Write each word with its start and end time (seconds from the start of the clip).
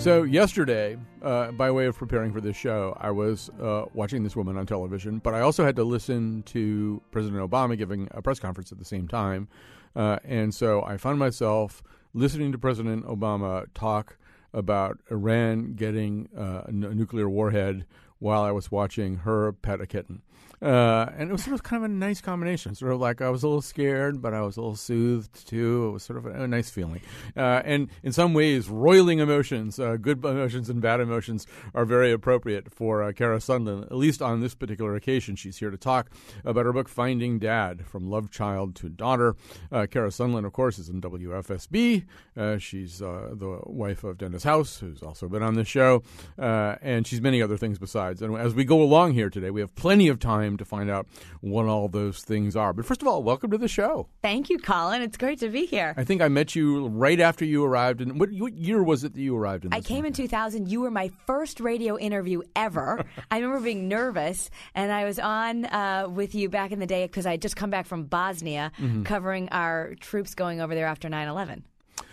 So 0.00 0.22
yesterday, 0.22 0.96
uh, 1.20 1.52
by 1.52 1.70
way 1.70 1.84
of 1.84 1.94
preparing 1.94 2.32
for 2.32 2.40
this 2.40 2.56
show, 2.56 2.96
I 2.98 3.10
was 3.10 3.50
uh, 3.60 3.84
watching 3.92 4.22
this 4.22 4.34
woman 4.34 4.56
on 4.56 4.64
television, 4.64 5.18
but 5.18 5.34
I 5.34 5.40
also 5.40 5.62
had 5.62 5.76
to 5.76 5.84
listen 5.84 6.42
to 6.44 7.02
President 7.10 7.38
Obama 7.42 7.76
giving 7.76 8.08
a 8.12 8.22
press 8.22 8.40
conference 8.40 8.72
at 8.72 8.78
the 8.78 8.84
same 8.86 9.06
time, 9.06 9.46
uh, 9.94 10.18
and 10.24 10.54
so 10.54 10.82
I 10.84 10.96
found 10.96 11.18
myself 11.18 11.82
listening 12.14 12.50
to 12.52 12.56
President 12.56 13.04
Obama 13.04 13.66
talk 13.74 14.16
about 14.54 14.98
Iran 15.10 15.74
getting 15.74 16.30
uh, 16.34 16.62
a 16.64 16.72
nuclear 16.72 17.28
warhead 17.28 17.84
while 18.20 18.42
I 18.42 18.52
was 18.52 18.70
watching 18.70 19.16
her 19.18 19.52
pet 19.52 19.82
a 19.82 19.86
kitten. 19.86 20.22
Uh, 20.62 21.10
and 21.16 21.30
it 21.30 21.32
was 21.32 21.42
sort 21.42 21.54
of 21.54 21.62
kind 21.62 21.82
of 21.82 21.90
a 21.90 21.92
nice 21.92 22.20
combination. 22.20 22.74
Sort 22.74 22.92
of 22.92 23.00
like 23.00 23.22
I 23.22 23.30
was 23.30 23.42
a 23.42 23.48
little 23.48 23.62
scared, 23.62 24.20
but 24.20 24.34
I 24.34 24.42
was 24.42 24.56
a 24.58 24.60
little 24.60 24.76
soothed 24.76 25.48
too. 25.48 25.88
It 25.88 25.90
was 25.92 26.02
sort 26.02 26.18
of 26.18 26.26
a, 26.26 26.42
a 26.42 26.48
nice 26.48 26.68
feeling. 26.68 27.00
Uh, 27.36 27.62
and 27.64 27.88
in 28.02 28.12
some 28.12 28.34
ways, 28.34 28.68
roiling 28.68 29.20
emotions, 29.20 29.78
uh, 29.78 29.96
good 29.96 30.22
emotions 30.22 30.68
and 30.68 30.82
bad 30.82 31.00
emotions, 31.00 31.46
are 31.74 31.86
very 31.86 32.12
appropriate 32.12 32.70
for 32.72 33.02
uh, 33.02 33.12
Kara 33.12 33.38
Sundlun. 33.38 33.84
At 33.84 33.96
least 33.96 34.20
on 34.20 34.40
this 34.40 34.54
particular 34.54 34.94
occasion, 34.94 35.34
she's 35.34 35.56
here 35.56 35.70
to 35.70 35.78
talk 35.78 36.10
about 36.44 36.66
her 36.66 36.72
book 36.74 36.88
"Finding 36.88 37.38
Dad: 37.38 37.86
From 37.86 38.10
Love 38.10 38.30
Child 38.30 38.74
to 38.76 38.90
Daughter." 38.90 39.36
Uh, 39.72 39.86
Kara 39.90 40.10
Sundlun, 40.10 40.44
of 40.44 40.52
course, 40.52 40.78
is 40.78 40.90
in 40.90 41.00
WFSB. 41.00 42.04
Uh, 42.36 42.58
she's 42.58 43.00
uh, 43.00 43.30
the 43.32 43.60
wife 43.64 44.04
of 44.04 44.18
Dennis 44.18 44.44
House, 44.44 44.78
who's 44.78 45.02
also 45.02 45.26
been 45.26 45.42
on 45.42 45.54
this 45.54 45.68
show, 45.68 46.02
and 46.36 47.06
she's 47.06 47.22
many 47.22 47.40
other 47.40 47.56
things 47.56 47.78
besides. 47.78 48.20
And 48.20 48.36
as 48.36 48.54
we 48.54 48.64
go 48.64 48.82
along 48.82 49.14
here 49.14 49.30
today, 49.30 49.50
we 49.50 49.60
have 49.60 49.74
plenty 49.74 50.08
of 50.08 50.18
time 50.18 50.49
to 50.58 50.64
find 50.64 50.90
out 50.90 51.06
what 51.40 51.66
all 51.66 51.88
those 51.88 52.20
things 52.22 52.56
are. 52.56 52.72
But 52.72 52.84
first 52.84 53.02
of 53.02 53.08
all, 53.08 53.22
welcome 53.22 53.50
to 53.50 53.58
the 53.58 53.68
show. 53.68 54.08
Thank 54.22 54.50
you, 54.50 54.58
Colin. 54.58 55.02
It's 55.02 55.16
great 55.16 55.40
to 55.40 55.48
be 55.48 55.66
here. 55.66 55.94
I 55.96 56.04
think 56.04 56.22
I 56.22 56.28
met 56.28 56.54
you 56.54 56.88
right 56.88 57.20
after 57.20 57.44
you 57.44 57.64
arrived. 57.64 58.00
And 58.00 58.18
what, 58.18 58.30
what 58.32 58.54
year 58.54 58.82
was 58.82 59.04
it 59.04 59.14
that 59.14 59.20
you 59.20 59.36
arrived 59.36 59.64
in? 59.64 59.72
I 59.72 59.80
came 59.80 60.04
in 60.04 60.12
2000. 60.12 60.68
You 60.68 60.80
were 60.80 60.90
my 60.90 61.10
first 61.26 61.60
radio 61.60 61.98
interview 61.98 62.42
ever. 62.56 63.04
I 63.30 63.38
remember 63.38 63.64
being 63.64 63.88
nervous, 63.88 64.50
and 64.74 64.92
I 64.92 65.04
was 65.04 65.18
on 65.18 65.66
uh, 65.66 66.08
with 66.08 66.34
you 66.34 66.48
back 66.48 66.72
in 66.72 66.78
the 66.78 66.86
day 66.86 67.06
because 67.06 67.26
I 67.26 67.32
had 67.32 67.42
just 67.42 67.56
come 67.56 67.70
back 67.70 67.86
from 67.86 68.04
Bosnia 68.04 68.72
mm-hmm. 68.78 69.02
covering 69.04 69.48
our 69.50 69.94
troops 70.00 70.34
going 70.34 70.60
over 70.60 70.74
there 70.74 70.86
after 70.86 71.08
9 71.08 71.28
11. 71.28 71.64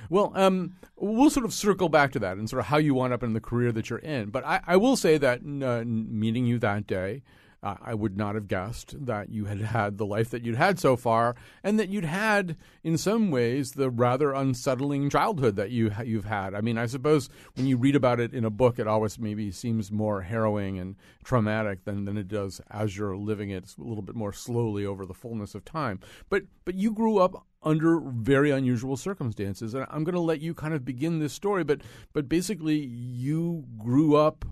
Well, 0.09 0.31
um, 0.35 0.75
we'll 0.95 1.29
sort 1.29 1.45
of 1.45 1.53
circle 1.53 1.89
back 1.89 2.11
to 2.13 2.19
that 2.19 2.37
and 2.37 2.49
sort 2.49 2.61
of 2.61 2.67
how 2.67 2.77
you 2.77 2.93
wound 2.93 3.13
up 3.13 3.23
in 3.23 3.33
the 3.33 3.41
career 3.41 3.71
that 3.73 3.89
you're 3.89 3.99
in. 3.99 4.29
But 4.29 4.45
I, 4.45 4.61
I 4.65 4.77
will 4.77 4.95
say 4.95 5.17
that 5.17 5.39
uh, 5.39 5.83
meeting 5.85 6.45
you 6.45 6.59
that 6.59 6.87
day, 6.87 7.23
I 7.63 7.95
would 7.95 8.15
not 8.15 8.35
have 8.35 8.47
guessed 8.47 9.05
that 9.05 9.29
you 9.29 9.45
had 9.45 9.59
had 9.59 9.97
the 9.97 10.05
life 10.05 10.29
that 10.29 10.45
you'd 10.45 10.57
had 10.57 10.79
so 10.79 10.95
far, 10.95 11.35
and 11.63 11.79
that 11.79 11.89
you'd 11.89 12.05
had, 12.05 12.55
in 12.83 12.97
some 12.97 13.31
ways, 13.31 13.71
the 13.71 13.89
rather 13.89 14.31
unsettling 14.31 15.09
childhood 15.09 15.55
that 15.55 15.71
you 15.71 15.91
you've 16.05 16.25
had. 16.25 16.53
I 16.53 16.61
mean, 16.61 16.77
I 16.77 16.85
suppose 16.85 17.29
when 17.55 17.65
you 17.65 17.75
read 17.77 17.95
about 17.95 18.19
it 18.19 18.33
in 18.33 18.45
a 18.45 18.51
book, 18.51 18.77
it 18.77 18.87
always 18.87 19.17
maybe 19.17 19.51
seems 19.51 19.91
more 19.91 20.21
harrowing 20.21 20.77
and 20.77 20.95
traumatic 21.23 21.83
than, 21.83 22.05
than 22.05 22.17
it 22.17 22.27
does 22.27 22.61
as 22.69 22.95
you're 22.95 23.17
living 23.17 23.49
it 23.49 23.73
a 23.77 23.83
little 23.83 24.03
bit 24.03 24.15
more 24.15 24.33
slowly 24.33 24.85
over 24.85 25.05
the 25.05 25.13
fullness 25.13 25.55
of 25.55 25.65
time. 25.65 25.99
But 26.29 26.43
but 26.63 26.75
you 26.75 26.91
grew 26.91 27.17
up 27.17 27.45
under 27.63 27.99
very 27.99 28.51
unusual 28.51 28.97
circumstances, 28.97 29.73
and 29.73 29.85
I'm 29.89 30.03
going 30.03 30.15
to 30.15 30.21
let 30.21 30.41
you 30.41 30.53
kind 30.53 30.73
of 30.73 30.85
begin 30.85 31.19
this 31.19 31.33
story. 31.33 31.63
But 31.63 31.81
but 32.13 32.29
basically, 32.29 32.77
you 32.77 33.65
grew 33.77 34.15
up 34.15 34.45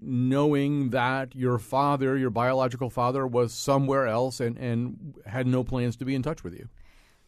knowing 0.00 0.90
that 0.90 1.34
your 1.34 1.58
father, 1.58 2.16
your 2.16 2.30
biological 2.30 2.90
father, 2.90 3.26
was 3.26 3.52
somewhere 3.52 4.06
else 4.06 4.40
and, 4.40 4.56
and 4.58 5.16
had 5.26 5.46
no 5.46 5.64
plans 5.64 5.96
to 5.96 6.04
be 6.04 6.14
in 6.14 6.22
touch 6.22 6.44
with 6.44 6.54
you. 6.54 6.68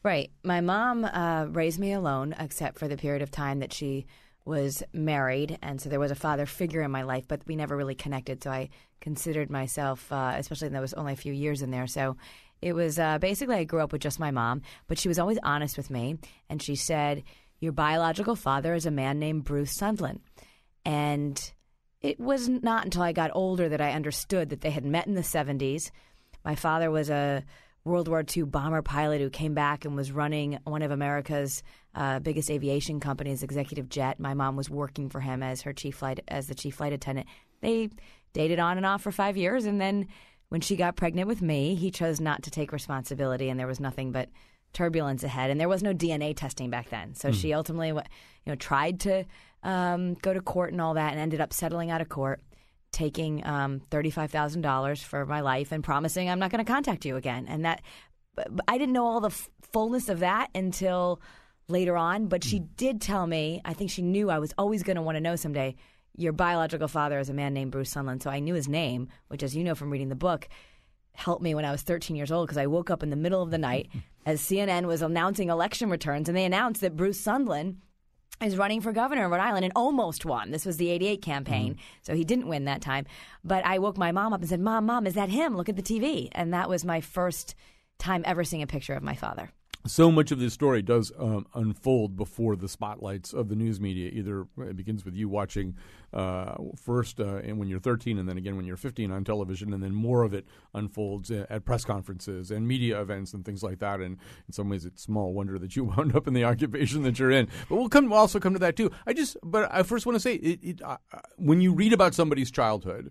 Right. 0.02 0.30
My 0.44 0.60
mom 0.60 1.04
uh, 1.04 1.46
raised 1.50 1.78
me 1.78 1.92
alone, 1.92 2.34
except 2.38 2.78
for 2.78 2.88
the 2.88 2.96
period 2.96 3.22
of 3.22 3.30
time 3.30 3.58
that 3.58 3.72
she 3.72 4.06
was 4.44 4.82
married. 4.92 5.58
And 5.62 5.80
so 5.80 5.88
there 5.88 6.00
was 6.00 6.10
a 6.10 6.16
father 6.16 6.46
figure 6.46 6.82
in 6.82 6.90
my 6.90 7.02
life, 7.02 7.26
but 7.28 7.42
we 7.46 7.56
never 7.56 7.76
really 7.76 7.94
connected. 7.94 8.42
So 8.42 8.50
I 8.50 8.70
considered 9.00 9.50
myself, 9.50 10.10
uh, 10.10 10.34
especially 10.36 10.68
there 10.68 10.80
was 10.80 10.94
only 10.94 11.12
a 11.12 11.16
few 11.16 11.32
years 11.32 11.62
in 11.62 11.70
there. 11.70 11.86
So 11.86 12.16
it 12.62 12.72
was 12.72 12.98
uh, 12.98 13.18
basically 13.18 13.56
I 13.56 13.64
grew 13.64 13.80
up 13.80 13.92
with 13.92 14.00
just 14.00 14.18
my 14.18 14.30
mom, 14.30 14.62
but 14.86 14.98
she 14.98 15.08
was 15.08 15.18
always 15.18 15.38
honest 15.42 15.76
with 15.76 15.90
me. 15.90 16.16
And 16.48 16.62
she 16.62 16.74
said, 16.74 17.22
Your 17.60 17.72
biological 17.72 18.36
father 18.36 18.74
is 18.74 18.86
a 18.86 18.90
man 18.90 19.18
named 19.18 19.44
Bruce 19.44 19.76
Sundlun. 19.76 20.20
And 20.84 21.52
it 22.00 22.20
was 22.20 22.48
not 22.48 22.84
until 22.84 23.02
I 23.02 23.12
got 23.12 23.30
older 23.34 23.68
that 23.68 23.80
I 23.80 23.92
understood 23.92 24.50
that 24.50 24.60
they 24.60 24.70
had 24.70 24.84
met 24.84 25.06
in 25.06 25.14
the 25.14 25.22
70s. 25.22 25.90
My 26.44 26.54
father 26.54 26.90
was 26.90 27.10
a 27.10 27.44
World 27.84 28.08
War 28.08 28.24
II 28.36 28.44
bomber 28.44 28.82
pilot 28.82 29.20
who 29.20 29.30
came 29.30 29.54
back 29.54 29.84
and 29.84 29.96
was 29.96 30.12
running 30.12 30.58
one 30.64 30.82
of 30.82 30.90
America's 30.90 31.62
uh, 31.94 32.20
biggest 32.20 32.50
aviation 32.50 33.00
companies, 33.00 33.42
Executive 33.42 33.88
Jet. 33.88 34.20
My 34.20 34.34
mom 34.34 34.56
was 34.56 34.70
working 34.70 35.08
for 35.08 35.20
him 35.20 35.42
as 35.42 35.62
her 35.62 35.72
chief 35.72 35.96
flight 35.96 36.20
as 36.28 36.46
the 36.46 36.54
chief 36.54 36.76
flight 36.76 36.92
attendant. 36.92 37.26
They 37.60 37.90
dated 38.32 38.58
on 38.58 38.76
and 38.76 38.86
off 38.86 39.02
for 39.02 39.10
five 39.10 39.36
years, 39.36 39.64
and 39.64 39.80
then 39.80 40.06
when 40.50 40.60
she 40.60 40.76
got 40.76 40.96
pregnant 40.96 41.28
with 41.28 41.42
me, 41.42 41.74
he 41.74 41.90
chose 41.90 42.20
not 42.20 42.42
to 42.44 42.50
take 42.50 42.72
responsibility, 42.72 43.48
and 43.48 43.58
there 43.58 43.66
was 43.66 43.80
nothing 43.80 44.12
but 44.12 44.28
turbulence 44.72 45.22
ahead. 45.22 45.50
And 45.50 45.60
there 45.60 45.68
was 45.68 45.82
no 45.82 45.94
DNA 45.94 46.36
testing 46.36 46.70
back 46.70 46.90
then, 46.90 47.14
so 47.14 47.30
mm. 47.30 47.34
she 47.34 47.52
ultimately, 47.52 47.88
you 47.88 48.02
know, 48.46 48.54
tried 48.54 49.00
to 49.00 49.24
um, 49.62 50.14
go 50.14 50.32
to 50.32 50.40
court 50.40 50.72
and 50.72 50.80
all 50.80 50.94
that, 50.94 51.12
and 51.12 51.20
ended 51.20 51.40
up 51.40 51.52
settling 51.52 51.90
out 51.90 52.00
of 52.00 52.08
court, 52.08 52.40
taking 52.92 53.44
um, 53.46 53.80
thirty-five 53.90 54.30
thousand 54.30 54.62
dollars 54.62 55.02
for 55.02 55.26
my 55.26 55.40
life 55.40 55.72
and 55.72 55.82
promising 55.82 56.28
I'm 56.28 56.38
not 56.38 56.50
going 56.50 56.64
to 56.64 56.70
contact 56.70 57.04
you 57.04 57.16
again. 57.16 57.46
And 57.48 57.64
that 57.64 57.82
I 58.66 58.78
didn't 58.78 58.92
know 58.92 59.06
all 59.06 59.20
the 59.20 59.28
f- 59.28 59.50
fullness 59.72 60.08
of 60.08 60.20
that 60.20 60.48
until 60.54 61.20
later 61.68 61.96
on. 61.96 62.26
But 62.26 62.44
she 62.44 62.60
mm. 62.60 62.68
did 62.76 63.00
tell 63.00 63.26
me. 63.26 63.60
I 63.64 63.74
think 63.74 63.90
she 63.90 64.02
knew 64.02 64.30
I 64.30 64.38
was 64.38 64.52
always 64.58 64.82
going 64.82 64.96
to 64.96 65.02
want 65.02 65.16
to 65.16 65.20
know 65.20 65.36
someday. 65.36 65.76
Your 66.16 66.32
biological 66.32 66.88
father 66.88 67.18
is 67.20 67.28
a 67.28 67.34
man 67.34 67.54
named 67.54 67.70
Bruce 67.70 67.94
Sundlun, 67.94 68.20
so 68.20 68.28
I 68.28 68.40
knew 68.40 68.54
his 68.54 68.68
name, 68.68 69.08
which, 69.28 69.44
as 69.44 69.54
you 69.54 69.62
know 69.62 69.76
from 69.76 69.90
reading 69.90 70.08
the 70.08 70.16
book, 70.16 70.48
helped 71.12 71.42
me 71.42 71.54
when 71.54 71.64
I 71.64 71.70
was 71.70 71.82
13 71.82 72.16
years 72.16 72.32
old 72.32 72.46
because 72.46 72.58
I 72.58 72.66
woke 72.66 72.90
up 72.90 73.02
in 73.02 73.10
the 73.10 73.16
middle 73.16 73.42
of 73.42 73.50
the 73.50 73.58
night 73.58 73.88
as 74.28 74.42
CNN 74.42 74.84
was 74.84 75.00
announcing 75.00 75.48
election 75.48 75.88
returns, 75.88 76.28
and 76.28 76.36
they 76.36 76.44
announced 76.44 76.82
that 76.82 76.94
Bruce 76.94 77.18
Sundlun 77.18 77.76
is 78.42 78.58
running 78.58 78.82
for 78.82 78.92
governor 78.92 79.24
of 79.24 79.30
Rhode 79.30 79.40
Island 79.40 79.64
and 79.64 79.72
almost 79.74 80.26
won. 80.26 80.50
This 80.50 80.66
was 80.66 80.76
the 80.76 80.90
88 80.90 81.22
campaign, 81.22 81.72
mm-hmm. 81.72 81.82
so 82.02 82.14
he 82.14 82.24
didn't 82.24 82.46
win 82.46 82.66
that 82.66 82.82
time. 82.82 83.06
But 83.42 83.64
I 83.64 83.78
woke 83.78 83.96
my 83.96 84.12
mom 84.12 84.34
up 84.34 84.40
and 84.40 84.48
said, 84.48 84.60
Mom, 84.60 84.84
Mom, 84.84 85.06
is 85.06 85.14
that 85.14 85.30
him? 85.30 85.56
Look 85.56 85.70
at 85.70 85.76
the 85.76 85.82
TV. 85.82 86.28
And 86.32 86.52
that 86.52 86.68
was 86.68 86.84
my 86.84 87.00
first 87.00 87.54
time 87.98 88.22
ever 88.26 88.44
seeing 88.44 88.62
a 88.62 88.66
picture 88.66 88.92
of 88.92 89.02
my 89.02 89.14
father 89.14 89.50
so 89.90 90.10
much 90.10 90.30
of 90.30 90.38
this 90.38 90.52
story 90.52 90.82
does 90.82 91.12
um, 91.18 91.46
unfold 91.54 92.16
before 92.16 92.56
the 92.56 92.68
spotlights 92.68 93.32
of 93.32 93.48
the 93.48 93.56
news 93.56 93.80
media. 93.80 94.10
Either 94.12 94.46
it 94.58 94.76
begins 94.76 95.04
with 95.04 95.14
you 95.14 95.28
watching 95.28 95.76
uh, 96.12 96.54
first 96.76 97.20
uh, 97.20 97.36
and 97.36 97.58
when 97.58 97.68
you're 97.68 97.80
13, 97.80 98.18
and 98.18 98.28
then 98.28 98.38
again 98.38 98.56
when 98.56 98.64
you're 98.64 98.76
15 98.76 99.10
on 99.10 99.24
television, 99.24 99.72
and 99.72 99.82
then 99.82 99.94
more 99.94 100.22
of 100.22 100.34
it 100.34 100.46
unfolds 100.74 101.30
at 101.30 101.64
press 101.64 101.84
conferences 101.84 102.50
and 102.50 102.66
media 102.66 103.00
events 103.00 103.34
and 103.34 103.44
things 103.44 103.62
like 103.62 103.78
that. 103.78 104.00
And 104.00 104.18
in 104.46 104.52
some 104.52 104.68
ways, 104.68 104.84
it's 104.84 105.02
small 105.02 105.32
wonder 105.32 105.58
that 105.58 105.76
you 105.76 105.84
wound 105.96 106.14
up 106.14 106.26
in 106.26 106.34
the 106.34 106.44
occupation 106.44 107.02
that 107.02 107.18
you're 107.18 107.30
in. 107.30 107.48
But 107.68 107.76
we'll 107.76 107.88
come 107.88 108.10
we'll 108.10 108.18
also 108.18 108.40
come 108.40 108.52
to 108.52 108.58
that 108.60 108.76
too. 108.76 108.90
I 109.06 109.12
just, 109.12 109.36
but 109.42 109.68
I 109.72 109.82
first 109.82 110.06
want 110.06 110.16
to 110.16 110.20
say, 110.20 110.34
it, 110.34 110.60
it, 110.62 110.82
uh, 110.82 110.96
when 111.36 111.60
you 111.60 111.72
read 111.72 111.92
about 111.92 112.14
somebody's 112.14 112.50
childhood 112.50 113.10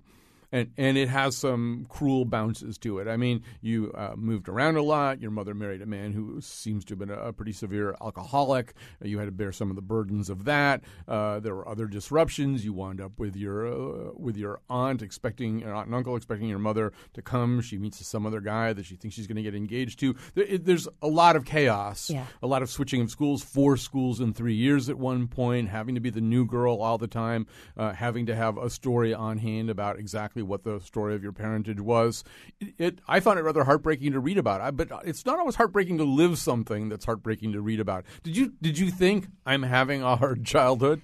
and 0.52 0.72
and 0.78 0.98
it 0.98 1.10
has 1.10 1.38
some 1.38 1.86
cruel 1.90 2.26
bounces 2.26 2.78
to 2.80 3.00
it. 3.00 3.08
I 3.08 3.18
mean, 3.18 3.44
you 3.62 3.92
uh, 3.96 4.14
moved 4.16 4.48
around 4.50 4.78
a 4.78 4.82
lot. 4.82 5.22
Your 5.22 5.32
mother 5.32 5.54
married 5.54 5.82
a 5.82 5.86
man 5.86 6.14
who 6.14 6.40
seems 6.42 6.86
to 6.86 6.94
have 6.94 7.00
been 7.00 7.10
a, 7.10 7.34
pretty 7.34 7.52
severe 7.52 7.96
alcoholic. 8.02 8.74
You 9.02 9.20
had 9.20 9.26
to 9.26 9.32
bear 9.32 9.52
some 9.52 9.70
of 9.70 9.76
the 9.76 9.82
burdens 9.82 10.30
of 10.30 10.46
that. 10.46 10.82
Uh, 11.08 11.40
there 11.40 11.54
were 11.54 11.68
other 11.68 11.86
disruptions. 11.86 12.66
You 12.66 12.74
wound 12.74 13.02
up 13.02 13.20
with 13.20 13.36
your 13.36 13.68
uh, 13.68 14.12
with 14.16 14.38
your 14.38 14.62
aunt 14.70 15.02
expecting 15.02 15.64
an 15.64 15.70
aunt 15.70 15.88
and 15.88 15.96
uncle 15.96 16.16
expecting 16.16 16.48
your 16.48 16.60
mother 16.60 16.94
to 17.14 17.22
come. 17.22 17.62
She 17.62 17.78
meets 17.78 18.06
some 18.06 18.26
other 18.26 18.42
guy 18.42 18.74
that 18.74 18.86
she 18.86 18.96
thinks 18.96 19.16
she's 19.16 19.28
going 19.28 19.38
to 19.38 19.44
get 19.44 19.56
engaged 19.56 20.00
to. 20.00 20.16
There, 20.36 20.46
it, 20.46 20.66
there's 20.66 20.88
a 21.02 21.08
lot 21.08 21.36
of 21.36 21.46
chaos. 21.46 22.10
Yeah. 22.10 22.26
A 22.42 22.48
lot 22.48 22.62
of 22.62 22.70
switching 22.70 23.02
of 23.02 23.12
schools. 23.12 23.44
Four 23.44 23.78
schools 23.78 24.22
in 24.22 24.34
three 24.34 24.56
years 24.56 24.90
at 24.90 24.98
one 24.98 25.28
point. 25.28 25.70
Having 25.70 25.96
to 25.96 26.02
be 26.02 26.10
the 26.10 26.22
new 26.22 26.46
girl 26.46 26.82
all 26.82 26.98
the 26.98 27.08
time. 27.08 27.48
Uh, 27.76 27.94
having 27.94 28.26
to 28.28 28.36
have 28.36 28.58
a 28.58 28.70
story 28.70 29.14
on 29.14 29.38
hand 29.38 29.70
about 29.70 30.00
exactly 30.00 30.37
exactly 30.38 30.44
what 30.44 30.64
the 30.64 30.86
story 30.86 31.16
of 31.16 31.24
your 31.24 31.32
parentage 31.32 31.80
was. 31.80 32.24
It, 32.60 32.74
it 32.78 33.00
I 33.08 33.20
found 33.20 33.40
it 33.40 33.44
rather 33.44 33.64
heartbreaking 33.64 34.14
to 34.14 34.20
read 34.20 34.38
about, 34.38 34.76
but 34.76 34.90
it's 35.06 35.26
not 35.26 35.40
always 35.40 35.56
heartbreaking 35.56 35.98
to 35.98 36.04
live 36.04 36.38
something 36.38 36.90
that's 36.90 37.06
heartbreaking 37.06 37.54
to 37.54 37.62
read 37.62 37.80
about. 37.80 38.06
Did 38.24 38.38
you 38.38 38.54
did 38.62 38.78
you 38.78 38.92
think 38.92 39.28
I'm 39.46 39.64
having 39.64 40.02
a 40.02 40.16
hard 40.16 40.46
childhood? 40.46 41.02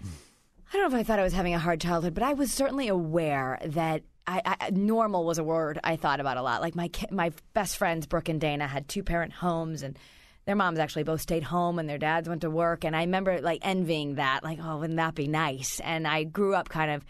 I 0.71 0.77
don't 0.77 0.91
know 0.91 0.97
if 0.97 1.01
I 1.01 1.03
thought 1.03 1.19
I 1.19 1.23
was 1.23 1.33
having 1.33 1.53
a 1.53 1.59
hard 1.59 1.81
childhood, 1.81 2.13
but 2.13 2.23
I 2.23 2.33
was 2.33 2.51
certainly 2.51 2.87
aware 2.87 3.59
that 3.63 4.01
I, 4.25 4.41
I, 4.45 4.69
normal 4.71 5.23
was 5.25 5.37
a 5.37 5.43
word 5.43 5.79
I 5.83 5.97
thought 5.97 6.19
about 6.19 6.37
a 6.37 6.41
lot. 6.41 6.61
Like 6.61 6.75
my 6.75 6.89
my 7.11 7.31
best 7.53 7.77
friends, 7.77 8.07
Brooke 8.07 8.29
and 8.29 8.41
Dana, 8.41 8.67
had 8.67 8.87
two 8.87 9.03
parent 9.03 9.33
homes, 9.33 9.83
and 9.83 9.97
their 10.45 10.55
moms 10.55 10.79
actually 10.79 11.03
both 11.03 11.21
stayed 11.21 11.43
home, 11.43 11.79
and 11.79 11.89
their 11.89 11.97
dads 11.97 12.29
went 12.29 12.41
to 12.41 12.49
work. 12.49 12.85
And 12.85 12.95
I 12.95 13.01
remember 13.01 13.41
like 13.41 13.59
envying 13.63 14.15
that, 14.15 14.43
like, 14.43 14.59
oh, 14.61 14.77
wouldn't 14.77 14.97
that 14.97 15.15
be 15.15 15.27
nice? 15.27 15.79
And 15.79 16.07
I 16.07 16.23
grew 16.23 16.55
up 16.55 16.69
kind 16.69 16.91
of 16.91 17.05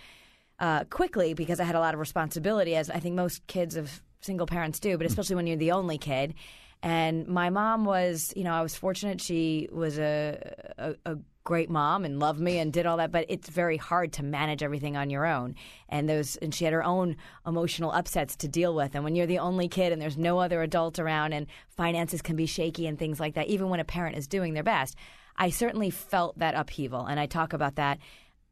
uh, 0.64 0.86
quickly 0.86 1.34
because 1.34 1.60
I 1.60 1.66
had 1.66 1.76
a 1.76 1.80
lot 1.82 1.94
of 1.94 2.00
responsibility, 2.00 2.74
as 2.78 2.90
I 2.90 3.00
think 3.00 3.16
most 3.16 3.46
kids 3.48 3.76
of 3.76 4.02
single 4.22 4.48
parents 4.48 4.80
do, 4.80 4.98
but 4.98 5.06
especially 5.06 5.36
when 5.36 5.46
you're 5.46 5.58
the 5.58 5.74
only 5.74 5.98
kid. 5.98 6.36
And 6.82 7.28
my 7.28 7.50
mom 7.50 7.84
was, 7.84 8.32
you 8.34 8.46
know, 8.46 8.54
I 8.54 8.62
was 8.62 8.74
fortunate. 8.74 9.20
She 9.20 9.68
was 9.74 10.00
a, 10.00 10.38
a, 10.78 10.96
a 11.06 11.18
great 11.44 11.70
mom 11.70 12.06
and 12.06 12.18
loved 12.18 12.40
me 12.40 12.60
and 12.60 12.72
did 12.72 12.86
all 12.86 12.96
that 12.96 13.12
but 13.12 13.26
it's 13.28 13.50
very 13.50 13.76
hard 13.76 14.14
to 14.14 14.24
manage 14.24 14.64
everything 14.64 14.96
on 14.96 15.10
your 15.10 15.26
own 15.26 15.54
and 15.90 16.08
those 16.08 16.38
and 16.38 16.56
she 16.56 16.64
had 16.64 16.72
her 16.72 16.86
own 16.86 17.18
emotional 17.46 17.92
upsets 17.92 18.38
to 18.38 18.48
deal 18.48 18.74
with 18.74 18.96
and 18.96 19.04
when 19.04 19.14
you're 19.14 19.28
the 19.28 19.40
only 19.40 19.68
kid 19.68 19.92
and 19.92 20.02
there's 20.02 20.18
no 20.18 20.40
other 20.40 20.62
adult 20.62 21.00
around 21.00 21.34
and 21.34 21.46
finances 21.68 22.22
can 22.22 22.38
be 22.38 22.46
shaky 22.46 22.88
and 22.88 22.98
things 22.98 23.20
like 23.20 23.34
that 23.34 23.48
even 23.48 23.68
when 23.68 23.82
a 23.82 23.84
parent 23.84 24.16
is 24.16 24.26
doing 24.26 24.54
their 24.54 24.64
best 24.64 24.96
i 25.36 25.50
certainly 25.50 25.90
felt 25.90 26.40
that 26.40 26.56
upheaval 26.56 27.06
and 27.06 27.20
i 27.20 27.26
talk 27.26 27.52
about 27.52 27.76
that 27.76 28.00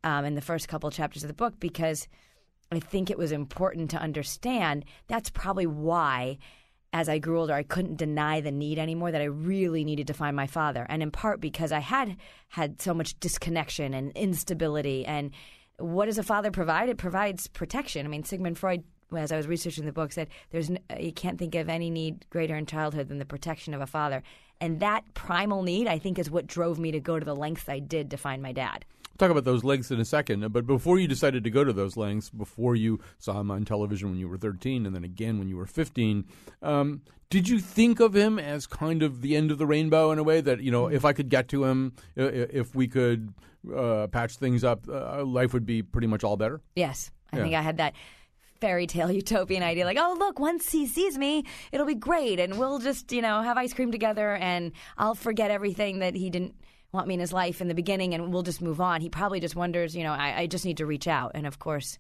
um, 0.04 0.26
in 0.26 0.36
the 0.36 0.42
first 0.42 0.68
couple 0.68 0.90
chapters 0.92 1.24
of 1.24 1.28
the 1.28 1.34
book 1.34 1.60
because 1.60 2.08
i 2.72 2.80
think 2.80 3.10
it 3.10 3.18
was 3.18 3.32
important 3.32 3.90
to 3.92 3.98
understand 3.98 4.86
that's 5.08 5.30
probably 5.30 5.66
why 5.66 6.38
as 6.94 7.08
I 7.08 7.20
grew 7.20 7.40
older, 7.40 7.54
I 7.54 7.64
couldn't 7.64 7.98
deny 7.98 8.42
the 8.42 8.52
need 8.52 8.78
anymore 8.78 9.12
that 9.12 9.22
I 9.22 9.26
really 9.26 9.84
needed 9.84 10.08
to 10.08 10.14
find 10.14 10.36
my 10.36 10.48
father. 10.48 10.86
And 10.90 11.02
in 11.02 11.10
part 11.10 11.40
because 11.40 11.72
I 11.72 11.80
had 11.80 12.18
had 12.50 12.82
so 12.82 12.94
much 12.94 13.18
disconnection 13.20 13.94
and 13.94 14.12
instability. 14.12 15.06
And 15.06 15.32
what 15.78 16.08
does 16.08 16.18
a 16.18 16.24
father 16.24 16.52
provide? 16.52 16.90
It 16.90 16.98
provides 16.98 17.48
protection. 17.48 18.06
I 18.06 18.10
mean, 18.10 18.26
Sigmund 18.26 18.58
Freud, 18.58 18.84
as 19.16 19.32
I 19.32 19.38
was 19.38 19.48
researching 19.48 19.86
the 19.86 19.94
book, 19.94 20.12
said 20.12 20.28
there's 20.52 20.70
you 21.00 21.14
can't 21.14 21.40
think 21.40 21.56
of 21.56 21.70
any 21.70 21.90
need 21.90 22.26
greater 22.30 22.58
in 22.58 22.66
childhood 22.66 23.08
than 23.08 23.20
the 23.20 23.26
protection 23.26 23.74
of 23.74 23.82
a 23.82 23.88
father. 23.88 24.22
And 24.60 24.82
that 24.82 25.06
primal 25.14 25.64
need, 25.64 25.88
I 25.88 25.98
think, 25.98 26.20
is 26.20 26.30
what 26.30 26.46
drove 26.46 26.78
me 26.78 26.92
to 26.92 27.00
go 27.00 27.18
to 27.18 27.26
the 27.26 27.36
lengths 27.36 27.70
I 27.70 27.80
did 27.80 28.12
to 28.12 28.18
find 28.18 28.42
my 28.42 28.52
dad 28.52 28.86
talk 29.22 29.32
about 29.32 29.46
those 29.46 29.64
lengths 29.64 29.92
in 29.92 30.00
a 30.00 30.06
second. 30.06 30.52
But 30.52 30.66
before 30.66 31.00
you 31.00 31.08
decided 31.08 31.44
to 31.44 31.50
go 31.50 31.64
to 31.64 31.72
those 31.72 31.96
lengths, 31.96 32.30
before 32.30 32.76
you 32.76 33.00
saw 33.20 33.40
him 33.40 33.52
on 33.52 33.66
television 33.66 34.10
when 34.10 34.20
you 34.20 34.28
were 34.28 34.38
13 34.38 34.86
and 34.86 34.96
then 34.96 35.04
again 35.04 35.40
when 35.40 35.48
you 35.48 35.58
were 35.58 35.66
15, 35.66 36.26
um, 36.62 37.02
did 37.30 37.48
you 37.48 37.60
think 37.60 38.00
of 38.00 38.14
him 38.14 38.38
as 38.38 38.68
kind 38.68 39.04
of 39.04 39.22
the 39.22 39.36
end 39.38 39.52
of 39.52 39.58
the 39.58 39.66
rainbow 39.66 40.12
in 40.12 40.20
a 40.20 40.24
way 40.24 40.42
that, 40.42 40.62
you 40.62 40.72
know, 40.72 40.88
if 40.88 41.06
I 41.06 41.14
could 41.14 41.30
get 41.30 41.48
to 41.50 41.64
him, 41.64 41.94
if 42.16 42.76
we 42.76 42.88
could 42.88 43.34
uh, 43.74 44.08
patch 44.08 44.36
things 44.36 44.64
up, 44.64 44.88
uh, 44.90 45.24
life 45.24 45.54
would 45.54 45.66
be 45.66 45.82
pretty 45.82 46.08
much 46.08 46.24
all 46.24 46.36
better? 46.36 46.62
Yes. 46.76 47.12
I 47.32 47.38
yeah. 47.38 47.44
think 47.44 47.56
I 47.56 47.62
had 47.62 47.78
that 47.78 47.94
fairy 48.60 48.86
tale 48.86 49.12
utopian 49.22 49.64
idea 49.64 49.84
like 49.86 49.98
oh 50.00 50.16
look 50.20 50.40
once 50.40 50.72
he 50.72 50.86
sees 50.86 51.18
me 51.18 51.44
it'll 51.72 51.88
be 51.88 51.96
great 51.96 52.40
and 52.40 52.60
we'll 52.60 52.78
just 52.78 53.12
you 53.12 53.20
know 53.20 53.42
have 53.42 53.58
ice 53.58 53.74
cream 53.74 53.92
together 53.92 54.36
and 54.36 54.72
i'll 55.00 55.16
forget 55.16 55.50
everything 55.50 55.98
that 55.98 56.14
he 56.14 56.30
didn't 56.30 56.54
want 56.92 57.08
me 57.08 57.14
in 57.14 57.20
his 57.20 57.34
life 57.34 57.62
in 57.62 57.68
the 57.68 57.76
beginning 57.76 58.14
and 58.14 58.34
we'll 58.34 58.44
just 58.44 58.62
move 58.62 58.82
on. 58.82 59.02
He 59.02 59.10
probably 59.10 59.40
just 59.40 59.56
wonders, 59.56 59.96
you 59.96 60.04
know, 60.04 60.12
I, 60.12 60.42
I 60.42 60.48
just 60.48 60.66
need 60.66 60.78
to 60.78 60.86
reach 60.86 61.08
out. 61.08 61.32
And 61.36 61.48
of 61.48 61.60
course, 61.60 62.00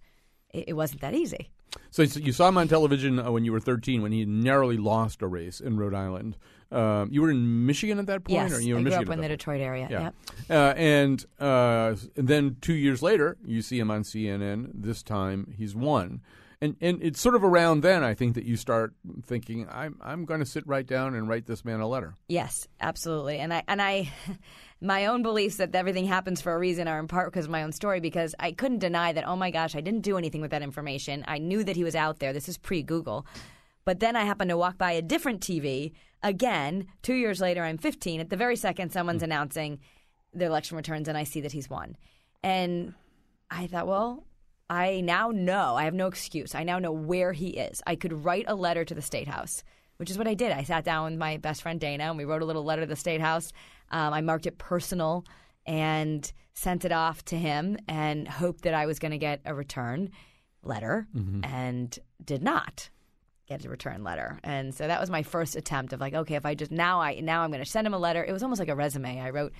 it, 0.53 0.65
it 0.69 0.73
wasn't 0.73 1.01
that 1.01 1.13
easy. 1.13 1.49
So, 1.89 2.03
so, 2.05 2.19
you 2.19 2.33
saw 2.33 2.49
him 2.49 2.57
on 2.57 2.67
television 2.67 3.17
uh, 3.17 3.31
when 3.31 3.45
you 3.45 3.53
were 3.53 3.61
13 3.61 4.01
when 4.01 4.11
he 4.11 4.25
narrowly 4.25 4.75
lost 4.75 5.21
a 5.21 5.27
race 5.27 5.61
in 5.61 5.77
Rhode 5.77 5.93
Island. 5.93 6.35
Um, 6.69 7.09
you 7.11 7.21
were 7.21 7.31
in 7.31 7.65
Michigan 7.65 7.97
at 7.99 8.07
that 8.07 8.25
point? 8.25 8.33
Yes, 8.33 8.53
or 8.53 8.61
you 8.61 8.73
were 8.73 8.79
I 8.79 8.83
grew 8.83 8.91
Michigan 8.91 9.07
up 9.07 9.13
in 9.13 9.21
the 9.21 9.27
Detroit 9.29 9.61
area. 9.61 9.88
Yeah. 9.89 10.01
Yep. 10.01 10.15
Uh, 10.49 10.73
and, 10.77 11.25
uh, 11.39 11.95
and 12.17 12.27
then 12.27 12.57
two 12.59 12.73
years 12.73 13.01
later, 13.01 13.38
you 13.45 13.61
see 13.61 13.79
him 13.79 13.89
on 13.89 14.03
CNN. 14.03 14.69
This 14.73 15.01
time, 15.01 15.53
he's 15.57 15.75
won 15.75 16.21
and 16.61 16.75
and 16.79 17.01
it's 17.01 17.19
sort 17.19 17.35
of 17.35 17.43
around 17.43 17.81
then 17.81 18.03
I 18.03 18.13
think 18.13 18.35
that 18.35 18.45
you 18.45 18.55
start 18.55 18.93
thinking 19.23 19.67
I'm 19.69 19.97
I'm 20.01 20.25
going 20.25 20.39
to 20.39 20.45
sit 20.45 20.65
right 20.67 20.85
down 20.85 21.15
and 21.15 21.27
write 21.27 21.47
this 21.47 21.65
man 21.65 21.81
a 21.81 21.88
letter. 21.88 22.13
Yes, 22.29 22.67
absolutely. 22.79 23.39
And 23.39 23.53
I 23.53 23.63
and 23.67 23.81
I 23.81 24.11
my 24.81 25.05
own 25.05 25.21
beliefs 25.21 25.57
that 25.57 25.75
everything 25.75 26.05
happens 26.05 26.41
for 26.41 26.53
a 26.53 26.59
reason 26.59 26.87
are 26.87 26.99
in 26.99 27.07
part 27.07 27.31
because 27.31 27.45
of 27.45 27.51
my 27.51 27.63
own 27.63 27.71
story 27.71 27.99
because 27.99 28.33
I 28.39 28.51
couldn't 28.51 28.79
deny 28.79 29.13
that 29.13 29.27
oh 29.27 29.35
my 29.35 29.51
gosh, 29.51 29.75
I 29.75 29.81
didn't 29.81 30.01
do 30.01 30.17
anything 30.17 30.41
with 30.41 30.51
that 30.51 30.63
information. 30.63 31.23
I 31.27 31.37
knew 31.37 31.63
that 31.63 31.75
he 31.75 31.83
was 31.83 31.95
out 31.95 32.19
there. 32.19 32.33
This 32.33 32.49
is 32.49 32.57
pre-Google. 32.57 33.25
But 33.85 33.99
then 33.99 34.15
I 34.15 34.25
happened 34.25 34.49
to 34.49 34.57
walk 34.57 34.77
by 34.77 34.91
a 34.91 35.01
different 35.01 35.41
TV 35.41 35.93
again 36.23 36.87
2 37.03 37.13
years 37.13 37.39
later 37.39 37.63
I'm 37.63 37.77
15 37.77 38.19
at 38.19 38.29
the 38.29 38.37
very 38.37 38.55
second 38.55 38.91
someone's 38.91 39.17
mm-hmm. 39.17 39.31
announcing 39.31 39.79
their 40.33 40.47
election 40.47 40.77
returns 40.77 41.07
and 41.07 41.17
I 41.17 41.23
see 41.23 41.41
that 41.41 41.51
he's 41.51 41.69
won. 41.69 41.95
And 42.43 42.93
I 43.49 43.67
thought, 43.67 43.87
well, 43.87 44.23
I 44.69 45.01
now 45.01 45.31
know, 45.31 45.75
I 45.75 45.83
have 45.83 45.93
no 45.93 46.07
excuse. 46.07 46.55
I 46.55 46.63
now 46.63 46.79
know 46.79 46.93
where 46.93 47.33
he 47.33 47.49
is. 47.49 47.81
I 47.85 47.95
could 47.95 48.25
write 48.25 48.45
a 48.47 48.55
letter 48.55 48.85
to 48.85 48.95
the 48.95 49.01
State 49.01 49.27
House, 49.27 49.63
which 49.97 50.09
is 50.09 50.17
what 50.17 50.27
I 50.27 50.33
did. 50.33 50.51
I 50.53 50.63
sat 50.63 50.85
down 50.85 51.11
with 51.11 51.19
my 51.19 51.37
best 51.37 51.61
friend 51.61 51.79
Dana 51.79 52.05
and 52.05 52.17
we 52.17 52.23
wrote 52.23 52.41
a 52.41 52.45
little 52.45 52.63
letter 52.63 52.83
to 52.83 52.87
the 52.87 52.95
State 52.95 53.21
House. 53.21 53.51
Um, 53.91 54.13
I 54.13 54.21
marked 54.21 54.45
it 54.47 54.57
personal 54.57 55.25
and 55.65 56.31
sent 56.53 56.85
it 56.85 56.91
off 56.91 57.23
to 57.25 57.38
him 57.38 57.77
and 57.88 58.27
hoped 58.27 58.63
that 58.63 58.73
I 58.73 58.85
was 58.85 58.99
going 58.99 59.11
to 59.11 59.17
get 59.17 59.41
a 59.45 59.53
return 59.53 60.09
letter 60.63 61.07
mm-hmm. 61.15 61.43
and 61.43 61.97
did 62.23 62.43
not 62.43 62.89
get 63.47 63.65
a 63.65 63.69
return 63.69 64.03
letter. 64.03 64.39
And 64.43 64.73
so 64.73 64.88
that 64.88 64.99
was 64.99 65.09
my 65.09 65.23
first 65.23 65.55
attempt 65.55 65.93
of 65.93 65.99
like, 65.99 66.13
okay, 66.13 66.35
if 66.35 66.45
I 66.45 66.55
just 66.55 66.71
now 66.71 67.01
I 67.01 67.19
now 67.19 67.41
I'm 67.41 67.51
going 67.51 67.63
to 67.63 67.69
send 67.69 67.85
him 67.85 67.93
a 67.93 67.99
letter. 67.99 68.23
It 68.23 68.31
was 68.31 68.43
almost 68.43 68.59
like 68.59 68.69
a 68.69 68.75
resume. 68.75 69.19
I 69.19 69.29
wrote 69.29 69.53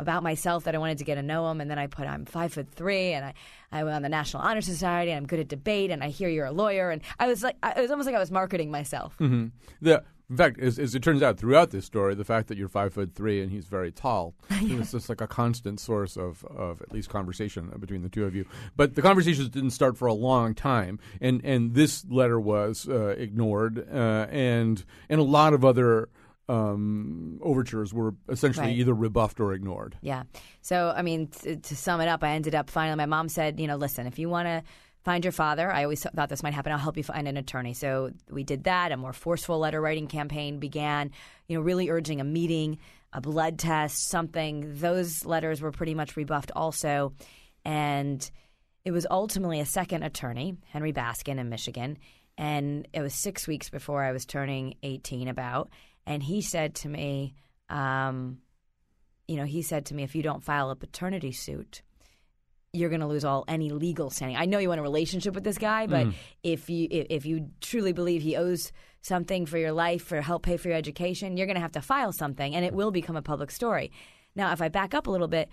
about 0.00 0.22
myself 0.22 0.64
that 0.64 0.74
I 0.74 0.78
wanted 0.78 0.98
to 0.98 1.04
get 1.04 1.16
to 1.16 1.22
know 1.22 1.50
him. 1.50 1.60
And 1.60 1.70
then 1.70 1.78
I 1.78 1.86
put, 1.86 2.06
I'm 2.06 2.24
five 2.24 2.52
foot 2.52 2.68
three 2.70 3.12
and 3.12 3.24
I, 3.24 3.34
I 3.70 3.84
went 3.84 3.94
on 3.94 4.02
the 4.02 4.08
National 4.08 4.42
Honor 4.42 4.62
Society 4.62 5.10
and 5.10 5.18
I'm 5.18 5.26
good 5.26 5.40
at 5.40 5.48
debate 5.48 5.90
and 5.90 6.02
I 6.02 6.08
hear 6.08 6.28
you're 6.28 6.46
a 6.46 6.52
lawyer. 6.52 6.90
And 6.90 7.02
I 7.18 7.26
was 7.26 7.42
like, 7.42 7.56
it 7.62 7.80
was 7.80 7.90
almost 7.90 8.06
like 8.06 8.16
I 8.16 8.18
was 8.18 8.30
marketing 8.30 8.70
myself. 8.70 9.14
Mm-hmm. 9.18 9.48
The, 9.82 10.02
in 10.30 10.36
fact, 10.36 10.60
as, 10.60 10.78
as, 10.78 10.94
it 10.94 11.02
turns 11.02 11.22
out, 11.22 11.38
throughout 11.38 11.70
this 11.70 11.84
story, 11.84 12.14
the 12.14 12.24
fact 12.24 12.46
that 12.48 12.56
you're 12.56 12.68
five 12.68 12.94
foot 12.94 13.14
three 13.14 13.42
and 13.42 13.50
he's 13.50 13.66
very 13.66 13.90
tall 13.90 14.34
is 14.62 14.92
just 14.92 15.08
like 15.08 15.20
a 15.20 15.26
constant 15.26 15.80
source 15.80 16.16
of, 16.16 16.44
of 16.44 16.80
at 16.80 16.92
least 16.92 17.08
conversation 17.08 17.72
between 17.80 18.02
the 18.02 18.08
two 18.08 18.24
of 18.24 18.34
you. 18.34 18.46
But 18.76 18.94
the 18.94 19.02
conversations 19.02 19.48
didn't 19.48 19.70
start 19.70 19.96
for 19.96 20.06
a 20.06 20.14
long 20.14 20.54
time, 20.54 21.00
and 21.20 21.44
and 21.44 21.74
this 21.74 22.04
letter 22.08 22.38
was 22.38 22.88
uh, 22.88 23.08
ignored, 23.18 23.84
uh, 23.92 24.28
and 24.30 24.84
and 25.08 25.20
a 25.20 25.24
lot 25.24 25.52
of 25.52 25.64
other 25.64 26.08
um, 26.48 27.40
overtures 27.42 27.92
were 27.92 28.14
essentially 28.28 28.68
right. 28.68 28.76
either 28.76 28.94
rebuffed 28.94 29.40
or 29.40 29.52
ignored. 29.52 29.96
Yeah. 30.00 30.24
So, 30.62 30.92
I 30.96 31.02
mean, 31.02 31.28
t- 31.28 31.56
to 31.56 31.76
sum 31.76 32.00
it 32.00 32.08
up, 32.08 32.24
I 32.24 32.30
ended 32.30 32.54
up 32.54 32.70
finally, 32.70 32.96
my 32.96 33.06
mom 33.06 33.28
said, 33.28 33.60
you 33.60 33.68
know, 33.68 33.76
listen, 33.76 34.06
if 34.06 34.18
you 34.18 34.28
want 34.28 34.46
to 34.46 34.62
find 35.04 35.24
your 35.24 35.32
father, 35.32 35.70
I 35.70 35.84
always 35.84 36.02
thought 36.02 36.28
this 36.28 36.42
might 36.42 36.54
happen, 36.54 36.72
I'll 36.72 36.78
help 36.78 36.96
you 36.96 37.02
find 37.02 37.26
an 37.26 37.36
attorney. 37.36 37.74
So 37.74 38.10
we 38.30 38.44
did 38.44 38.64
that. 38.64 38.92
A 38.92 38.96
more 38.96 39.12
forceful 39.12 39.58
letter 39.58 39.80
writing 39.80 40.06
campaign 40.06 40.58
began, 40.58 41.10
you 41.48 41.56
know, 41.56 41.62
really 41.62 41.88
urging 41.90 42.20
a 42.20 42.24
meeting, 42.24 42.78
a 43.12 43.20
blood 43.20 43.58
test, 43.58 44.08
something. 44.08 44.78
Those 44.80 45.24
letters 45.24 45.60
were 45.60 45.72
pretty 45.72 45.94
much 45.94 46.16
rebuffed 46.16 46.52
also. 46.54 47.14
And 47.64 48.28
it 48.84 48.92
was 48.92 49.06
ultimately 49.10 49.60
a 49.60 49.66
second 49.66 50.02
attorney, 50.02 50.56
Henry 50.68 50.92
Baskin 50.92 51.38
in 51.38 51.48
Michigan. 51.48 51.98
And 52.38 52.88
it 52.92 53.02
was 53.02 53.14
six 53.14 53.46
weeks 53.46 53.68
before 53.68 54.02
I 54.02 54.12
was 54.12 54.24
turning 54.24 54.74
18 54.82 55.28
about 55.28 55.70
and 56.06 56.22
he 56.22 56.42
said 56.42 56.74
to 56.76 56.88
me, 56.88 57.34
um, 57.68 58.38
you 59.28 59.36
know, 59.36 59.44
he 59.44 59.62
said 59.62 59.86
to 59.86 59.94
me, 59.94 60.02
if 60.02 60.14
you 60.14 60.22
don't 60.22 60.42
file 60.42 60.70
a 60.70 60.76
paternity 60.76 61.32
suit, 61.32 61.82
you're 62.72 62.88
going 62.88 63.00
to 63.00 63.06
lose 63.06 63.24
all 63.24 63.44
any 63.48 63.70
legal 63.70 64.10
standing. 64.10 64.36
I 64.36 64.46
know 64.46 64.58
you 64.58 64.68
want 64.68 64.78
a 64.78 64.82
relationship 64.82 65.34
with 65.34 65.44
this 65.44 65.58
guy, 65.58 65.86
but 65.86 66.06
mm. 66.06 66.14
if 66.42 66.70
you 66.70 66.86
if 66.90 67.26
you 67.26 67.50
truly 67.60 67.92
believe 67.92 68.22
he 68.22 68.36
owes 68.36 68.72
something 69.02 69.46
for 69.46 69.58
your 69.58 69.72
life 69.72 70.04
for 70.04 70.20
help 70.20 70.42
pay 70.42 70.56
for 70.56 70.68
your 70.68 70.76
education, 70.76 71.36
you're 71.36 71.46
going 71.46 71.56
to 71.56 71.60
have 71.60 71.72
to 71.72 71.80
file 71.80 72.12
something, 72.12 72.54
and 72.54 72.64
it 72.64 72.72
will 72.72 72.90
become 72.90 73.16
a 73.16 73.22
public 73.22 73.50
story. 73.50 73.90
Now, 74.36 74.52
if 74.52 74.62
I 74.62 74.68
back 74.68 74.94
up 74.94 75.06
a 75.06 75.10
little 75.10 75.28
bit, 75.28 75.48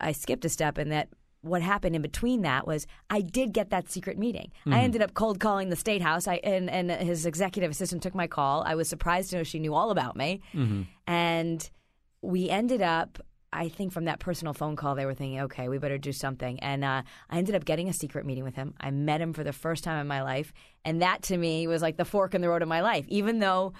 I 0.00 0.12
skipped 0.12 0.44
a 0.44 0.48
step 0.48 0.78
in 0.78 0.88
that 0.88 1.08
what 1.42 1.62
happened 1.62 1.94
in 1.94 2.02
between 2.02 2.42
that 2.42 2.66
was 2.66 2.86
I 3.08 3.20
did 3.20 3.52
get 3.52 3.70
that 3.70 3.88
secret 3.90 4.18
meeting. 4.18 4.50
Mm-hmm. 4.60 4.74
I 4.74 4.80
ended 4.80 5.02
up 5.02 5.14
cold 5.14 5.38
calling 5.38 5.68
the 5.68 5.76
state 5.76 6.02
house. 6.02 6.26
I 6.26 6.36
and, 6.42 6.68
and 6.68 6.90
his 6.90 7.26
executive 7.26 7.70
assistant 7.70 8.02
took 8.02 8.14
my 8.14 8.26
call. 8.26 8.64
I 8.66 8.74
was 8.74 8.88
surprised 8.88 9.30
to 9.30 9.36
know 9.36 9.42
she 9.44 9.60
knew 9.60 9.74
all 9.74 9.90
about 9.90 10.16
me, 10.16 10.40
mm-hmm. 10.52 10.82
and 11.06 11.70
we 12.20 12.48
ended 12.48 12.82
up. 12.82 13.20
I 13.52 13.68
think 13.68 13.92
from 13.92 14.04
that 14.04 14.18
personal 14.18 14.52
phone 14.54 14.76
call, 14.76 14.94
they 14.94 15.06
were 15.06 15.14
thinking, 15.14 15.40
okay, 15.40 15.68
we 15.68 15.78
better 15.78 15.98
do 15.98 16.12
something. 16.12 16.60
And 16.60 16.84
uh, 16.84 17.02
I 17.30 17.38
ended 17.38 17.54
up 17.54 17.64
getting 17.64 17.88
a 17.88 17.92
secret 17.92 18.26
meeting 18.26 18.44
with 18.44 18.54
him. 18.54 18.74
I 18.80 18.90
met 18.90 19.20
him 19.20 19.32
for 19.32 19.42
the 19.42 19.52
first 19.52 19.84
time 19.84 20.00
in 20.00 20.06
my 20.06 20.22
life. 20.22 20.52
And 20.84 21.02
that 21.02 21.22
to 21.24 21.36
me 21.36 21.66
was 21.66 21.80
like 21.80 21.96
the 21.96 22.04
fork 22.04 22.34
in 22.34 22.40
the 22.40 22.48
road 22.48 22.62
of 22.62 22.68
my 22.68 22.82
life. 22.82 23.06
Even 23.08 23.38
though 23.38 23.72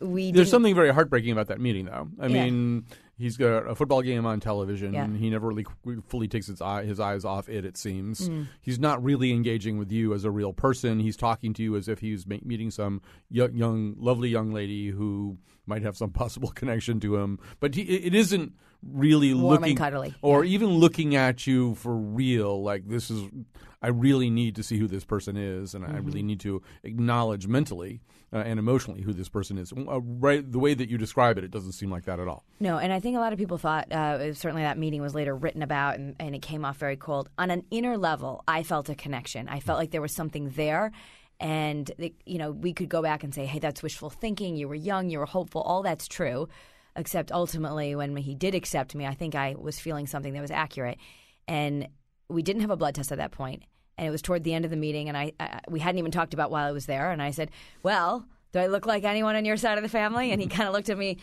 we 0.00 0.32
there's 0.32 0.50
something 0.50 0.74
very 0.74 0.92
heartbreaking 0.92 1.30
about 1.30 1.46
that 1.46 1.60
meeting 1.60 1.84
though 1.84 2.08
i 2.18 2.26
yeah. 2.26 2.44
mean 2.44 2.84
he's 3.16 3.36
got 3.36 3.70
a 3.70 3.74
football 3.74 4.02
game 4.02 4.26
on 4.26 4.40
television. 4.40 4.92
Yeah. 4.92 5.06
He 5.06 5.30
never 5.30 5.46
really 5.48 5.64
fully 6.08 6.28
takes 6.28 6.48
his 6.48 6.60
eye 6.60 6.84
his 6.84 7.00
eyes 7.00 7.24
off 7.24 7.48
it. 7.48 7.64
It 7.64 7.76
seems 7.76 8.28
Mm. 8.28 8.48
he's 8.60 8.78
not 8.78 9.02
really 9.02 9.32
engaging 9.32 9.78
with 9.78 9.92
you 9.92 10.14
as 10.14 10.24
a 10.24 10.30
real 10.30 10.52
person. 10.52 10.98
He's 11.00 11.16
talking 11.16 11.52
to 11.54 11.62
you 11.62 11.76
as 11.76 11.88
if 11.88 12.00
he's 12.00 12.26
meeting 12.26 12.70
some 12.70 13.02
young, 13.30 13.54
young, 13.54 13.94
lovely 13.98 14.28
young 14.28 14.52
lady 14.52 14.88
who 14.88 15.38
might 15.66 15.82
have 15.82 15.96
some 15.96 16.10
possible 16.10 16.48
connection 16.54 17.00
to 17.00 17.16
him. 17.16 17.38
But 17.60 17.74
he, 17.74 17.82
it 17.82 18.14
isn't 18.14 18.52
really 18.82 19.32
Warm 19.32 19.60
looking 19.60 19.76
cuddly, 19.76 20.14
or 20.20 20.44
yeah. 20.44 20.54
even 20.54 20.68
looking 20.68 21.16
at 21.16 21.46
you 21.46 21.74
for 21.76 21.94
real. 21.96 22.62
Like 22.62 22.86
this 22.88 23.10
is, 23.10 23.22
I 23.80 23.88
really 23.88 24.28
need 24.30 24.56
to 24.56 24.62
see 24.62 24.78
who 24.78 24.86
this 24.86 25.04
person 25.04 25.36
is, 25.36 25.74
and 25.74 25.84
I 25.84 25.96
really 25.98 26.20
Mm-hmm. 26.20 26.26
need 26.26 26.40
to 26.40 26.62
acknowledge 26.82 27.46
mentally 27.46 28.02
uh, 28.32 28.38
and 28.38 28.58
emotionally 28.58 29.00
who 29.00 29.12
this 29.14 29.28
person 29.30 29.56
is. 29.56 29.72
Uh, 29.72 30.00
right, 30.02 30.50
the 30.50 30.58
way 30.58 30.74
that 30.74 30.90
you 30.90 30.98
describe 30.98 31.38
it, 31.38 31.44
it 31.44 31.50
doesn't 31.50 31.72
seem 31.72 31.90
like 31.90 32.04
that 32.04 32.20
at 32.20 32.28
all. 32.28 32.44
No, 32.60 32.76
and 32.78 32.92
I 32.92 33.00
think 33.00 33.16
a 33.16 33.20
lot 33.20 33.32
of 33.32 33.38
people 33.38 33.56
thought 33.58 33.90
uh, 33.90 34.34
certainly 34.34 34.62
that 34.62 34.76
meeting 34.76 35.00
was 35.00 35.14
later 35.14 35.34
written 35.34 35.62
about, 35.62 35.96
and, 35.96 36.14
and 36.20 36.34
it 36.34 36.42
came 36.42 36.64
off 36.64 36.76
very 36.76 36.96
cold. 36.96 37.30
On 37.38 37.50
an 37.50 37.64
inner 37.70 37.96
level, 37.96 38.42
I 38.46 38.64
felt 38.64 38.88
a 38.90 38.94
connection. 38.94 39.48
I 39.48 39.60
felt 39.60 39.78
like 39.78 39.92
there 39.92 40.02
was 40.02 40.12
something 40.12 40.50
there, 40.50 40.92
and 41.44 41.90
you 42.24 42.38
know 42.38 42.52
we 42.52 42.72
could 42.72 42.88
go 42.88 43.02
back 43.02 43.22
and 43.22 43.34
say, 43.34 43.44
"Hey, 43.44 43.58
that's 43.58 43.82
wishful 43.82 44.08
thinking. 44.08 44.56
You 44.56 44.66
were 44.66 44.74
young, 44.74 45.10
you 45.10 45.18
were 45.18 45.26
hopeful. 45.26 45.60
All 45.60 45.82
that's 45.82 46.08
true." 46.08 46.48
Except 46.96 47.30
ultimately, 47.30 47.94
when 47.94 48.16
he 48.16 48.34
did 48.34 48.54
accept 48.54 48.94
me, 48.94 49.06
I 49.06 49.14
think 49.14 49.34
I 49.34 49.54
was 49.58 49.78
feeling 49.78 50.06
something 50.06 50.32
that 50.32 50.40
was 50.40 50.50
accurate, 50.50 50.96
and 51.46 51.88
we 52.30 52.42
didn't 52.42 52.62
have 52.62 52.70
a 52.70 52.76
blood 52.76 52.94
test 52.94 53.12
at 53.12 53.18
that 53.18 53.30
point, 53.30 53.62
and 53.98 54.08
it 54.08 54.10
was 54.10 54.22
toward 54.22 54.42
the 54.42 54.54
end 54.54 54.64
of 54.64 54.70
the 54.70 54.76
meeting, 54.78 55.08
and 55.08 55.18
I, 55.18 55.32
I 55.38 55.60
we 55.68 55.80
hadn't 55.80 55.98
even 55.98 56.10
talked 56.10 56.32
about 56.32 56.50
while 56.50 56.66
I 56.66 56.72
was 56.72 56.86
there, 56.86 57.10
and 57.10 57.22
I 57.22 57.30
said, 57.30 57.50
"Well." 57.82 58.26
Do 58.52 58.60
I 58.60 58.68
look 58.68 58.86
like 58.86 59.02
anyone 59.02 59.34
on 59.34 59.44
your 59.44 59.56
side 59.56 59.78
of 59.78 59.82
the 59.82 59.88
family? 59.88 60.30
And 60.30 60.40
he 60.40 60.46
kind 60.56 60.68
of 60.68 60.74
looked 60.74 60.88
at 60.88 60.96
me 60.96 61.18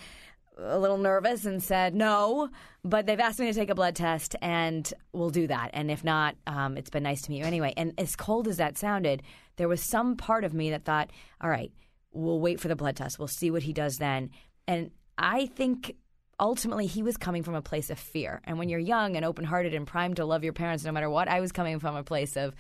a 0.58 0.77
little 0.77 0.98
nervous 0.98 1.46
and 1.46 1.62
said 1.62 1.96
no, 1.96 2.50
but 2.84 3.05
they've 3.05 3.20
asked 3.20 3.39
me 3.39 3.48
to 3.48 3.53
take 3.53 3.70
a 3.70 3.75
blood 3.75 3.96
test 3.96 4.36
and 4.41 4.93
we'll 5.13 5.29
do 5.29 5.48
that. 5.48 5.72
And 5.74 5.89
if 5.89 6.03
not, 6.03 6.36
um, 6.48 6.77
it's 6.77 6.89
been 6.89 7.03
nice 7.03 7.22
to 7.24 7.31
meet 7.31 7.39
you 7.39 7.46
anyway. 7.46 7.74
And 7.77 7.93
as 7.98 8.15
cold 8.15 8.48
as 8.48 8.58
that 8.58 8.77
sounded, 8.77 9.24
there 9.55 9.67
was 9.67 9.81
some 9.81 10.15
part 10.15 10.43
of 10.43 10.53
me 10.53 10.72
that 10.72 10.86
thought, 10.86 11.12
all 11.41 11.50
right, 11.50 11.72
we'll 12.12 12.39
wait 12.39 12.60
for 12.60 12.67
the 12.67 12.75
blood 12.75 12.96
test. 12.96 13.20
We'll 13.20 13.27
see 13.27 13.51
what 13.51 13.63
he 13.63 13.74
does 13.74 13.98
then. 13.98 14.29
And 14.67 14.91
I 15.17 15.46
think 15.48 15.96
ultimately 16.39 16.88
he 16.88 17.03
was 17.03 17.17
coming 17.17 17.43
from 17.43 17.55
a 17.55 17.62
place 17.62 17.89
of 17.89 18.00
fear. 18.00 18.41
And 18.43 18.58
when 18.58 18.70
you're 18.70 18.79
young 18.79 19.15
and 19.15 19.24
open 19.24 19.46
hearted 19.46 19.74
and 19.74 19.88
primed 19.88 20.17
to 20.17 20.25
love 20.25 20.43
your 20.43 20.53
parents 20.53 20.84
no 20.84 20.91
matter 20.91 21.10
what, 21.10 21.27
I 21.27 21.39
was 21.39 21.51
coming 21.51 21.79
from 21.79 21.96
a 21.96 22.03
place 22.03 22.36
of 22.36 22.55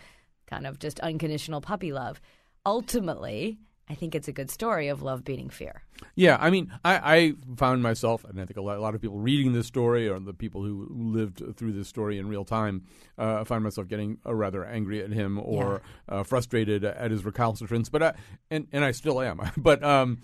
kind 0.47 0.67
of 0.67 0.79
just 0.79 0.99
unconditional 0.99 1.61
puppy 1.61 1.91
love. 1.91 2.21
Ultimately, 2.65 3.57
I 3.91 3.95
think 3.95 4.15
it's 4.15 4.29
a 4.29 4.31
good 4.31 4.49
story 4.49 4.87
of 4.87 5.01
love 5.01 5.25
beating 5.25 5.49
fear. 5.49 5.83
Yeah, 6.15 6.37
I 6.39 6.49
mean, 6.49 6.71
I, 6.85 7.15
I 7.15 7.33
found 7.57 7.83
myself, 7.83 8.23
and 8.23 8.39
I 8.39 8.45
think 8.45 8.55
a 8.55 8.61
lot, 8.61 8.77
a 8.77 8.81
lot 8.81 8.95
of 8.95 9.01
people 9.01 9.19
reading 9.19 9.51
this 9.51 9.67
story, 9.67 10.07
or 10.07 10.17
the 10.17 10.33
people 10.33 10.63
who 10.63 10.87
lived 10.89 11.43
through 11.57 11.73
this 11.73 11.89
story 11.89 12.17
in 12.17 12.29
real 12.29 12.45
time, 12.45 12.85
uh, 13.17 13.43
find 13.43 13.65
myself 13.65 13.89
getting 13.89 14.17
uh, 14.25 14.33
rather 14.33 14.63
angry 14.63 15.03
at 15.03 15.11
him 15.11 15.37
or 15.37 15.81
uh, 16.07 16.23
frustrated 16.23 16.85
at 16.85 17.11
his 17.11 17.25
recalcitrance. 17.25 17.89
But 17.89 18.01
I, 18.01 18.13
and 18.49 18.65
and 18.71 18.85
I 18.85 18.91
still 18.91 19.19
am. 19.19 19.41
but 19.57 19.83
um, 19.83 20.19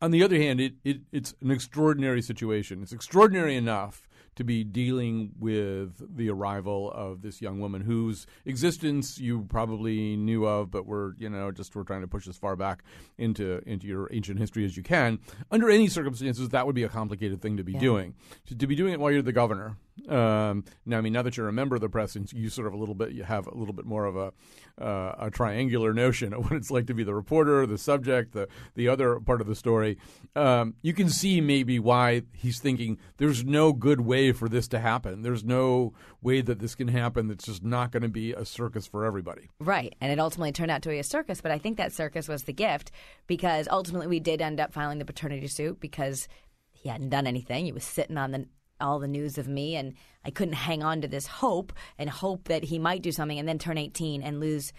on 0.00 0.10
the 0.10 0.22
other 0.22 0.38
hand, 0.38 0.58
it, 0.58 0.76
it 0.82 1.02
it's 1.12 1.34
an 1.42 1.50
extraordinary 1.50 2.22
situation. 2.22 2.82
It's 2.82 2.92
extraordinary 2.92 3.56
enough 3.56 4.08
to 4.36 4.44
be 4.44 4.64
dealing 4.64 5.32
with 5.38 6.16
the 6.16 6.30
arrival 6.30 6.90
of 6.92 7.22
this 7.22 7.42
young 7.42 7.60
woman 7.60 7.82
whose 7.82 8.26
existence 8.46 9.18
you 9.18 9.42
probably 9.48 10.16
knew 10.16 10.46
of, 10.46 10.70
but 10.70 10.86
we're 10.86 11.14
you 11.18 11.28
know 11.28 11.50
just 11.50 11.74
we're 11.74 11.84
trying 11.84 12.00
to 12.00 12.08
push 12.08 12.26
as 12.26 12.36
far 12.36 12.56
back 12.56 12.82
into 13.18 13.62
into 13.66 13.86
your 13.86 14.08
ancient 14.12 14.38
history 14.38 14.64
as 14.64 14.76
you 14.76 14.82
can. 14.82 15.18
Under 15.50 15.70
any 15.70 15.88
circumstances, 15.88 16.48
that 16.50 16.66
would 16.66 16.74
be 16.74 16.84
a 16.84 16.88
complicated 16.88 17.42
thing 17.42 17.56
to 17.56 17.64
be 17.64 17.74
doing. 17.74 18.14
To, 18.46 18.54
to 18.56 18.66
be 18.66 18.74
doing 18.74 18.92
it 18.92 19.00
while 19.00 19.12
you're 19.12 19.22
the 19.22 19.32
governor. 19.32 19.76
Um, 20.08 20.64
now, 20.86 20.98
I 20.98 21.00
mean, 21.00 21.12
now 21.12 21.22
that 21.22 21.36
you're 21.36 21.48
a 21.48 21.52
member 21.52 21.74
of 21.74 21.80
the 21.80 21.88
press, 21.88 22.16
you 22.32 22.48
sort 22.48 22.66
of 22.66 22.72
a 22.72 22.76
little 22.76 22.94
bit, 22.94 23.12
you 23.12 23.24
have 23.24 23.46
a 23.46 23.54
little 23.54 23.74
bit 23.74 23.84
more 23.84 24.04
of 24.04 24.16
a 24.16 24.32
uh, 24.80 25.14
a 25.18 25.30
triangular 25.30 25.92
notion 25.92 26.32
of 26.32 26.44
what 26.44 26.54
it's 26.54 26.70
like 26.70 26.86
to 26.86 26.94
be 26.94 27.04
the 27.04 27.14
reporter, 27.14 27.66
the 27.66 27.78
subject, 27.78 28.32
the 28.32 28.48
the 28.74 28.88
other 28.88 29.20
part 29.20 29.40
of 29.40 29.46
the 29.46 29.54
story. 29.54 29.98
Um, 30.34 30.74
you 30.82 30.94
can 30.94 31.08
see 31.08 31.40
maybe 31.40 31.78
why 31.78 32.22
he's 32.32 32.58
thinking 32.58 32.98
there's 33.18 33.44
no 33.44 33.72
good 33.72 34.00
way 34.00 34.32
for 34.32 34.48
this 34.48 34.66
to 34.68 34.78
happen. 34.78 35.22
There's 35.22 35.44
no 35.44 35.92
way 36.22 36.40
that 36.40 36.58
this 36.58 36.74
can 36.74 36.88
happen. 36.88 37.28
That's 37.28 37.44
just 37.44 37.62
not 37.62 37.92
going 37.92 38.02
to 38.02 38.08
be 38.08 38.32
a 38.32 38.44
circus 38.44 38.86
for 38.86 39.04
everybody. 39.04 39.50
Right. 39.60 39.94
And 40.00 40.10
it 40.10 40.18
ultimately 40.18 40.52
turned 40.52 40.70
out 40.70 40.82
to 40.82 40.88
be 40.88 40.98
a 40.98 41.04
circus, 41.04 41.40
but 41.40 41.52
I 41.52 41.58
think 41.58 41.76
that 41.76 41.92
circus 41.92 42.28
was 42.28 42.44
the 42.44 42.52
gift 42.52 42.90
because 43.26 43.68
ultimately 43.70 44.06
we 44.06 44.20
did 44.20 44.40
end 44.40 44.60
up 44.60 44.72
filing 44.72 44.98
the 44.98 45.04
paternity 45.04 45.48
suit 45.48 45.80
because 45.80 46.28
he 46.70 46.88
hadn't 46.88 47.10
done 47.10 47.26
anything. 47.26 47.64
He 47.64 47.72
was 47.72 47.84
sitting 47.84 48.16
on 48.16 48.32
the 48.32 48.46
all 48.82 48.98
the 48.98 49.08
news 49.08 49.38
of 49.38 49.48
me 49.48 49.76
and 49.76 49.94
I 50.24 50.30
couldn't 50.30 50.54
hang 50.54 50.82
on 50.82 51.00
to 51.00 51.08
this 51.08 51.26
hope 51.26 51.72
and 51.98 52.10
hope 52.10 52.48
that 52.48 52.64
he 52.64 52.78
might 52.78 53.02
do 53.02 53.12
something 53.12 53.38
and 53.38 53.48
then 53.48 53.58
turn 53.58 53.78
18 53.78 54.22
and 54.22 54.40
lose 54.40 54.72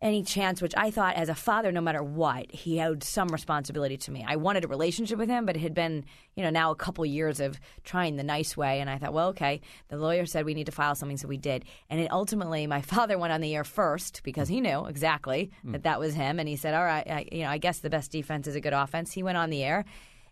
any 0.00 0.22
chance 0.22 0.62
which 0.62 0.74
I 0.76 0.90
thought 0.90 1.16
as 1.16 1.28
a 1.28 1.34
father 1.34 1.72
no 1.72 1.80
matter 1.80 2.02
what 2.02 2.52
he 2.52 2.80
owed 2.80 3.02
some 3.02 3.28
responsibility 3.28 3.96
to 3.96 4.12
me. 4.12 4.24
I 4.26 4.36
wanted 4.36 4.64
a 4.64 4.68
relationship 4.68 5.18
with 5.18 5.28
him 5.28 5.44
but 5.44 5.56
it 5.56 5.60
had 5.60 5.74
been, 5.74 6.04
you 6.36 6.44
know, 6.44 6.50
now 6.50 6.70
a 6.70 6.76
couple 6.76 7.04
years 7.04 7.40
of 7.40 7.58
trying 7.82 8.16
the 8.16 8.22
nice 8.22 8.56
way 8.56 8.80
and 8.80 8.88
I 8.88 8.98
thought, 8.98 9.12
well, 9.12 9.28
okay, 9.30 9.60
the 9.88 9.96
lawyer 9.96 10.24
said 10.24 10.44
we 10.44 10.54
need 10.54 10.66
to 10.66 10.72
file 10.72 10.94
something 10.94 11.16
so 11.16 11.26
we 11.26 11.36
did. 11.36 11.64
And 11.90 12.00
it 12.00 12.12
ultimately 12.12 12.66
my 12.66 12.80
father 12.82 13.18
went 13.18 13.32
on 13.32 13.40
the 13.40 13.54
air 13.54 13.64
first 13.64 14.22
because 14.22 14.48
he 14.48 14.60
knew 14.60 14.86
exactly 14.86 15.50
hmm. 15.62 15.72
that 15.72 15.82
that 15.82 15.98
was 15.98 16.14
him 16.14 16.38
and 16.38 16.48
he 16.48 16.56
said, 16.56 16.74
"All 16.74 16.84
right, 16.84 17.06
I, 17.08 17.26
you 17.32 17.42
know, 17.42 17.50
I 17.50 17.58
guess 17.58 17.80
the 17.80 17.90
best 17.90 18.12
defense 18.12 18.46
is 18.46 18.54
a 18.54 18.60
good 18.60 18.72
offense." 18.72 19.12
He 19.12 19.22
went 19.22 19.38
on 19.38 19.50
the 19.50 19.64
air 19.64 19.84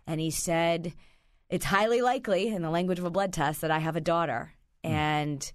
and 0.06 0.20
he 0.20 0.30
said, 0.30 0.92
"It's 1.48 1.64
highly 1.64 2.00
likely 2.02 2.48
in 2.48 2.62
the 2.62 2.70
language 2.70 2.98
of 2.98 3.04
a 3.04 3.10
blood 3.10 3.32
test 3.32 3.60
that 3.60 3.70
I 3.70 3.78
have 3.78 3.96
a 3.96 4.00
daughter." 4.00 4.52
And 4.84 5.52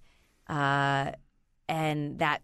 uh 0.48 1.12
and 1.68 2.18
that 2.18 2.42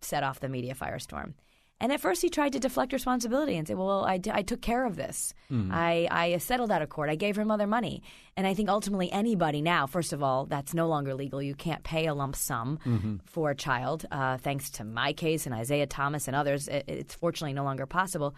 set 0.00 0.22
off 0.22 0.40
the 0.40 0.48
media 0.48 0.74
firestorm. 0.74 1.34
And 1.80 1.92
at 1.92 2.00
first, 2.00 2.22
he 2.22 2.28
tried 2.28 2.52
to 2.54 2.58
deflect 2.58 2.92
responsibility 2.92 3.56
and 3.56 3.66
say, 3.68 3.74
"Well, 3.74 4.04
I, 4.04 4.18
d- 4.18 4.32
I 4.34 4.42
took 4.42 4.60
care 4.60 4.84
of 4.84 4.96
this. 4.96 5.32
I, 5.48 6.08
I 6.10 6.36
settled 6.38 6.72
out 6.72 6.82
of 6.82 6.88
court. 6.88 7.08
I 7.08 7.14
gave 7.14 7.36
her 7.36 7.44
mother 7.44 7.68
money." 7.68 8.02
And 8.36 8.48
I 8.48 8.54
think 8.54 8.68
ultimately, 8.68 9.12
anybody 9.12 9.62
now, 9.62 9.86
first 9.86 10.12
of 10.12 10.20
all, 10.20 10.44
that's 10.46 10.74
no 10.74 10.88
longer 10.88 11.14
legal. 11.14 11.40
You 11.40 11.54
can't 11.54 11.84
pay 11.84 12.06
a 12.06 12.14
lump 12.14 12.34
sum 12.34 13.20
for 13.24 13.50
a 13.50 13.54
child. 13.54 14.06
Uh, 14.10 14.38
thanks 14.38 14.70
to 14.70 14.84
my 14.84 15.12
case 15.12 15.46
and 15.46 15.54
Isiah 15.58 15.86
Thomas 15.86 16.26
and 16.26 16.34
others, 16.34 16.66
it, 16.66 16.84
it's 16.88 17.14
fortunately 17.14 17.54
no 17.54 17.62
longer 17.62 17.86
possible. 17.86 18.34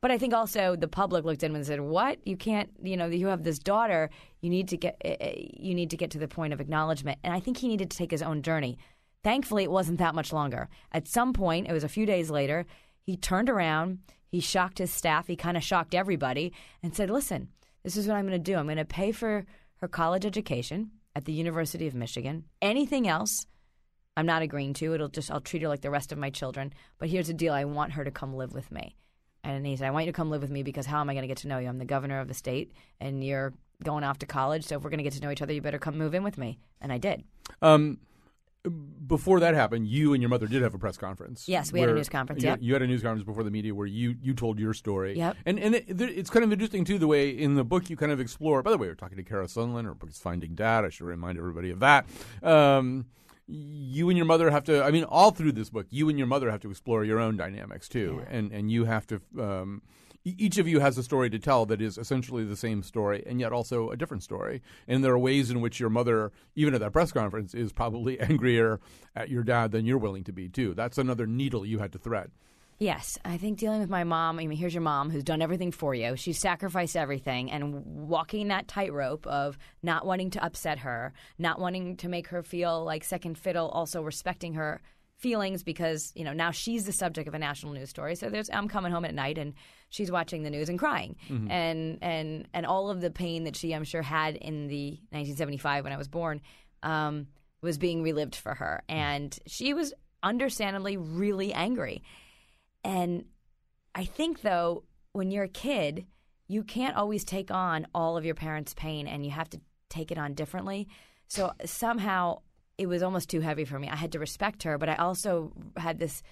But 0.00 0.10
I 0.10 0.18
think 0.18 0.34
also 0.34 0.76
the 0.76 0.88
public 0.88 1.24
looked 1.24 1.42
him 1.42 1.54
and 1.54 1.64
said, 1.66 1.80
"What? 1.80 2.18
You 2.26 2.36
can't. 2.36 2.70
You 2.82 2.96
know, 2.96 3.06
you 3.06 3.28
have 3.28 3.42
this 3.42 3.58
daughter. 3.58 4.10
You 4.42 4.50
need 4.50 4.68
to 4.68 4.76
get. 4.76 4.96
uh, 5.04 5.30
You 5.34 5.74
need 5.74 5.90
to 5.90 5.96
get 5.96 6.10
to 6.12 6.18
the 6.18 6.28
point 6.28 6.52
of 6.52 6.60
acknowledgement." 6.60 7.18
And 7.24 7.32
I 7.32 7.40
think 7.40 7.58
he 7.58 7.68
needed 7.68 7.90
to 7.90 7.96
take 7.96 8.10
his 8.10 8.22
own 8.22 8.42
journey. 8.42 8.78
Thankfully, 9.22 9.64
it 9.64 9.70
wasn't 9.70 9.98
that 9.98 10.14
much 10.14 10.32
longer. 10.32 10.68
At 10.92 11.08
some 11.08 11.32
point, 11.32 11.66
it 11.66 11.72
was 11.72 11.84
a 11.84 11.88
few 11.88 12.04
days 12.04 12.30
later, 12.30 12.66
he 13.02 13.16
turned 13.16 13.48
around, 13.48 14.00
he 14.30 14.40
shocked 14.40 14.78
his 14.78 14.90
staff, 14.90 15.26
he 15.28 15.36
kind 15.36 15.56
of 15.56 15.62
shocked 15.64 15.94
everybody, 15.94 16.52
and 16.82 16.94
said, 16.94 17.08
Listen, 17.08 17.48
this 17.82 17.96
is 17.96 18.06
what 18.06 18.16
I'm 18.16 18.26
going 18.26 18.42
to 18.42 18.52
do. 18.52 18.56
I'm 18.56 18.66
going 18.66 18.76
to 18.76 18.84
pay 18.84 19.12
for 19.12 19.46
her 19.76 19.88
college 19.88 20.26
education 20.26 20.90
at 21.16 21.24
the 21.24 21.32
University 21.32 21.86
of 21.86 21.94
Michigan. 21.94 22.44
Anything 22.60 23.08
else, 23.08 23.46
I'm 24.16 24.26
not 24.26 24.42
agreeing 24.42 24.74
to. 24.74 24.92
It'll 24.94 25.08
just, 25.08 25.30
I'll 25.30 25.40
treat 25.40 25.62
her 25.62 25.68
like 25.68 25.80
the 25.80 25.90
rest 25.90 26.12
of 26.12 26.18
my 26.18 26.30
children. 26.30 26.72
But 26.98 27.08
here's 27.08 27.28
the 27.28 27.34
deal 27.34 27.52
I 27.54 27.64
want 27.64 27.92
her 27.92 28.04
to 28.04 28.10
come 28.10 28.34
live 28.34 28.52
with 28.52 28.70
me. 28.70 28.96
And 29.44 29.66
he 29.66 29.76
said, 29.76 29.86
I 29.86 29.90
want 29.90 30.06
you 30.06 30.12
to 30.12 30.16
come 30.16 30.30
live 30.30 30.40
with 30.40 30.50
me 30.50 30.62
because 30.62 30.86
how 30.86 31.00
am 31.00 31.10
I 31.10 31.14
going 31.14 31.22
to 31.22 31.28
get 31.28 31.36
to 31.38 31.48
know 31.48 31.58
you? 31.58 31.68
I'm 31.68 31.78
the 31.78 31.84
governor 31.84 32.18
of 32.18 32.28
the 32.28 32.34
state, 32.34 32.72
and 32.98 33.22
you're 33.22 33.52
going 33.82 34.02
off 34.02 34.18
to 34.20 34.26
college. 34.26 34.64
So 34.64 34.76
if 34.76 34.82
we're 34.82 34.90
going 34.90 34.98
to 34.98 35.04
get 35.04 35.12
to 35.12 35.20
know 35.20 35.30
each 35.30 35.42
other, 35.42 35.52
you 35.52 35.60
better 35.60 35.78
come 35.78 35.98
move 35.98 36.14
in 36.14 36.24
with 36.24 36.38
me. 36.38 36.58
And 36.80 36.90
I 36.90 36.98
did. 36.98 37.24
Um, 37.60 37.98
before 39.06 39.40
that 39.40 39.54
happened, 39.54 39.86
you 39.86 40.14
and 40.14 40.22
your 40.22 40.30
mother 40.30 40.46
did 40.46 40.62
have 40.62 40.72
a 40.72 40.78
press 40.78 40.96
conference. 40.96 41.46
Yes, 41.46 41.70
we 41.70 41.80
had 41.80 41.90
a 41.90 41.94
news 41.94 42.08
conference, 42.08 42.42
You, 42.42 42.48
yep. 42.48 42.58
you 42.62 42.72
had 42.72 42.80
a 42.80 42.86
news 42.86 43.02
conference 43.02 43.26
before 43.26 43.42
the 43.42 43.50
media 43.50 43.74
where 43.74 43.86
you, 43.86 44.16
you 44.22 44.32
told 44.32 44.58
your 44.58 44.72
story. 44.72 45.18
Yep. 45.18 45.36
And 45.44 45.58
and 45.58 45.74
it, 45.74 46.00
it's 46.00 46.30
kind 46.30 46.44
of 46.44 46.50
interesting 46.50 46.84
too 46.84 46.98
the 46.98 47.06
way 47.06 47.28
in 47.28 47.56
the 47.56 47.64
book 47.64 47.90
you 47.90 47.96
kind 47.96 48.10
of 48.10 48.20
explore. 48.20 48.62
By 48.62 48.70
the 48.70 48.78
way, 48.78 48.88
we're 48.88 48.94
talking 48.94 49.18
to 49.18 49.22
Kara 49.22 49.44
Sundlun. 49.46 49.84
Her 49.84 49.92
book 49.92 50.08
is 50.08 50.18
Finding 50.18 50.54
Dad. 50.54 50.86
I 50.86 50.88
should 50.88 51.06
remind 51.06 51.36
everybody 51.36 51.70
of 51.70 51.80
that. 51.80 52.06
Um, 52.42 53.04
you 53.46 54.08
and 54.08 54.16
your 54.16 54.26
mother 54.26 54.50
have 54.50 54.64
to. 54.64 54.82
I 54.82 54.90
mean, 54.90 55.04
all 55.04 55.30
through 55.30 55.52
this 55.52 55.70
book, 55.70 55.86
you 55.90 56.08
and 56.08 56.18
your 56.18 56.26
mother 56.26 56.50
have 56.50 56.60
to 56.60 56.70
explore 56.70 57.04
your 57.04 57.18
own 57.18 57.36
dynamics 57.36 57.88
too, 57.88 58.22
and 58.28 58.52
and 58.52 58.70
you 58.70 58.84
have 58.84 59.06
to. 59.08 59.20
Um, 59.38 59.82
each 60.24 60.56
of 60.56 60.66
you 60.66 60.80
has 60.80 60.96
a 60.96 61.02
story 61.02 61.28
to 61.28 61.38
tell 61.38 61.66
that 61.66 61.82
is 61.82 61.98
essentially 61.98 62.44
the 62.44 62.56
same 62.56 62.82
story 62.82 63.22
and 63.26 63.40
yet 63.40 63.52
also 63.52 63.90
a 63.90 63.96
different 63.96 64.22
story. 64.22 64.62
And 64.88 65.04
there 65.04 65.12
are 65.12 65.18
ways 65.18 65.50
in 65.50 65.60
which 65.60 65.78
your 65.78 65.90
mother, 65.90 66.32
even 66.54 66.72
at 66.72 66.80
that 66.80 66.94
press 66.94 67.12
conference, 67.12 67.52
is 67.52 67.74
probably 67.74 68.18
angrier 68.30 68.80
at 69.14 69.28
your 69.28 69.42
dad 69.42 69.70
than 69.70 69.84
you're 69.84 69.98
willing 69.98 70.24
to 70.24 70.32
be 70.32 70.48
too. 70.48 70.72
That's 70.72 70.96
another 70.96 71.26
needle 71.26 71.66
you 71.66 71.78
had 71.78 71.92
to 71.92 71.98
thread. 71.98 72.30
Yes, 72.84 73.18
I 73.24 73.38
think 73.38 73.58
dealing 73.58 73.80
with 73.80 73.88
my 73.88 74.04
mom. 74.04 74.38
I 74.38 74.46
mean, 74.46 74.58
here's 74.58 74.74
your 74.74 74.82
mom 74.82 75.08
who's 75.08 75.24
done 75.24 75.40
everything 75.40 75.72
for 75.72 75.94
you. 75.94 76.16
She's 76.16 76.38
sacrificed 76.38 76.96
everything, 76.98 77.50
and 77.50 77.82
walking 77.86 78.48
that 78.48 78.68
tightrope 78.68 79.26
of 79.26 79.56
not 79.82 80.04
wanting 80.04 80.28
to 80.32 80.44
upset 80.44 80.80
her, 80.80 81.14
not 81.38 81.58
wanting 81.58 81.96
to 81.96 82.10
make 82.10 82.28
her 82.28 82.42
feel 82.42 82.84
like 82.84 83.02
second 83.02 83.38
fiddle, 83.38 83.70
also 83.70 84.02
respecting 84.02 84.52
her 84.52 84.82
feelings 85.16 85.62
because 85.62 86.12
you 86.14 86.24
know 86.24 86.34
now 86.34 86.50
she's 86.50 86.84
the 86.84 86.92
subject 86.92 87.26
of 87.26 87.32
a 87.32 87.38
national 87.38 87.72
news 87.72 87.88
story. 87.88 88.16
So 88.16 88.28
there's 88.28 88.50
I'm 88.50 88.68
coming 88.68 88.92
home 88.92 89.06
at 89.06 89.14
night 89.14 89.38
and 89.38 89.54
she's 89.88 90.10
watching 90.10 90.42
the 90.42 90.50
news 90.50 90.68
and 90.68 90.78
crying, 90.78 91.16
Mm-hmm. 91.30 91.50
and 91.50 91.98
and 92.02 92.48
and 92.52 92.66
all 92.66 92.90
of 92.90 93.00
the 93.00 93.10
pain 93.10 93.44
that 93.44 93.56
she 93.56 93.74
I'm 93.74 93.84
sure 93.84 94.02
had 94.02 94.36
in 94.36 94.66
the 94.66 94.90
1975 95.10 95.84
when 95.84 95.92
I 95.94 95.96
was 95.96 96.08
born 96.08 96.42
um, 96.82 97.28
was 97.62 97.78
being 97.78 98.02
relived 98.02 98.34
for 98.36 98.52
her, 98.54 98.82
and 98.90 99.34
she 99.46 99.72
was 99.72 99.94
understandably 100.22 100.98
really 100.98 101.54
angry. 101.54 102.02
And 102.84 103.24
I 103.94 104.04
think 104.04 104.42
though 104.42 104.84
when 105.12 105.30
you're 105.30 105.44
a 105.44 105.48
kid, 105.48 106.06
you 106.46 106.62
can't 106.62 106.96
always 106.96 107.24
take 107.24 107.50
on 107.50 107.86
all 107.94 108.16
of 108.16 108.24
your 108.24 108.34
parents' 108.34 108.74
pain, 108.74 109.06
and 109.06 109.24
you 109.24 109.30
have 109.30 109.48
to 109.50 109.60
take 109.88 110.12
it 110.12 110.18
on 110.18 110.34
differently. 110.34 110.88
So 111.26 111.52
somehow 111.64 112.40
it 112.76 112.86
was 112.86 113.02
almost 113.02 113.30
too 113.30 113.40
heavy 113.40 113.64
for 113.64 113.78
me. 113.78 113.88
I 113.88 113.96
had 113.96 114.12
to 114.12 114.18
respect 114.18 114.64
her, 114.64 114.76
but 114.76 114.88
I 114.88 114.96
also 114.96 115.52
had 115.76 115.98
this 115.98 116.22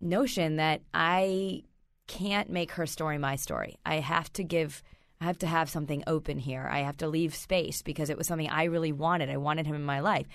notion 0.00 0.56
that 0.56 0.82
I 0.94 1.64
can't 2.06 2.50
make 2.50 2.72
her 2.72 2.86
story 2.86 3.18
my 3.18 3.36
story. 3.36 3.76
I 3.84 3.96
have 3.96 4.32
to 4.34 4.44
give 4.44 4.82
I 5.20 5.26
have 5.26 5.38
to 5.38 5.46
have 5.46 5.68
something 5.68 6.02
open 6.06 6.38
here. 6.38 6.66
I 6.70 6.78
have 6.80 6.96
to 6.98 7.08
leave 7.08 7.34
space 7.34 7.82
because 7.82 8.08
it 8.08 8.16
was 8.16 8.26
something 8.26 8.48
I 8.48 8.64
really 8.64 8.92
wanted. 8.92 9.28
I 9.28 9.36
wanted 9.36 9.66
him 9.66 9.74
in 9.74 9.84
my 9.84 10.00
life. 10.00 10.26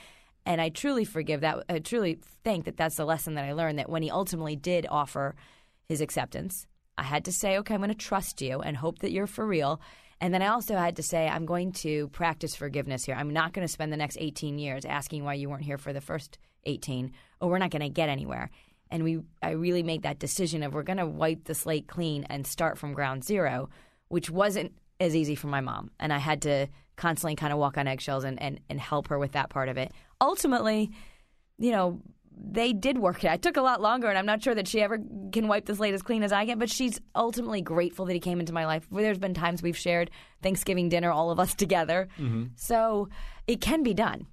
And 0.45 0.61
I 0.61 0.69
truly 0.69 1.05
forgive 1.05 1.41
that. 1.41 1.63
I 1.69 1.79
truly 1.79 2.19
think 2.43 2.65
that 2.65 2.77
that's 2.77 2.97
the 2.97 3.05
lesson 3.05 3.33
that 3.35 3.45
I 3.45 3.53
learned 3.53 3.79
that 3.79 3.89
when 3.89 4.03
he 4.03 4.11
ultimately 4.11 4.55
did 4.55 4.85
offer 4.89 5.35
his 5.87 6.01
acceptance, 6.01 6.67
I 6.97 7.03
had 7.03 7.25
to 7.25 7.31
say, 7.31 7.57
okay, 7.57 7.73
I'm 7.73 7.81
going 7.81 7.89
to 7.89 7.95
trust 7.95 8.41
you 8.41 8.61
and 8.61 8.77
hope 8.77 8.99
that 8.99 9.11
you're 9.11 9.27
for 9.27 9.45
real. 9.45 9.81
And 10.21 10.33
then 10.33 10.41
I 10.41 10.47
also 10.47 10.77
had 10.77 10.95
to 10.95 11.03
say, 11.03 11.27
I'm 11.27 11.45
going 11.45 11.71
to 11.73 12.07
practice 12.09 12.55
forgiveness 12.55 13.05
here. 13.05 13.15
I'm 13.15 13.33
not 13.33 13.53
going 13.53 13.67
to 13.67 13.71
spend 13.71 13.91
the 13.91 13.97
next 13.97 14.17
18 14.19 14.57
years 14.59 14.85
asking 14.85 15.23
why 15.23 15.33
you 15.33 15.49
weren't 15.49 15.63
here 15.63 15.77
for 15.77 15.93
the 15.93 16.01
first 16.01 16.37
18, 16.65 17.11
or 17.41 17.49
we're 17.49 17.57
not 17.57 17.71
going 17.71 17.81
to 17.81 17.89
get 17.89 18.09
anywhere. 18.09 18.49
And 18.91 19.03
we, 19.03 19.19
I 19.41 19.51
really 19.51 19.83
made 19.83 20.03
that 20.03 20.19
decision 20.19 20.63
of 20.63 20.73
we're 20.73 20.83
going 20.83 20.97
to 20.97 21.05
wipe 21.05 21.45
the 21.45 21.55
slate 21.55 21.87
clean 21.87 22.23
and 22.25 22.47
start 22.47 22.77
from 22.77 22.93
ground 22.93 23.25
zero, 23.25 23.69
which 24.07 24.29
wasn't 24.29 24.73
as 24.99 25.15
easy 25.15 25.35
for 25.35 25.47
my 25.47 25.59
mom. 25.59 25.91
And 25.99 26.13
I 26.13 26.19
had 26.19 26.41
to 26.43 26.67
constantly 26.95 27.35
kind 27.35 27.53
of 27.53 27.59
walk 27.59 27.77
on 27.77 27.87
eggshells 27.87 28.23
and, 28.23 28.41
and, 28.41 28.59
and 28.69 28.79
help 28.79 29.07
her 29.09 29.19
with 29.19 29.33
that 29.33 29.49
part 29.49 29.69
of 29.69 29.77
it. 29.77 29.91
Ultimately, 30.21 30.91
you 31.57 31.71
know, 31.71 32.01
they 32.37 32.73
did 32.73 32.97
work 32.97 33.23
it. 33.23 33.31
It 33.31 33.41
took 33.41 33.55
a 33.55 33.61
lot 33.61 33.81
longer, 33.81 34.07
and 34.07 34.17
I'm 34.17 34.25
not 34.25 34.43
sure 34.43 34.53
that 34.53 34.67
she 34.67 34.81
ever 34.81 34.97
can 35.31 35.47
wipe 35.47 35.65
the 35.65 35.75
slate 35.75 35.93
as 35.93 36.01
clean 36.01 36.21
as 36.21 36.33
I 36.33 36.45
can. 36.45 36.59
But 36.59 36.69
she's 36.69 36.99
ultimately 37.15 37.61
grateful 37.61 38.05
that 38.05 38.13
he 38.13 38.19
came 38.19 38.39
into 38.39 38.51
my 38.51 38.65
life. 38.65 38.85
There's 38.91 39.17
been 39.17 39.33
times 39.33 39.63
we've 39.63 39.77
shared 39.77 40.11
Thanksgiving 40.41 40.89
dinner, 40.89 41.11
all 41.11 41.31
of 41.31 41.39
us 41.39 41.55
together. 41.55 42.09
So 42.55 43.07
it 43.47 43.61
can 43.61 43.83
be 43.83 43.93
done. 43.93 44.27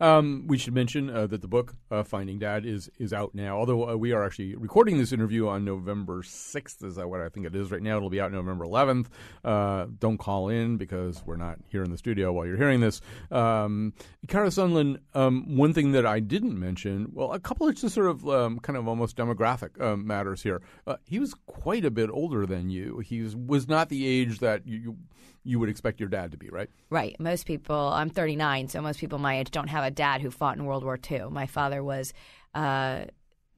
Um, 0.00 0.46
we 0.48 0.58
should 0.58 0.74
mention 0.74 1.08
uh, 1.08 1.26
that 1.28 1.40
the 1.40 1.48
book 1.48 1.74
uh, 1.94 2.04
"Finding 2.04 2.38
Dad" 2.38 2.66
is 2.66 2.90
is 2.98 3.12
out 3.12 3.34
now. 3.34 3.58
Although 3.58 3.90
uh, 3.90 3.96
we 3.96 4.12
are 4.12 4.24
actually 4.24 4.54
recording 4.56 4.98
this 4.98 5.12
interview 5.12 5.48
on 5.48 5.64
November 5.64 6.22
sixth, 6.22 6.82
is 6.82 6.96
what 6.96 7.20
I 7.20 7.28
think 7.28 7.46
it 7.46 7.54
is 7.54 7.70
right 7.70 7.82
now? 7.82 7.96
It'll 7.96 8.10
be 8.10 8.20
out 8.20 8.32
November 8.32 8.64
eleventh. 8.64 9.08
Uh, 9.44 9.86
don't 9.98 10.18
call 10.18 10.48
in 10.48 10.76
because 10.76 11.22
we're 11.26 11.36
not 11.36 11.58
here 11.68 11.82
in 11.82 11.90
the 11.90 11.98
studio 11.98 12.32
while 12.32 12.46
you're 12.46 12.56
hearing 12.56 12.80
this. 12.80 13.00
Um, 13.30 13.92
Kara 14.28 14.48
Sundlun, 14.48 14.98
um, 15.14 15.56
one 15.56 15.72
thing 15.72 15.92
that 15.92 16.06
I 16.06 16.20
didn't 16.20 16.58
mention, 16.58 17.08
well, 17.12 17.32
a 17.32 17.40
couple 17.40 17.68
of 17.68 17.74
just 17.74 17.94
sort 17.94 18.08
of 18.08 18.28
um, 18.28 18.58
kind 18.58 18.76
of 18.76 18.88
almost 18.88 19.16
demographic 19.16 19.80
um, 19.80 20.06
matters 20.06 20.42
here. 20.42 20.62
Uh, 20.86 20.96
he 21.04 21.18
was 21.18 21.34
quite 21.46 21.84
a 21.84 21.90
bit 21.90 22.10
older 22.10 22.46
than 22.46 22.70
you. 22.70 22.98
He 22.98 23.22
was, 23.22 23.36
was 23.36 23.68
not 23.68 23.88
the 23.88 24.06
age 24.06 24.38
that 24.40 24.66
you. 24.66 24.78
you 24.78 24.96
you 25.44 25.58
would 25.60 25.68
expect 25.68 26.00
your 26.00 26.08
dad 26.08 26.30
to 26.32 26.38
be, 26.38 26.48
right? 26.48 26.70
Right. 26.88 27.14
Most 27.20 27.46
people, 27.46 27.76
I'm 27.76 28.08
39, 28.08 28.68
so 28.68 28.80
most 28.80 28.98
people 28.98 29.18
my 29.18 29.38
age 29.38 29.50
don't 29.50 29.68
have 29.68 29.84
a 29.84 29.90
dad 29.90 30.22
who 30.22 30.30
fought 30.30 30.56
in 30.56 30.64
World 30.64 30.84
War 30.84 30.98
II. 31.10 31.24
My 31.30 31.46
father 31.46 31.83
was, 31.84 32.12
uh, 32.54 33.04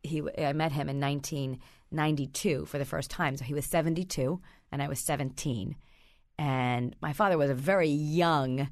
he. 0.02 0.22
I 0.38 0.52
met 0.52 0.72
him 0.72 0.88
in 0.88 1.00
1992 1.00 2.66
for 2.66 2.78
the 2.78 2.84
first 2.84 3.10
time. 3.10 3.36
So 3.36 3.44
he 3.44 3.54
was 3.54 3.66
72 3.66 4.40
and 4.70 4.82
I 4.82 4.88
was 4.88 5.00
17. 5.00 5.76
And 6.38 6.96
my 7.00 7.12
father 7.12 7.38
was 7.38 7.50
a 7.50 7.54
very 7.54 7.88
young 7.88 8.68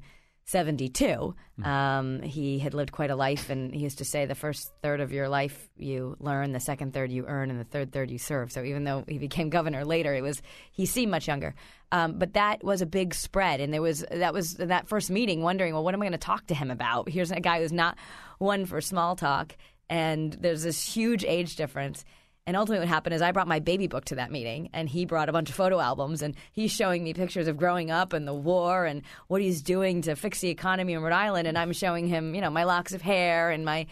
72. 0.47 1.35
Um, 1.63 2.21
he 2.21 2.59
had 2.59 2.75
lived 2.75 2.91
quite 2.91 3.09
a 3.09 3.15
life, 3.15 3.49
and 3.49 3.73
he 3.73 3.81
used 3.81 3.97
to 3.97 4.05
say 4.05 4.27
the 4.27 4.35
first 4.35 4.71
third 4.83 5.01
of 5.01 5.11
your 5.11 5.27
life 5.27 5.69
you 5.75 6.15
learn, 6.19 6.51
the 6.51 6.59
second 6.59 6.93
third 6.93 7.11
you 7.11 7.25
earn, 7.25 7.49
and 7.49 7.59
the 7.59 7.63
third 7.63 7.91
third 7.91 8.11
you 8.11 8.19
serve. 8.19 8.51
So 8.51 8.63
even 8.63 8.83
though 8.83 9.03
he 9.07 9.17
became 9.17 9.49
governor 9.57 9.83
later, 9.83 10.13
it 10.13 10.21
was 10.21 10.43
he 10.71 10.85
seemed 10.85 11.11
much 11.11 11.27
younger. 11.27 11.55
Um, 11.91 12.19
but 12.19 12.33
that 12.33 12.63
was 12.63 12.81
a 12.81 12.85
big 12.85 13.15
spread, 13.15 13.59
and 13.59 13.73
there 13.73 13.81
was 13.81 14.05
that 14.11 14.33
was 14.33 14.53
that 14.55 14.87
first 14.87 15.09
meeting, 15.09 15.41
wondering, 15.41 15.73
well, 15.73 15.83
what 15.83 15.95
am 15.95 16.01
I 16.01 16.05
going 16.05 16.11
to 16.11 16.17
talk 16.19 16.45
to 16.47 16.55
him 16.55 16.69
about? 16.69 17.09
Here's 17.09 17.31
a 17.31 17.39
guy 17.39 17.59
who's 17.59 17.73
not 17.73 17.97
one 18.37 18.67
for 18.67 18.81
small 18.81 19.15
talk, 19.15 19.57
and 19.89 20.33
there's 20.33 20.63
this 20.63 20.83
huge 20.85 21.23
age 21.23 21.55
difference. 21.55 22.05
And 22.47 22.55
ultimately, 22.55 22.85
what 22.85 22.93
happened 22.93 23.15
is 23.15 23.23
I 23.23 23.31
brought 23.31 23.47
my 23.47 23.59
baby 23.59 23.87
book 23.87 24.05
to 24.05 24.15
that 24.15 24.31
meeting, 24.31 24.69
and 24.71 24.87
he 24.87 25.05
brought 25.05 25.29
a 25.29 25.31
bunch 25.31 25.49
of 25.49 25.55
photo 25.55 25.79
albums, 25.79 26.21
and 26.21 26.35
he's 26.51 26.71
showing 26.71 27.03
me 27.03 27.13
pictures 27.13 27.47
of 27.47 27.57
growing 27.57 27.89
up 27.89 28.13
and 28.13 28.27
the 28.27 28.35
war 28.35 28.85
and 28.85 29.01
what 29.27 29.41
he's 29.41 29.63
doing 29.63 30.03
to 30.03 30.15
fix 30.15 30.41
the 30.41 30.49
economy 30.49 30.93
in 30.93 31.01
Rhode 31.01 31.11
Island, 31.11 31.47
and 31.47 31.57
I'm 31.57 31.73
showing 31.73 32.07
him, 32.07 32.35
you 32.35 32.41
know, 32.41 32.51
my 32.51 32.63
locks 32.63 32.93
of 32.93 33.01
hair 33.01 33.49
and 33.49 33.65
my 33.65 33.87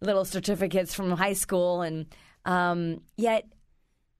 little 0.00 0.24
certificates 0.24 0.94
from 0.94 1.10
high 1.10 1.34
school, 1.34 1.82
and 1.82 2.06
um, 2.46 3.02
yet 3.18 3.44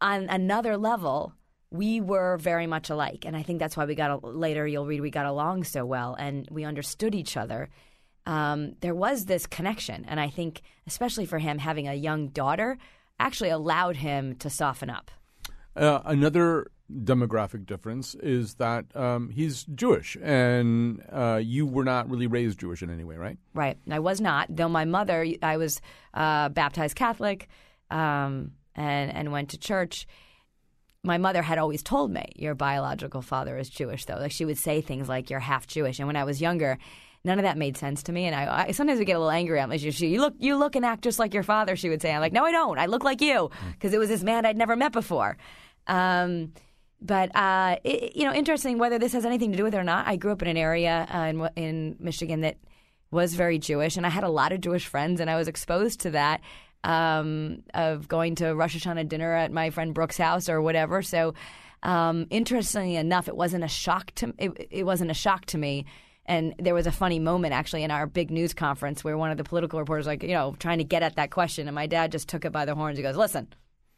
on 0.02 0.28
another 0.28 0.76
level, 0.76 1.32
we 1.70 2.02
were 2.02 2.36
very 2.36 2.66
much 2.66 2.90
alike, 2.90 3.24
and 3.24 3.34
I 3.34 3.42
think 3.42 3.60
that's 3.60 3.78
why 3.78 3.86
we 3.86 3.94
got 3.94 4.10
a, 4.10 4.26
later. 4.26 4.66
You'll 4.66 4.86
read 4.86 5.00
we 5.00 5.10
got 5.10 5.24
along 5.24 5.64
so 5.64 5.86
well, 5.86 6.16
and 6.18 6.46
we 6.50 6.64
understood 6.64 7.14
each 7.14 7.34
other. 7.34 7.70
Um, 8.26 8.74
there 8.80 8.94
was 8.94 9.24
this 9.24 9.46
connection, 9.46 10.04
and 10.06 10.20
I 10.20 10.28
think, 10.28 10.60
especially 10.86 11.24
for 11.24 11.38
him, 11.38 11.58
having 11.58 11.88
a 11.88 11.94
young 11.94 12.28
daughter 12.28 12.76
actually 13.20 13.50
allowed 13.50 13.96
him 13.96 14.34
to 14.36 14.50
soften 14.50 14.90
up. 14.90 15.10
Uh, 15.76 16.00
another 16.04 16.70
demographic 16.92 17.64
difference 17.66 18.16
is 18.16 18.54
that 18.54 18.84
um, 18.96 19.30
he's 19.30 19.62
Jewish, 19.64 20.16
and 20.20 21.00
uh, 21.12 21.40
you 21.40 21.64
were 21.64 21.84
not 21.84 22.10
really 22.10 22.26
raised 22.26 22.58
Jewish 22.58 22.82
in 22.82 22.90
any 22.90 23.04
way, 23.04 23.16
right? 23.16 23.38
Right. 23.54 23.78
I 23.88 24.00
was 24.00 24.20
not, 24.20 24.48
though 24.50 24.68
my 24.68 24.84
mother, 24.84 25.24
I 25.42 25.56
was 25.56 25.80
uh, 26.14 26.48
baptized 26.48 26.96
Catholic 26.96 27.48
um, 27.90 28.52
and, 28.74 29.12
and 29.12 29.30
went 29.30 29.50
to 29.50 29.58
church. 29.58 30.08
My 31.04 31.18
mother 31.18 31.42
had 31.42 31.58
always 31.58 31.82
told 31.82 32.10
me, 32.10 32.24
your 32.34 32.56
biological 32.56 33.22
father 33.22 33.56
is 33.56 33.70
Jewish, 33.70 34.06
though. 34.06 34.16
Like 34.16 34.32
she 34.32 34.44
would 34.44 34.58
say 34.58 34.80
things 34.80 35.08
like, 35.08 35.30
you're 35.30 35.38
half 35.40 35.68
Jewish. 35.68 36.00
And 36.00 36.08
when 36.08 36.16
I 36.16 36.24
was 36.24 36.40
younger, 36.40 36.78
none 37.24 37.38
of 37.38 37.44
that 37.44 37.58
made 37.58 37.76
sense 37.76 38.02
to 38.04 38.12
me. 38.12 38.26
And 38.26 38.34
I, 38.34 38.66
I 38.68 38.70
sometimes 38.72 38.98
would 38.98 39.06
get 39.06 39.16
a 39.16 39.18
little 39.18 39.30
angry. 39.30 39.60
I'm 39.60 39.70
like, 39.70 39.82
you, 39.82 39.90
you 39.90 40.20
look, 40.20 40.34
you 40.38 40.56
look 40.56 40.76
and 40.76 40.84
act 40.84 41.02
just 41.02 41.18
like 41.18 41.34
your 41.34 41.42
father. 41.42 41.76
She 41.76 41.88
would 41.88 42.00
say, 42.00 42.12
I'm 42.12 42.20
like, 42.20 42.32
no, 42.32 42.44
I 42.44 42.52
don't. 42.52 42.78
I 42.78 42.86
look 42.86 43.04
like 43.04 43.20
you 43.20 43.50
because 43.72 43.92
it 43.92 43.98
was 43.98 44.08
this 44.08 44.22
man 44.22 44.46
I'd 44.46 44.56
never 44.56 44.76
met 44.76 44.92
before. 44.92 45.36
Um, 45.86 46.52
but 47.02 47.34
uh, 47.34 47.76
it, 47.84 48.16
you 48.16 48.24
know, 48.24 48.32
interesting 48.32 48.78
whether 48.78 48.98
this 48.98 49.12
has 49.12 49.24
anything 49.24 49.50
to 49.52 49.56
do 49.56 49.64
with 49.64 49.74
it 49.74 49.78
or 49.78 49.84
not. 49.84 50.06
I 50.06 50.16
grew 50.16 50.32
up 50.32 50.42
in 50.42 50.48
an 50.48 50.56
area 50.56 51.06
uh, 51.12 51.18
in, 51.18 51.48
in 51.56 51.96
Michigan 51.98 52.42
that 52.42 52.58
was 53.10 53.34
very 53.34 53.58
Jewish, 53.58 53.96
and 53.96 54.06
I 54.06 54.10
had 54.10 54.24
a 54.24 54.28
lot 54.28 54.52
of 54.52 54.60
Jewish 54.60 54.86
friends, 54.86 55.20
and 55.20 55.28
I 55.28 55.36
was 55.36 55.48
exposed 55.48 56.00
to 56.00 56.10
that 56.10 56.42
um, 56.84 57.62
of 57.74 58.06
going 58.08 58.36
to 58.36 58.54
Rosh 58.54 58.76
Hashanah 58.76 59.08
dinner 59.08 59.32
at 59.34 59.52
my 59.52 59.70
friend 59.70 59.94
Brooke's 59.94 60.18
house 60.18 60.48
or 60.48 60.60
whatever. 60.62 61.02
So, 61.02 61.34
um, 61.82 62.26
interestingly 62.30 62.96
enough, 62.96 63.28
it 63.28 63.36
wasn't 63.36 63.64
a 63.64 63.68
shock 63.68 64.12
to 64.16 64.34
it, 64.38 64.68
it 64.70 64.84
wasn't 64.84 65.10
a 65.10 65.14
shock 65.14 65.46
to 65.46 65.58
me. 65.58 65.86
And 66.26 66.54
there 66.58 66.74
was 66.74 66.86
a 66.86 66.92
funny 66.92 67.18
moment 67.18 67.54
actually 67.54 67.82
in 67.82 67.90
our 67.90 68.06
big 68.06 68.30
news 68.30 68.54
conference 68.54 69.02
where 69.02 69.16
one 69.16 69.30
of 69.30 69.36
the 69.36 69.44
political 69.44 69.78
reporters, 69.78 70.06
like, 70.06 70.22
you 70.22 70.28
know, 70.30 70.54
trying 70.58 70.78
to 70.78 70.84
get 70.84 71.02
at 71.02 71.16
that 71.16 71.30
question. 71.30 71.66
And 71.66 71.74
my 71.74 71.86
dad 71.86 72.12
just 72.12 72.28
took 72.28 72.44
it 72.44 72.52
by 72.52 72.64
the 72.64 72.74
horns. 72.74 72.98
He 72.98 73.02
goes, 73.02 73.16
Listen, 73.16 73.48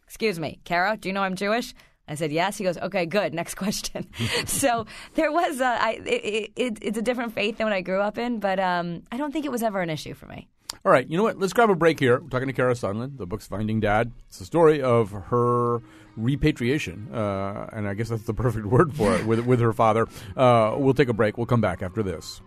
excuse 0.07 0.39
me, 0.39 0.61
Kara, 0.65 0.97
do 0.97 1.09
you 1.09 1.13
know 1.13 1.23
I'm 1.23 1.37
Jewish? 1.37 1.75
I 2.09 2.15
said, 2.15 2.33
Yes. 2.33 2.59
He 2.59 2.65
goes, 2.65 2.79
Okay, 2.79 3.07
good. 3.07 3.35
Next 3.43 3.55
question. 3.55 4.09
so 4.47 4.87
there 5.15 5.33
was, 5.33 5.61
a, 5.61 5.67
I, 5.67 5.91
it, 6.05 6.53
it, 6.57 6.79
it's 6.83 6.99
a 6.99 7.03
different 7.03 7.35
faith 7.35 7.59
than 7.59 7.67
what 7.67 7.73
I 7.73 7.81
grew 7.81 8.01
up 8.01 8.19
in, 8.19 8.41
but 8.41 8.59
um, 8.59 9.03
I 9.11 9.17
don't 9.17 9.33
think 9.33 9.45
it 9.45 9.53
was 9.53 9.62
ever 9.62 9.81
an 9.81 9.91
issue 9.91 10.15
for 10.15 10.27
me. 10.27 10.49
All 10.85 10.91
right, 10.91 11.07
you 11.09 11.17
know 11.17 11.23
what? 11.23 11.38
Let's 11.38 11.53
grab 11.53 11.71
a 11.71 11.75
break 11.75 12.01
here. 12.01 12.21
We're 12.21 12.29
talking 12.29 12.49
to 12.49 12.53
Kara 12.53 12.75
Sundlun. 12.75 13.19
The 13.19 13.27
book's 13.27 13.47
Finding 13.47 13.79
Dad. 13.79 14.11
It's 14.29 14.38
the 14.38 14.45
story 14.45 14.83
of 14.83 15.12
her 15.12 15.83
repatriation, 16.17 17.09
uh, 17.15 17.69
and 17.73 17.87
I 17.87 17.95
guess 17.95 18.09
that's 18.09 18.25
the 18.25 18.35
perfect 18.45 18.67
word 18.67 18.95
for 18.95 19.15
it, 19.15 19.27
with, 19.27 19.41
with 19.41 19.61
her 19.61 19.73
father. 19.73 20.09
Uh, 20.37 20.75
we'll 20.77 20.95
take 20.95 21.09
a 21.09 21.12
break. 21.12 21.37
We'll 21.37 21.47
come 21.47 21.61
back 21.61 21.83
after 21.83 22.03
this. 22.03 22.41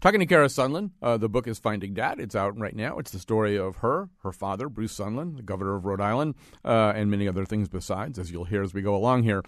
Talking 0.00 0.20
to 0.20 0.26
Kara 0.26 0.46
Sundlun, 0.46 0.92
uh, 1.02 1.16
the 1.16 1.28
book 1.28 1.48
is 1.48 1.58
Finding 1.58 1.92
Dad. 1.92 2.20
It's 2.20 2.36
out 2.36 2.56
right 2.56 2.76
now. 2.76 2.98
It's 2.98 3.10
the 3.10 3.18
story 3.18 3.58
of 3.58 3.78
her, 3.78 4.08
her 4.22 4.30
father, 4.30 4.68
Bruce 4.68 4.96
Sundlun, 4.96 5.36
the 5.36 5.42
governor 5.42 5.74
of 5.74 5.84
Rhode 5.84 6.00
Island, 6.00 6.36
uh, 6.64 6.92
and 6.94 7.10
many 7.10 7.26
other 7.26 7.44
things 7.44 7.68
besides, 7.68 8.16
as 8.16 8.30
you'll 8.30 8.44
hear 8.44 8.62
as 8.62 8.72
we 8.72 8.80
go 8.80 8.94
along 8.94 9.24
here 9.24 9.42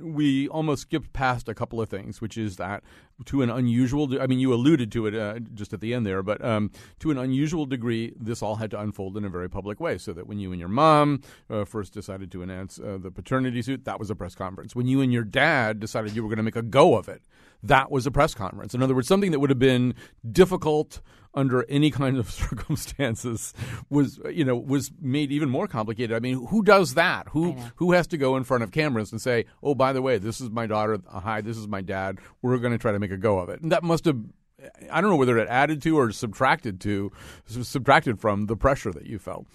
we 0.00 0.48
almost 0.48 0.82
skipped 0.82 1.12
past 1.12 1.48
a 1.48 1.54
couple 1.54 1.80
of 1.80 1.88
things, 1.88 2.20
which 2.20 2.38
is 2.38 2.56
that 2.56 2.82
to 3.26 3.42
an 3.42 3.50
unusual, 3.50 4.20
I 4.20 4.26
mean, 4.26 4.38
you 4.38 4.52
alluded 4.52 4.90
to 4.92 5.06
it 5.06 5.14
uh, 5.14 5.38
just 5.54 5.72
at 5.72 5.80
the 5.80 5.94
end 5.94 6.06
there, 6.06 6.22
but 6.22 6.42
um, 6.44 6.70
to 7.00 7.10
an 7.10 7.18
unusual 7.18 7.66
degree, 7.66 8.12
this 8.18 8.42
all 8.42 8.56
had 8.56 8.70
to 8.72 8.80
unfold 8.80 9.16
in 9.16 9.24
a 9.24 9.28
very 9.28 9.48
public 9.48 9.80
way. 9.80 9.98
So 9.98 10.12
that 10.12 10.26
when 10.26 10.38
you 10.38 10.52
and 10.52 10.58
your 10.58 10.68
mom 10.68 11.22
uh, 11.50 11.64
first 11.64 11.92
decided 11.92 12.32
to 12.32 12.42
announce 12.42 12.78
uh, 12.78 12.98
the 13.00 13.10
paternity 13.10 13.62
suit, 13.62 13.84
that 13.84 13.98
was 13.98 14.10
a 14.10 14.14
press 14.14 14.34
conference. 14.34 14.74
When 14.74 14.86
you 14.86 15.00
and 15.00 15.12
your 15.12 15.24
dad 15.24 15.78
decided 15.80 16.16
you 16.16 16.22
were 16.22 16.28
going 16.28 16.38
to 16.38 16.42
make 16.42 16.56
a 16.56 16.62
go 16.62 16.96
of 16.96 17.08
it, 17.08 17.22
that 17.62 17.90
was 17.90 18.06
a 18.06 18.10
press 18.10 18.34
conference. 18.34 18.74
In 18.74 18.82
other 18.82 18.94
words, 18.94 19.08
something 19.08 19.30
that 19.30 19.40
would 19.40 19.50
have 19.50 19.58
been 19.58 19.94
difficult 20.30 21.00
under 21.34 21.64
any 21.68 21.90
kind 21.90 22.18
of 22.18 22.30
circumstances 22.30 23.54
was 23.88 24.20
you 24.30 24.44
know 24.44 24.56
was 24.56 24.90
made 25.00 25.32
even 25.32 25.48
more 25.48 25.66
complicated. 25.66 26.14
I 26.14 26.20
mean, 26.20 26.46
who 26.48 26.62
does 26.62 26.94
that? 26.94 27.28
Who 27.28 27.56
who 27.76 27.92
has 27.92 28.06
to 28.08 28.18
go 28.18 28.36
in 28.36 28.44
front 28.44 28.62
of 28.62 28.72
cameras 28.72 29.12
and 29.12 29.20
say, 29.20 29.46
"Oh, 29.62 29.74
by 29.74 29.92
the 29.92 30.02
way, 30.02 30.18
this 30.18 30.40
is 30.40 30.50
my 30.50 30.66
daughter. 30.66 30.98
Hi, 31.08 31.40
this 31.40 31.56
is 31.56 31.68
my 31.68 31.80
dad. 31.80 32.18
We're 32.42 32.58
going 32.58 32.72
to 32.72 32.78
try 32.78 32.92
to 32.92 32.98
make 32.98 33.12
a 33.12 33.16
go 33.16 33.38
of 33.38 33.48
it." 33.48 33.60
And 33.60 33.72
that 33.72 33.82
must 33.82 34.04
have 34.04 34.18
I 34.90 35.00
don't 35.00 35.10
know 35.10 35.16
whether 35.16 35.38
it 35.38 35.48
added 35.48 35.82
to 35.82 35.98
or 35.98 36.12
subtracted 36.12 36.80
to 36.82 37.10
subtracted 37.46 38.20
from 38.20 38.46
the 38.46 38.56
pressure 38.56 38.92
that 38.92 39.06
you 39.06 39.18
felt 39.18 39.46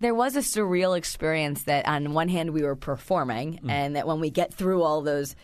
there 0.00 0.14
was 0.14 0.36
a 0.36 0.40
surreal 0.40 0.96
experience 0.96 1.64
that 1.64 1.86
on 1.86 2.12
one 2.12 2.28
hand 2.28 2.50
we 2.50 2.62
were 2.62 2.76
performing 2.76 3.60
mm. 3.62 3.70
and 3.70 3.96
that 3.96 4.06
when 4.06 4.20
we 4.20 4.30
get 4.30 4.54
through 4.54 4.82
all 4.82 5.02
those 5.02 5.34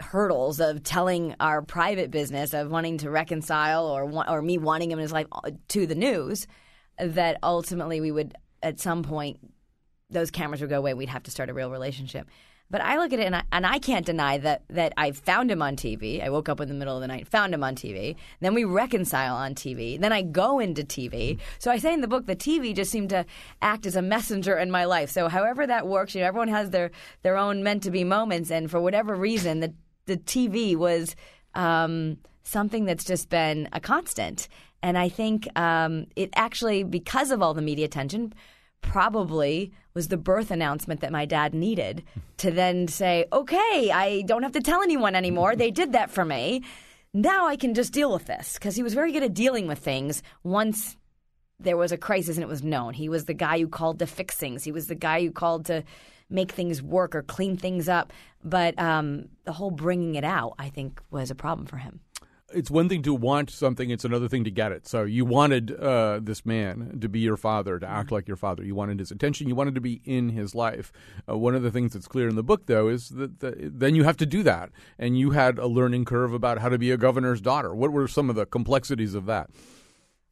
hurdles 0.00 0.60
of 0.60 0.82
telling 0.82 1.34
our 1.40 1.62
private 1.62 2.10
business 2.10 2.54
of 2.54 2.70
wanting 2.70 2.98
to 2.98 3.10
reconcile 3.10 3.86
or 3.86 4.10
or 4.28 4.42
me 4.42 4.58
wanting 4.58 4.90
him 4.90 4.98
in 4.98 5.02
his 5.02 5.12
life 5.12 5.26
uh, 5.32 5.50
to 5.68 5.86
the 5.86 5.94
news 5.94 6.46
that 6.98 7.38
ultimately 7.42 8.00
we 8.00 8.10
would 8.10 8.34
at 8.62 8.78
some 8.78 9.02
point 9.02 9.38
those 10.10 10.30
cameras 10.30 10.60
would 10.60 10.70
go 10.70 10.78
away 10.78 10.94
we'd 10.94 11.08
have 11.08 11.22
to 11.22 11.30
start 11.30 11.50
a 11.50 11.54
real 11.54 11.70
relationship 11.70 12.28
but 12.70 12.82
I 12.82 12.98
look 12.98 13.12
at 13.12 13.18
it 13.18 13.24
and 13.24 13.36
I, 13.36 13.42
and 13.50 13.66
I 13.66 13.78
can't 13.78 14.04
deny 14.04 14.38
that 14.38 14.62
that 14.68 14.92
I 14.96 15.12
found 15.12 15.50
him 15.50 15.62
on 15.62 15.76
TV. 15.76 16.22
I 16.22 16.28
woke 16.28 16.48
up 16.48 16.60
in 16.60 16.68
the 16.68 16.74
middle 16.74 16.94
of 16.94 17.00
the 17.00 17.06
night, 17.06 17.26
found 17.26 17.54
him 17.54 17.64
on 17.64 17.74
TV. 17.74 18.16
Then 18.40 18.54
we 18.54 18.64
reconcile 18.64 19.34
on 19.34 19.54
TV. 19.54 19.98
Then 19.98 20.12
I 20.12 20.22
go 20.22 20.58
into 20.58 20.82
TV. 20.82 21.38
So 21.58 21.70
I 21.70 21.78
say 21.78 21.94
in 21.94 22.02
the 22.02 22.08
book 22.08 22.26
the 22.26 22.36
TV 22.36 22.74
just 22.74 22.90
seemed 22.90 23.10
to 23.10 23.24
act 23.62 23.86
as 23.86 23.96
a 23.96 24.02
messenger 24.02 24.58
in 24.58 24.70
my 24.70 24.84
life. 24.84 25.10
So 25.10 25.28
however 25.28 25.66
that 25.66 25.86
works, 25.86 26.14
you 26.14 26.20
know, 26.20 26.26
everyone 26.26 26.48
has 26.48 26.70
their 26.70 26.90
their 27.22 27.38
own 27.38 27.62
meant 27.62 27.84
to 27.84 27.90
be 27.90 28.04
moments, 28.04 28.50
and 28.50 28.70
for 28.70 28.80
whatever 28.80 29.14
reason, 29.14 29.60
the 29.60 29.72
the 30.08 30.16
TV 30.16 30.74
was 30.74 31.14
um, 31.54 32.18
something 32.42 32.84
that's 32.84 33.04
just 33.04 33.28
been 33.28 33.68
a 33.72 33.78
constant. 33.78 34.48
And 34.82 34.98
I 34.98 35.08
think 35.08 35.48
um, 35.56 36.06
it 36.16 36.30
actually, 36.34 36.82
because 36.82 37.30
of 37.30 37.42
all 37.42 37.54
the 37.54 37.62
media 37.62 37.84
attention, 37.84 38.32
probably 38.80 39.72
was 39.94 40.08
the 40.08 40.16
birth 40.16 40.50
announcement 40.50 41.00
that 41.00 41.12
my 41.12 41.26
dad 41.26 41.54
needed 41.54 42.04
to 42.38 42.50
then 42.50 42.88
say, 42.88 43.26
okay, 43.32 43.90
I 43.92 44.22
don't 44.26 44.42
have 44.42 44.52
to 44.52 44.60
tell 44.60 44.82
anyone 44.82 45.14
anymore. 45.14 45.54
They 45.54 45.70
did 45.70 45.92
that 45.92 46.10
for 46.10 46.24
me. 46.24 46.64
Now 47.12 47.46
I 47.46 47.56
can 47.56 47.74
just 47.74 47.92
deal 47.92 48.12
with 48.12 48.26
this. 48.26 48.54
Because 48.54 48.76
he 48.76 48.82
was 48.82 48.94
very 48.94 49.12
good 49.12 49.22
at 49.22 49.34
dealing 49.34 49.66
with 49.66 49.78
things 49.78 50.22
once 50.42 50.96
there 51.60 51.76
was 51.76 51.90
a 51.90 51.98
crisis 51.98 52.36
and 52.36 52.44
it 52.44 52.48
was 52.48 52.62
known. 52.62 52.94
He 52.94 53.08
was 53.08 53.24
the 53.24 53.34
guy 53.34 53.58
who 53.58 53.68
called 53.68 53.98
to 53.98 54.06
fix 54.06 54.36
things, 54.36 54.64
he 54.64 54.72
was 54.72 54.86
the 54.86 54.94
guy 54.94 55.20
who 55.20 55.32
called 55.32 55.66
to 55.66 55.82
make 56.30 56.52
things 56.52 56.82
work 56.82 57.14
or 57.14 57.22
clean 57.22 57.56
things 57.56 57.88
up. 57.88 58.12
But 58.44 58.78
um, 58.78 59.28
the 59.44 59.52
whole 59.52 59.70
bringing 59.70 60.14
it 60.14 60.24
out, 60.24 60.54
I 60.58 60.68
think, 60.68 61.00
was 61.10 61.30
a 61.30 61.34
problem 61.34 61.66
for 61.66 61.78
him. 61.78 62.00
It's 62.50 62.70
one 62.70 62.88
thing 62.88 63.02
to 63.02 63.12
want 63.12 63.50
something; 63.50 63.90
it's 63.90 64.06
another 64.06 64.26
thing 64.26 64.42
to 64.44 64.50
get 64.50 64.72
it. 64.72 64.86
So 64.86 65.02
you 65.02 65.26
wanted 65.26 65.70
uh, 65.70 66.20
this 66.22 66.46
man 66.46 66.98
to 67.02 67.06
be 67.06 67.20
your 67.20 67.36
father, 67.36 67.78
to 67.78 67.86
act 67.86 68.06
mm-hmm. 68.06 68.14
like 68.14 68.28
your 68.28 68.38
father. 68.38 68.64
You 68.64 68.74
wanted 68.74 69.00
his 69.00 69.10
attention. 69.10 69.48
You 69.48 69.54
wanted 69.54 69.74
to 69.74 69.82
be 69.82 70.00
in 70.06 70.30
his 70.30 70.54
life. 70.54 70.90
Uh, 71.28 71.36
one 71.36 71.54
of 71.54 71.62
the 71.62 71.70
things 71.70 71.92
that's 71.92 72.08
clear 72.08 72.26
in 72.26 72.36
the 72.36 72.42
book, 72.42 72.64
though, 72.64 72.88
is 72.88 73.10
that 73.10 73.40
the, 73.40 73.54
then 73.70 73.94
you 73.94 74.04
have 74.04 74.16
to 74.16 74.24
do 74.24 74.42
that, 74.44 74.70
and 74.98 75.18
you 75.18 75.32
had 75.32 75.58
a 75.58 75.66
learning 75.66 76.06
curve 76.06 76.32
about 76.32 76.56
how 76.58 76.70
to 76.70 76.78
be 76.78 76.90
a 76.90 76.96
governor's 76.96 77.42
daughter. 77.42 77.74
What 77.74 77.92
were 77.92 78.08
some 78.08 78.30
of 78.30 78.36
the 78.36 78.46
complexities 78.46 79.12
of 79.12 79.26
that? 79.26 79.50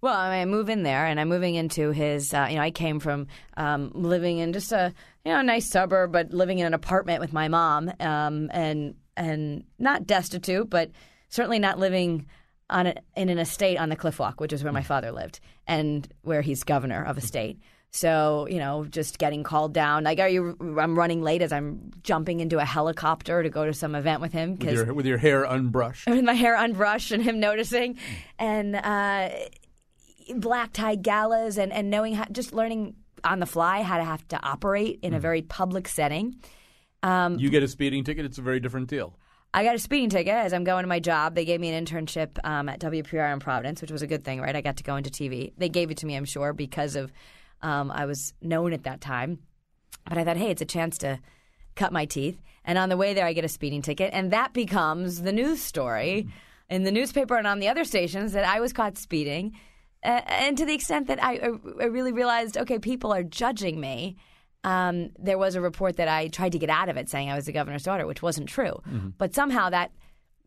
Well, 0.06 0.14
I, 0.14 0.30
mean, 0.30 0.40
I 0.42 0.44
move 0.44 0.68
in 0.68 0.84
there, 0.84 1.04
and 1.04 1.18
I'm 1.18 1.28
moving 1.28 1.56
into 1.56 1.90
his. 1.90 2.32
Uh, 2.32 2.46
you 2.48 2.54
know, 2.54 2.62
I 2.62 2.70
came 2.70 3.00
from 3.00 3.26
um, 3.56 3.90
living 3.92 4.38
in 4.38 4.52
just 4.52 4.70
a 4.70 4.94
you 5.24 5.32
know 5.32 5.40
a 5.40 5.42
nice 5.42 5.66
suburb, 5.66 6.12
but 6.12 6.32
living 6.32 6.60
in 6.60 6.66
an 6.66 6.74
apartment 6.74 7.18
with 7.18 7.32
my 7.32 7.48
mom, 7.48 7.92
um, 7.98 8.48
and 8.52 8.94
and 9.16 9.64
not 9.80 10.06
destitute, 10.06 10.70
but 10.70 10.92
certainly 11.28 11.58
not 11.58 11.80
living 11.80 12.26
on 12.70 12.86
a, 12.86 12.94
in 13.16 13.30
an 13.30 13.38
estate 13.38 13.78
on 13.78 13.88
the 13.88 13.96
Cliff 13.96 14.20
Walk, 14.20 14.38
which 14.38 14.52
is 14.52 14.62
where 14.62 14.72
my 14.72 14.82
mm. 14.82 14.86
father 14.86 15.10
lived, 15.10 15.40
and 15.66 16.06
where 16.22 16.40
he's 16.40 16.62
governor 16.62 17.04
of 17.04 17.18
a 17.18 17.20
state. 17.20 17.58
So 17.90 18.46
you 18.48 18.60
know, 18.60 18.84
just 18.84 19.18
getting 19.18 19.42
called 19.42 19.74
down. 19.74 20.04
Like, 20.04 20.20
are 20.20 20.28
you? 20.28 20.56
I'm 20.60 20.96
running 20.96 21.20
late 21.20 21.42
as 21.42 21.52
I'm 21.52 21.90
jumping 22.04 22.38
into 22.38 22.58
a 22.58 22.64
helicopter 22.64 23.42
to 23.42 23.50
go 23.50 23.66
to 23.66 23.74
some 23.74 23.96
event 23.96 24.20
with 24.20 24.32
him 24.32 24.56
with 24.56 24.72
your, 24.72 24.94
with 24.94 25.06
your 25.06 25.18
hair 25.18 25.44
unbrushed, 25.44 26.06
with 26.14 26.22
my 26.22 26.34
hair 26.34 26.54
unbrushed, 26.56 27.10
and 27.10 27.24
him 27.24 27.40
noticing, 27.40 27.98
and. 28.38 28.76
Uh, 28.76 29.30
black 30.34 30.72
tie 30.72 30.96
galas 30.96 31.58
and, 31.58 31.72
and 31.72 31.90
knowing 31.90 32.14
how, 32.14 32.24
just 32.30 32.52
learning 32.52 32.96
on 33.24 33.40
the 33.40 33.46
fly 33.46 33.82
how 33.82 33.98
to 33.98 34.04
have 34.04 34.26
to 34.28 34.42
operate 34.42 35.00
in 35.02 35.14
a 35.14 35.20
very 35.20 35.42
public 35.42 35.88
setting. 35.88 36.36
Um, 37.02 37.38
you 37.38 37.50
get 37.50 37.62
a 37.62 37.68
speeding 37.68 38.04
ticket, 38.04 38.24
it's 38.24 38.38
a 38.38 38.42
very 38.42 38.60
different 38.60 38.88
deal. 38.88 39.18
I 39.54 39.64
got 39.64 39.74
a 39.74 39.78
speeding 39.78 40.10
ticket 40.10 40.34
as 40.34 40.52
I'm 40.52 40.64
going 40.64 40.82
to 40.82 40.88
my 40.88 41.00
job. 41.00 41.34
They 41.34 41.44
gave 41.44 41.60
me 41.60 41.70
an 41.70 41.84
internship 41.84 42.38
um, 42.44 42.68
at 42.68 42.78
WPR 42.80 43.32
in 43.32 43.40
Providence, 43.40 43.80
which 43.80 43.90
was 43.90 44.02
a 44.02 44.06
good 44.06 44.24
thing, 44.24 44.40
right? 44.40 44.54
I 44.54 44.60
got 44.60 44.76
to 44.78 44.84
go 44.84 44.96
into 44.96 45.10
TV. 45.10 45.52
They 45.56 45.68
gave 45.68 45.90
it 45.90 45.98
to 45.98 46.06
me, 46.06 46.14
I'm 46.14 46.26
sure, 46.26 46.52
because 46.52 46.94
of 46.94 47.10
um, 47.62 47.90
I 47.90 48.04
was 48.04 48.34
known 48.42 48.72
at 48.74 48.82
that 48.82 49.00
time. 49.00 49.38
But 50.06 50.18
I 50.18 50.24
thought, 50.24 50.36
hey, 50.36 50.50
it's 50.50 50.62
a 50.62 50.66
chance 50.66 50.98
to 50.98 51.20
cut 51.74 51.92
my 51.92 52.04
teeth. 52.04 52.40
And 52.64 52.76
on 52.76 52.88
the 52.88 52.96
way 52.96 53.14
there, 53.14 53.24
I 53.24 53.32
get 53.32 53.44
a 53.44 53.48
speeding 53.48 53.80
ticket, 53.80 54.10
and 54.12 54.32
that 54.32 54.52
becomes 54.52 55.22
the 55.22 55.32
news 55.32 55.62
story 55.62 56.26
mm. 56.26 56.32
in 56.68 56.82
the 56.82 56.92
newspaper 56.92 57.36
and 57.36 57.46
on 57.46 57.60
the 57.60 57.68
other 57.68 57.84
stations 57.84 58.32
that 58.32 58.44
I 58.44 58.60
was 58.60 58.72
caught 58.72 58.98
speeding 58.98 59.56
and 60.06 60.56
to 60.58 60.64
the 60.64 60.74
extent 60.74 61.08
that 61.08 61.22
I, 61.22 61.38
I 61.80 61.84
really 61.84 62.12
realized, 62.12 62.56
okay, 62.56 62.78
people 62.78 63.12
are 63.12 63.22
judging 63.22 63.80
me. 63.80 64.16
Um, 64.64 65.10
there 65.18 65.38
was 65.38 65.54
a 65.54 65.60
report 65.60 65.96
that 65.96 66.08
I 66.08 66.28
tried 66.28 66.52
to 66.52 66.58
get 66.58 66.70
out 66.70 66.88
of 66.88 66.96
it 66.96 67.08
saying 67.08 67.30
I 67.30 67.36
was 67.36 67.46
the 67.46 67.52
governor's 67.52 67.82
daughter, 67.82 68.06
which 68.06 68.22
wasn't 68.22 68.48
true. 68.48 68.80
Mm-hmm. 68.88 69.10
But 69.18 69.34
somehow 69.34 69.70
that 69.70 69.92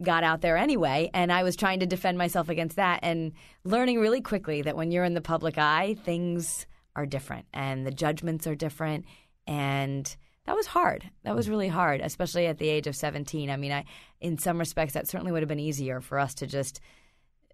got 0.02 0.24
out 0.24 0.41
there 0.41 0.58
anyway, 0.58 1.10
and 1.13 1.32
I 1.32 1.43
was 1.43 1.56
trying 1.56 1.82
to 1.82 1.86
defend 1.86 2.17
myself 2.17 2.50
against 2.50 2.78
that 2.78 3.00
and 3.04 3.34
learning 3.63 4.00
really 4.00 4.22
quickly 4.22 4.62
that 4.62 4.78
when 4.78 4.91
you're 4.91 5.04
in 5.04 5.13
the 5.13 5.22
public 5.22 5.58
eye, 5.58 5.95
things 6.06 6.65
are 6.95 7.06
different 7.06 7.45
and 7.54 7.86
the 7.86 7.91
judgments 7.91 8.48
are 8.48 8.56
different. 8.56 9.06
And 9.45 10.15
that 10.45 10.56
was 10.56 10.67
hard. 10.67 11.10
That 11.24 11.36
was 11.36 11.50
really 11.50 11.67
hard, 11.67 12.02
especially 12.02 12.48
at 12.48 12.58
the 12.58 12.69
age 12.69 12.88
of 12.88 12.95
17. 12.95 13.50
I 13.50 13.58
mean, 13.58 13.72
I, 13.72 13.86
in 14.22 14.38
some 14.38 14.58
respects, 14.58 14.93
that 14.93 15.08
certainly 15.08 15.32
would 15.32 15.41
have 15.41 15.50
been 15.50 15.60
easier 15.60 16.02
for 16.02 16.17
us 16.17 16.34
to 16.36 16.48
just– 16.48 16.80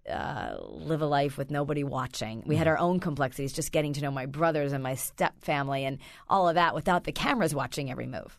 uh, 0.08 0.56
live 0.60 1.02
a 1.02 1.06
life 1.06 1.36
with 1.36 1.50
nobody 1.50 1.84
watching. 1.84 2.42
We 2.46 2.56
had 2.56 2.66
mm-hmm. 2.66 2.72
our 2.72 2.78
own 2.78 3.00
complexities, 3.00 3.52
just 3.52 3.72
getting 3.72 3.92
to 3.94 4.00
know 4.00 4.10
my 4.10 4.26
brothers 4.26 4.72
and 4.72 4.82
my 4.82 4.94
step 4.94 5.34
family 5.40 5.84
and 5.84 5.98
all 6.28 6.48
of 6.48 6.54
that 6.54 6.74
without 6.74 7.04
the 7.04 7.12
cameras 7.12 7.54
watching 7.54 7.90
every 7.90 8.06
move. 8.06 8.38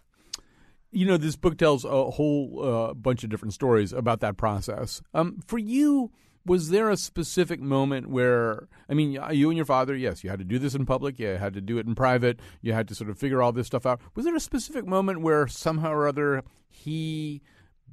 You 0.91 1.05
know, 1.05 1.17
this 1.17 1.35
book 1.35 1.57
tells 1.57 1.83
a 1.83 2.11
whole 2.11 2.63
uh, 2.63 2.93
bunch 2.93 3.23
of 3.23 3.29
different 3.29 3.53
stories 3.53 3.91
about 3.91 4.21
that 4.21 4.37
process. 4.37 5.01
Um, 5.13 5.41
for 5.45 5.57
you, 5.57 6.11
was 6.45 6.69
there 6.69 6.89
a 6.89 6.97
specific 6.97 7.59
moment 7.59 8.09
where 8.09 8.69
I 8.89 8.93
mean, 8.93 9.11
you 9.31 9.49
and 9.49 9.57
your 9.57 9.65
father, 9.65 9.95
yes, 9.95 10.23
you 10.23 10.29
had 10.29 10.39
to 10.39 10.45
do 10.45 10.57
this 10.57 10.73
in 10.73 10.85
public, 10.85 11.19
you 11.19 11.35
had 11.35 11.53
to 11.53 11.61
do 11.61 11.77
it 11.77 11.85
in 11.85 11.93
private, 11.93 12.39
you 12.61 12.71
had 12.71 12.87
to 12.87 12.95
sort 12.95 13.09
of 13.09 13.19
figure 13.19 13.41
all 13.41 13.51
this 13.51 13.67
stuff 13.67 13.85
out. 13.85 13.99
Was 14.15 14.25
there 14.25 14.35
a 14.35 14.39
specific 14.39 14.85
moment 14.87 15.21
where 15.21 15.47
somehow 15.47 15.91
or 15.91 16.07
other 16.07 16.43
he 16.69 17.41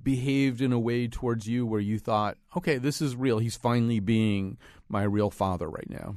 behaved 0.04 0.60
in 0.60 0.72
a 0.72 0.78
way 0.78 1.08
towards 1.08 1.46
you 1.46 1.66
where 1.66 1.80
you 1.80 1.98
thought, 1.98 2.36
okay, 2.56 2.78
this 2.78 3.00
is 3.00 3.16
real. 3.16 3.38
He's 3.38 3.56
finally 3.56 4.00
being 4.00 4.58
my 4.88 5.02
real 5.02 5.30
father 5.30 5.68
right 5.68 5.88
now? 5.88 6.16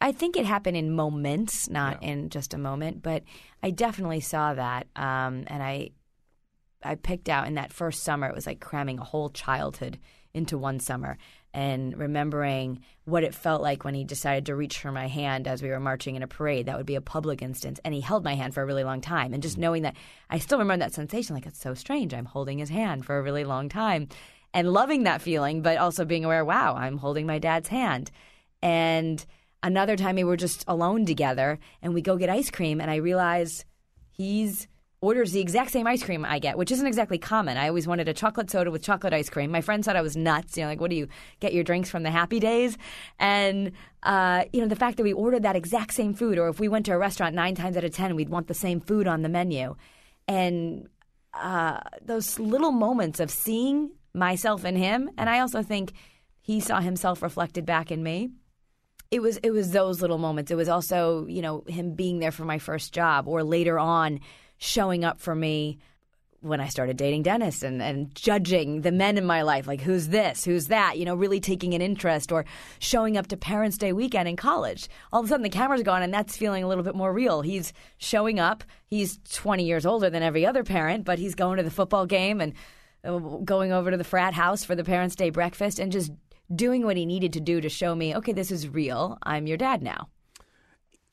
I 0.00 0.12
think 0.12 0.36
it 0.36 0.44
happened 0.44 0.76
in 0.76 0.94
moments, 0.94 1.70
not 1.70 2.02
yeah. 2.02 2.10
in 2.10 2.28
just 2.28 2.54
a 2.54 2.58
moment, 2.58 3.02
but 3.02 3.22
I 3.62 3.70
definitely 3.70 4.20
saw 4.20 4.52
that. 4.54 4.88
Um, 4.96 5.44
and 5.46 5.62
I, 5.62 5.90
I 6.82 6.96
picked 6.96 7.28
out 7.28 7.46
in 7.46 7.54
that 7.54 7.72
first 7.72 8.02
summer, 8.02 8.26
it 8.26 8.34
was 8.34 8.46
like 8.46 8.60
cramming 8.60 8.98
a 8.98 9.04
whole 9.04 9.30
childhood 9.30 9.98
into 10.34 10.58
one 10.58 10.80
summer 10.80 11.18
and 11.54 11.96
remembering 11.98 12.80
what 13.04 13.24
it 13.24 13.34
felt 13.34 13.60
like 13.60 13.84
when 13.84 13.94
he 13.94 14.04
decided 14.04 14.46
to 14.46 14.56
reach 14.56 14.78
for 14.78 14.92
my 14.92 15.06
hand 15.06 15.46
as 15.46 15.62
we 15.62 15.68
were 15.68 15.80
marching 15.80 16.16
in 16.16 16.22
a 16.22 16.28
parade. 16.28 16.66
That 16.66 16.76
would 16.76 16.86
be 16.86 16.94
a 16.94 17.00
public 17.00 17.42
instance. 17.42 17.80
And 17.84 17.92
he 17.92 18.00
held 18.00 18.24
my 18.24 18.34
hand 18.34 18.54
for 18.54 18.62
a 18.62 18.66
really 18.66 18.84
long 18.84 19.00
time. 19.00 19.34
And 19.34 19.42
just 19.42 19.56
mm. 19.56 19.60
knowing 19.60 19.82
that, 19.82 19.96
I 20.30 20.38
still 20.38 20.58
remember 20.58 20.84
that 20.84 20.94
sensation 20.94 21.34
like, 21.34 21.46
it's 21.46 21.60
so 21.60 21.74
strange. 21.74 22.14
I'm 22.14 22.24
holding 22.24 22.58
his 22.58 22.70
hand 22.70 23.04
for 23.04 23.18
a 23.18 23.22
really 23.22 23.44
long 23.44 23.68
time 23.68 24.08
and 24.54 24.72
loving 24.72 25.02
that 25.02 25.22
feeling, 25.22 25.62
but 25.62 25.78
also 25.78 26.04
being 26.04 26.24
aware, 26.24 26.44
wow, 26.44 26.74
I'm 26.74 26.98
holding 26.98 27.26
my 27.26 27.38
dad's 27.38 27.68
hand. 27.68 28.10
And 28.62 29.24
another 29.62 29.96
time 29.96 30.16
we 30.16 30.24
were 30.24 30.36
just 30.36 30.64
alone 30.68 31.06
together 31.06 31.58
and 31.82 31.94
we 31.94 32.02
go 32.02 32.16
get 32.16 32.30
ice 32.30 32.50
cream 32.50 32.80
and 32.80 32.90
I 32.90 32.96
realize 32.96 33.64
he's 34.10 34.68
orders 35.02 35.32
the 35.32 35.40
exact 35.40 35.72
same 35.72 35.86
ice 35.86 36.02
cream 36.02 36.24
I 36.24 36.38
get, 36.38 36.56
which 36.56 36.70
isn't 36.70 36.86
exactly 36.86 37.18
common. 37.18 37.58
I 37.58 37.68
always 37.68 37.88
wanted 37.88 38.08
a 38.08 38.14
chocolate 38.14 38.50
soda 38.50 38.70
with 38.70 38.82
chocolate 38.82 39.12
ice 39.12 39.28
cream. 39.28 39.50
My 39.50 39.60
friends 39.60 39.84
thought 39.84 39.96
I 39.96 40.00
was 40.00 40.16
nuts. 40.16 40.56
You 40.56 40.62
know, 40.62 40.68
like, 40.70 40.80
what 40.80 40.90
do 40.90 40.96
you 40.96 41.08
get 41.40 41.52
your 41.52 41.64
drinks 41.64 41.90
from 41.90 42.04
the 42.04 42.10
Happy 42.10 42.40
Days? 42.40 42.78
And 43.18 43.72
uh, 44.04 44.44
you 44.52 44.62
know, 44.62 44.68
the 44.68 44.76
fact 44.76 44.96
that 44.96 45.02
we 45.02 45.12
ordered 45.12 45.42
that 45.42 45.56
exact 45.56 45.92
same 45.92 46.14
food, 46.14 46.38
or 46.38 46.48
if 46.48 46.60
we 46.60 46.68
went 46.68 46.86
to 46.86 46.92
a 46.92 46.98
restaurant 46.98 47.34
nine 47.34 47.54
times 47.56 47.76
out 47.76 47.84
of 47.84 47.92
ten, 47.92 48.14
we'd 48.14 48.30
want 48.30 48.46
the 48.46 48.54
same 48.54 48.80
food 48.80 49.06
on 49.06 49.22
the 49.22 49.28
menu, 49.28 49.74
and 50.28 50.88
uh, 51.34 51.80
those 52.00 52.38
little 52.38 52.72
moments 52.72 53.18
of 53.20 53.30
seeing 53.30 53.90
myself 54.14 54.64
in 54.64 54.76
him, 54.76 55.10
and 55.18 55.28
I 55.28 55.40
also 55.40 55.62
think 55.62 55.92
he 56.40 56.60
saw 56.60 56.80
himself 56.80 57.22
reflected 57.22 57.66
back 57.66 57.90
in 57.90 58.02
me 58.02 58.30
it 59.10 59.20
was 59.20 59.36
it 59.38 59.50
was 59.50 59.72
those 59.72 60.00
little 60.00 60.16
moments. 60.16 60.50
It 60.50 60.54
was 60.54 60.70
also 60.70 61.26
you 61.26 61.42
know 61.42 61.64
him 61.66 61.94
being 61.94 62.18
there 62.18 62.32
for 62.32 62.46
my 62.46 62.58
first 62.58 62.94
job, 62.94 63.28
or 63.28 63.44
later 63.44 63.78
on 63.78 64.20
showing 64.62 65.04
up 65.04 65.20
for 65.20 65.34
me 65.34 65.76
when 66.40 66.60
I 66.60 66.68
started 66.68 66.96
dating 66.96 67.22
Dennis 67.22 67.62
and, 67.62 67.82
and 67.82 68.14
judging 68.14 68.82
the 68.82 68.92
men 68.92 69.18
in 69.18 69.24
my 69.24 69.42
life, 69.42 69.66
like 69.66 69.80
who's 69.80 70.08
this, 70.08 70.44
who's 70.44 70.66
that, 70.66 70.98
you 70.98 71.04
know, 71.04 71.14
really 71.14 71.40
taking 71.40 71.74
an 71.74 71.82
interest 71.82 72.32
or 72.32 72.44
showing 72.78 73.16
up 73.16 73.28
to 73.28 73.36
Parents' 73.36 73.78
Day 73.78 73.92
weekend 73.92 74.28
in 74.28 74.36
college. 74.36 74.88
All 75.12 75.20
of 75.20 75.26
a 75.26 75.28
sudden 75.28 75.42
the 75.42 75.48
camera's 75.48 75.82
gone 75.82 76.02
and 76.02 76.12
that's 76.12 76.36
feeling 76.36 76.64
a 76.64 76.68
little 76.68 76.82
bit 76.82 76.96
more 76.96 77.12
real. 77.12 77.42
He's 77.42 77.72
showing 77.98 78.40
up. 78.40 78.64
He's 78.86 79.18
20 79.32 79.64
years 79.64 79.86
older 79.86 80.10
than 80.10 80.22
every 80.22 80.44
other 80.44 80.64
parent, 80.64 81.04
but 81.04 81.18
he's 81.18 81.34
going 81.34 81.58
to 81.58 81.62
the 81.62 81.70
football 81.70 82.06
game 82.06 82.40
and 82.40 82.54
uh, 83.04 83.18
going 83.18 83.72
over 83.72 83.90
to 83.90 83.96
the 83.96 84.04
frat 84.04 84.34
house 84.34 84.64
for 84.64 84.74
the 84.74 84.84
Parents' 84.84 85.16
Day 85.16 85.30
breakfast 85.30 85.78
and 85.78 85.92
just 85.92 86.12
doing 86.54 86.84
what 86.84 86.96
he 86.96 87.06
needed 87.06 87.32
to 87.32 87.40
do 87.40 87.60
to 87.60 87.68
show 87.68 87.94
me, 87.94 88.16
okay, 88.16 88.32
this 88.32 88.50
is 88.50 88.68
real. 88.68 89.18
I'm 89.22 89.46
your 89.46 89.56
dad 89.56 89.82
now. 89.82 90.08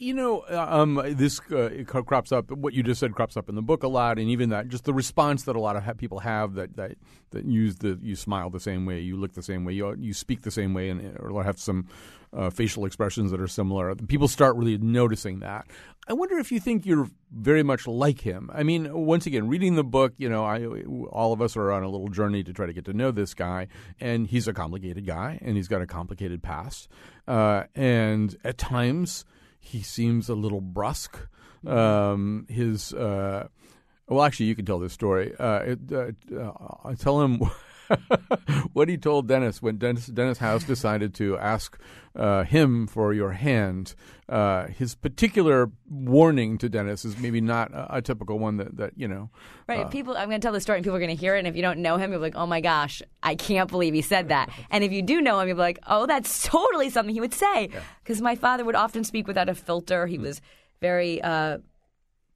You 0.01 0.13
know, 0.13 0.45
um, 0.47 1.01
this 1.17 1.41
uh, 1.51 1.83
crops 1.85 2.31
up. 2.31 2.49
What 2.51 2.73
you 2.73 2.83
just 2.83 3.01
said 3.01 3.13
crops 3.13 3.35
up 3.35 3.49
in 3.49 3.55
the 3.55 3.62
book 3.62 3.83
a 3.83 3.89
lot, 3.89 4.17
and 4.17 4.29
even 4.29 4.47
that, 4.51 4.69
just 4.69 4.85
the 4.85 4.93
response 4.93 5.43
that 5.43 5.57
a 5.57 5.59
lot 5.59 5.75
of 5.75 5.97
people 5.97 6.19
have 6.19 6.53
that, 6.53 6.77
that 6.77 6.95
that 7.31 7.43
use 7.43 7.75
the 7.75 7.99
you 8.01 8.15
smile 8.15 8.49
the 8.49 8.62
same 8.62 8.85
way, 8.85 9.01
you 9.01 9.17
look 9.17 9.33
the 9.33 9.43
same 9.43 9.65
way, 9.65 9.73
you 9.73 9.93
you 9.99 10.13
speak 10.13 10.43
the 10.43 10.51
same 10.51 10.73
way, 10.73 10.88
and 10.89 11.17
or 11.19 11.43
have 11.43 11.59
some 11.59 11.89
uh, 12.31 12.49
facial 12.49 12.85
expressions 12.85 13.31
that 13.31 13.41
are 13.41 13.47
similar. 13.47 13.93
People 13.93 14.29
start 14.29 14.55
really 14.55 14.77
noticing 14.77 15.39
that. 15.39 15.67
I 16.07 16.13
wonder 16.13 16.38
if 16.38 16.49
you 16.49 16.62
think 16.62 16.85
you're 16.85 17.09
very 17.29 17.62
much 17.62 17.85
like 17.85 18.21
him. 18.21 18.49
I 18.53 18.63
mean, 18.63 19.05
once 19.05 19.25
again, 19.25 19.49
reading 19.49 19.75
the 19.75 19.83
book, 19.83 20.13
you 20.15 20.29
know, 20.29 20.45
I, 20.45 20.65
all 21.12 21.33
of 21.33 21.41
us 21.41 21.57
are 21.57 21.73
on 21.73 21.83
a 21.83 21.89
little 21.89 22.07
journey 22.07 22.41
to 22.45 22.53
try 22.53 22.65
to 22.65 22.73
get 22.73 22.85
to 22.85 22.93
know 22.93 23.12
this 23.12 23.33
guy, 23.33 23.67
and 23.99 24.27
he's 24.27 24.47
a 24.47 24.53
complicated 24.53 25.05
guy, 25.05 25.39
and 25.41 25.57
he's 25.57 25.67
got 25.67 25.81
a 25.81 25.85
complicated 25.85 26.41
past, 26.41 26.88
uh, 27.27 27.65
and 27.75 28.38
at 28.45 28.57
times 28.57 29.25
he 29.60 29.82
seems 29.82 30.30
a 30.30 30.36
little 30.36 30.62
brusque. 30.62 31.28
Um, 31.67 32.45
his 32.50 32.93
uh, 32.93 33.48
well, 34.10 34.24
actually, 34.24 34.48
you 34.48 34.56
can 34.56 34.65
tell 34.65 34.80
this 34.80 34.93
story. 34.93 35.34
Uh, 35.38 35.60
it, 35.60 35.80
uh, 35.91 36.52
I 36.84 36.95
tell 36.95 37.22
him 37.22 37.41
what 38.74 38.89
he 38.89 38.98
told 38.98 39.28
Dennis 39.28 39.62
when 39.62 39.78
Dennis, 39.78 40.08
Dennis 40.08 40.39
House 40.39 40.63
decided 40.63 41.13
to 41.15 41.38
ask 41.38 41.80
uh, 42.19 42.43
him 42.43 42.86
for 42.86 43.13
your 43.13 43.32
hand. 43.32 43.95
Uh, 44.27 44.67
his 44.67 44.93
particular 44.93 45.71
warning 45.89 46.58
to 46.58 46.69
Dennis 46.69 47.05
is 47.05 47.17
maybe 47.17 47.39
not 47.41 47.71
a, 47.71 47.97
a 47.97 48.01
typical 48.01 48.38
one 48.38 48.58
that, 48.58 48.75
that 48.77 48.91
you 48.95 49.08
know. 49.08 49.29
Right. 49.67 49.86
Uh, 49.86 49.88
people, 49.88 50.15
I'm 50.15 50.27
going 50.27 50.39
to 50.39 50.45
tell 50.45 50.53
the 50.53 50.62
story 50.62 50.77
and 50.77 50.84
people 50.84 50.97
are 50.97 50.99
going 50.99 51.15
to 51.15 51.19
hear 51.19 51.36
it. 51.36 51.39
And 51.39 51.47
if 51.47 51.55
you 51.55 51.62
don't 51.62 51.79
know 51.79 51.95
him, 51.95 52.12
you'll 52.12 52.19
be 52.19 52.25
like, 52.25 52.36
oh 52.36 52.45
my 52.45 52.62
gosh, 52.62 53.01
I 53.23 53.36
can't 53.36 53.71
believe 53.71 53.93
he 53.93 54.01
said 54.01 54.27
that. 54.29 54.49
and 54.69 54.84
if 54.84 54.91
you 54.91 55.01
do 55.01 55.21
know 55.21 55.39
him, 55.39 55.47
you'll 55.47 55.55
be 55.55 55.62
like, 55.62 55.79
oh, 55.88 56.05
that's 56.05 56.43
totally 56.47 56.89
something 56.89 57.15
he 57.15 57.21
would 57.21 57.34
say. 57.34 57.69
Because 58.03 58.19
yeah. 58.19 58.25
my 58.25 58.36
father 58.36 58.65
would 58.65 58.75
often 58.75 59.03
speak 59.03 59.25
without 59.25 59.47
a 59.47 59.55
filter. 59.55 60.05
He 60.05 60.17
mm. 60.17 60.23
was 60.23 60.41
very 60.82 61.21
uh, 61.21 61.60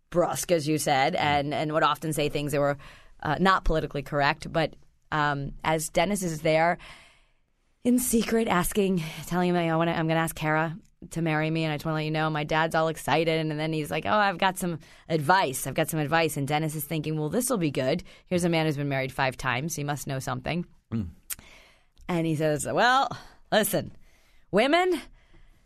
brusque, 0.10 0.52
as 0.52 0.68
you 0.68 0.78
said, 0.78 1.14
mm. 1.14 1.20
and, 1.20 1.54
and 1.54 1.74
would 1.74 1.84
often 1.84 2.14
say 2.14 2.30
things 2.30 2.54
that 2.54 2.62
were 2.62 2.78
uh, 3.22 3.36
not 3.40 3.66
politically 3.66 4.02
correct. 4.02 4.52
But 4.52 4.76
um, 5.12 5.52
as 5.64 5.90
Dennis 5.90 6.24
is 6.24 6.42
there 6.42 6.78
in 7.84 8.00
secret, 8.00 8.48
asking, 8.48 9.04
telling 9.28 9.50
him, 9.50 9.56
I 9.56 9.76
want 9.76 9.90
to, 9.90 9.98
I'm 9.98 10.08
going 10.08 10.16
to 10.16 10.22
ask 10.22 10.36
Kara 10.36 10.78
to 11.12 11.22
marry 11.22 11.50
me, 11.50 11.64
and 11.64 11.74
I 11.74 11.76
just 11.76 11.86
want 11.86 11.94
to 11.94 11.98
let 11.98 12.06
you 12.06 12.12
know 12.12 12.30
my 12.30 12.44
dad's 12.44 12.76
all 12.76 12.88
excited, 12.88 13.40
and 13.40 13.60
then 13.60 13.74
he's 13.74 13.92
like, 13.92 14.06
"Oh, 14.06 14.16
I've 14.16 14.38
got 14.38 14.58
some 14.58 14.80
advice. 15.10 15.68
I've 15.68 15.74
got 15.74 15.90
some 15.90 16.00
advice." 16.00 16.38
And 16.38 16.48
Dennis 16.48 16.76
is 16.76 16.86
thinking, 16.86 17.20
"Well, 17.20 17.30
this 17.30 17.50
will 17.50 17.58
be 17.58 17.72
good. 17.72 18.04
Here's 18.28 18.46
a 18.46 18.50
man 18.50 18.66
who's 18.66 18.78
been 18.78 18.90
married 18.90 19.12
five 19.12 19.36
times. 19.36 19.76
He 19.76 19.84
must 19.84 20.08
know 20.08 20.20
something." 20.20 20.66
Mm. 20.94 21.10
And 22.08 22.26
he 22.26 22.36
says, 22.36 22.66
"Well, 22.66 23.10
listen, 23.52 23.92
women." 24.52 25.02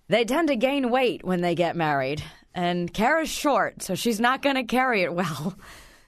They 0.09 0.23
tend 0.23 0.47
to 0.47 0.55
gain 0.55 0.89
weight 0.89 1.25
when 1.25 1.41
they 1.41 1.53
get 1.53 1.75
married, 1.75 2.23
and 2.55 2.93
Kara's 2.93 3.29
short, 3.29 3.81
so 3.81 3.93
she's 3.93 4.21
not 4.21 4.41
going 4.41 4.55
to 4.55 4.63
carry 4.63 5.03
it 5.03 5.13
well. 5.13 5.55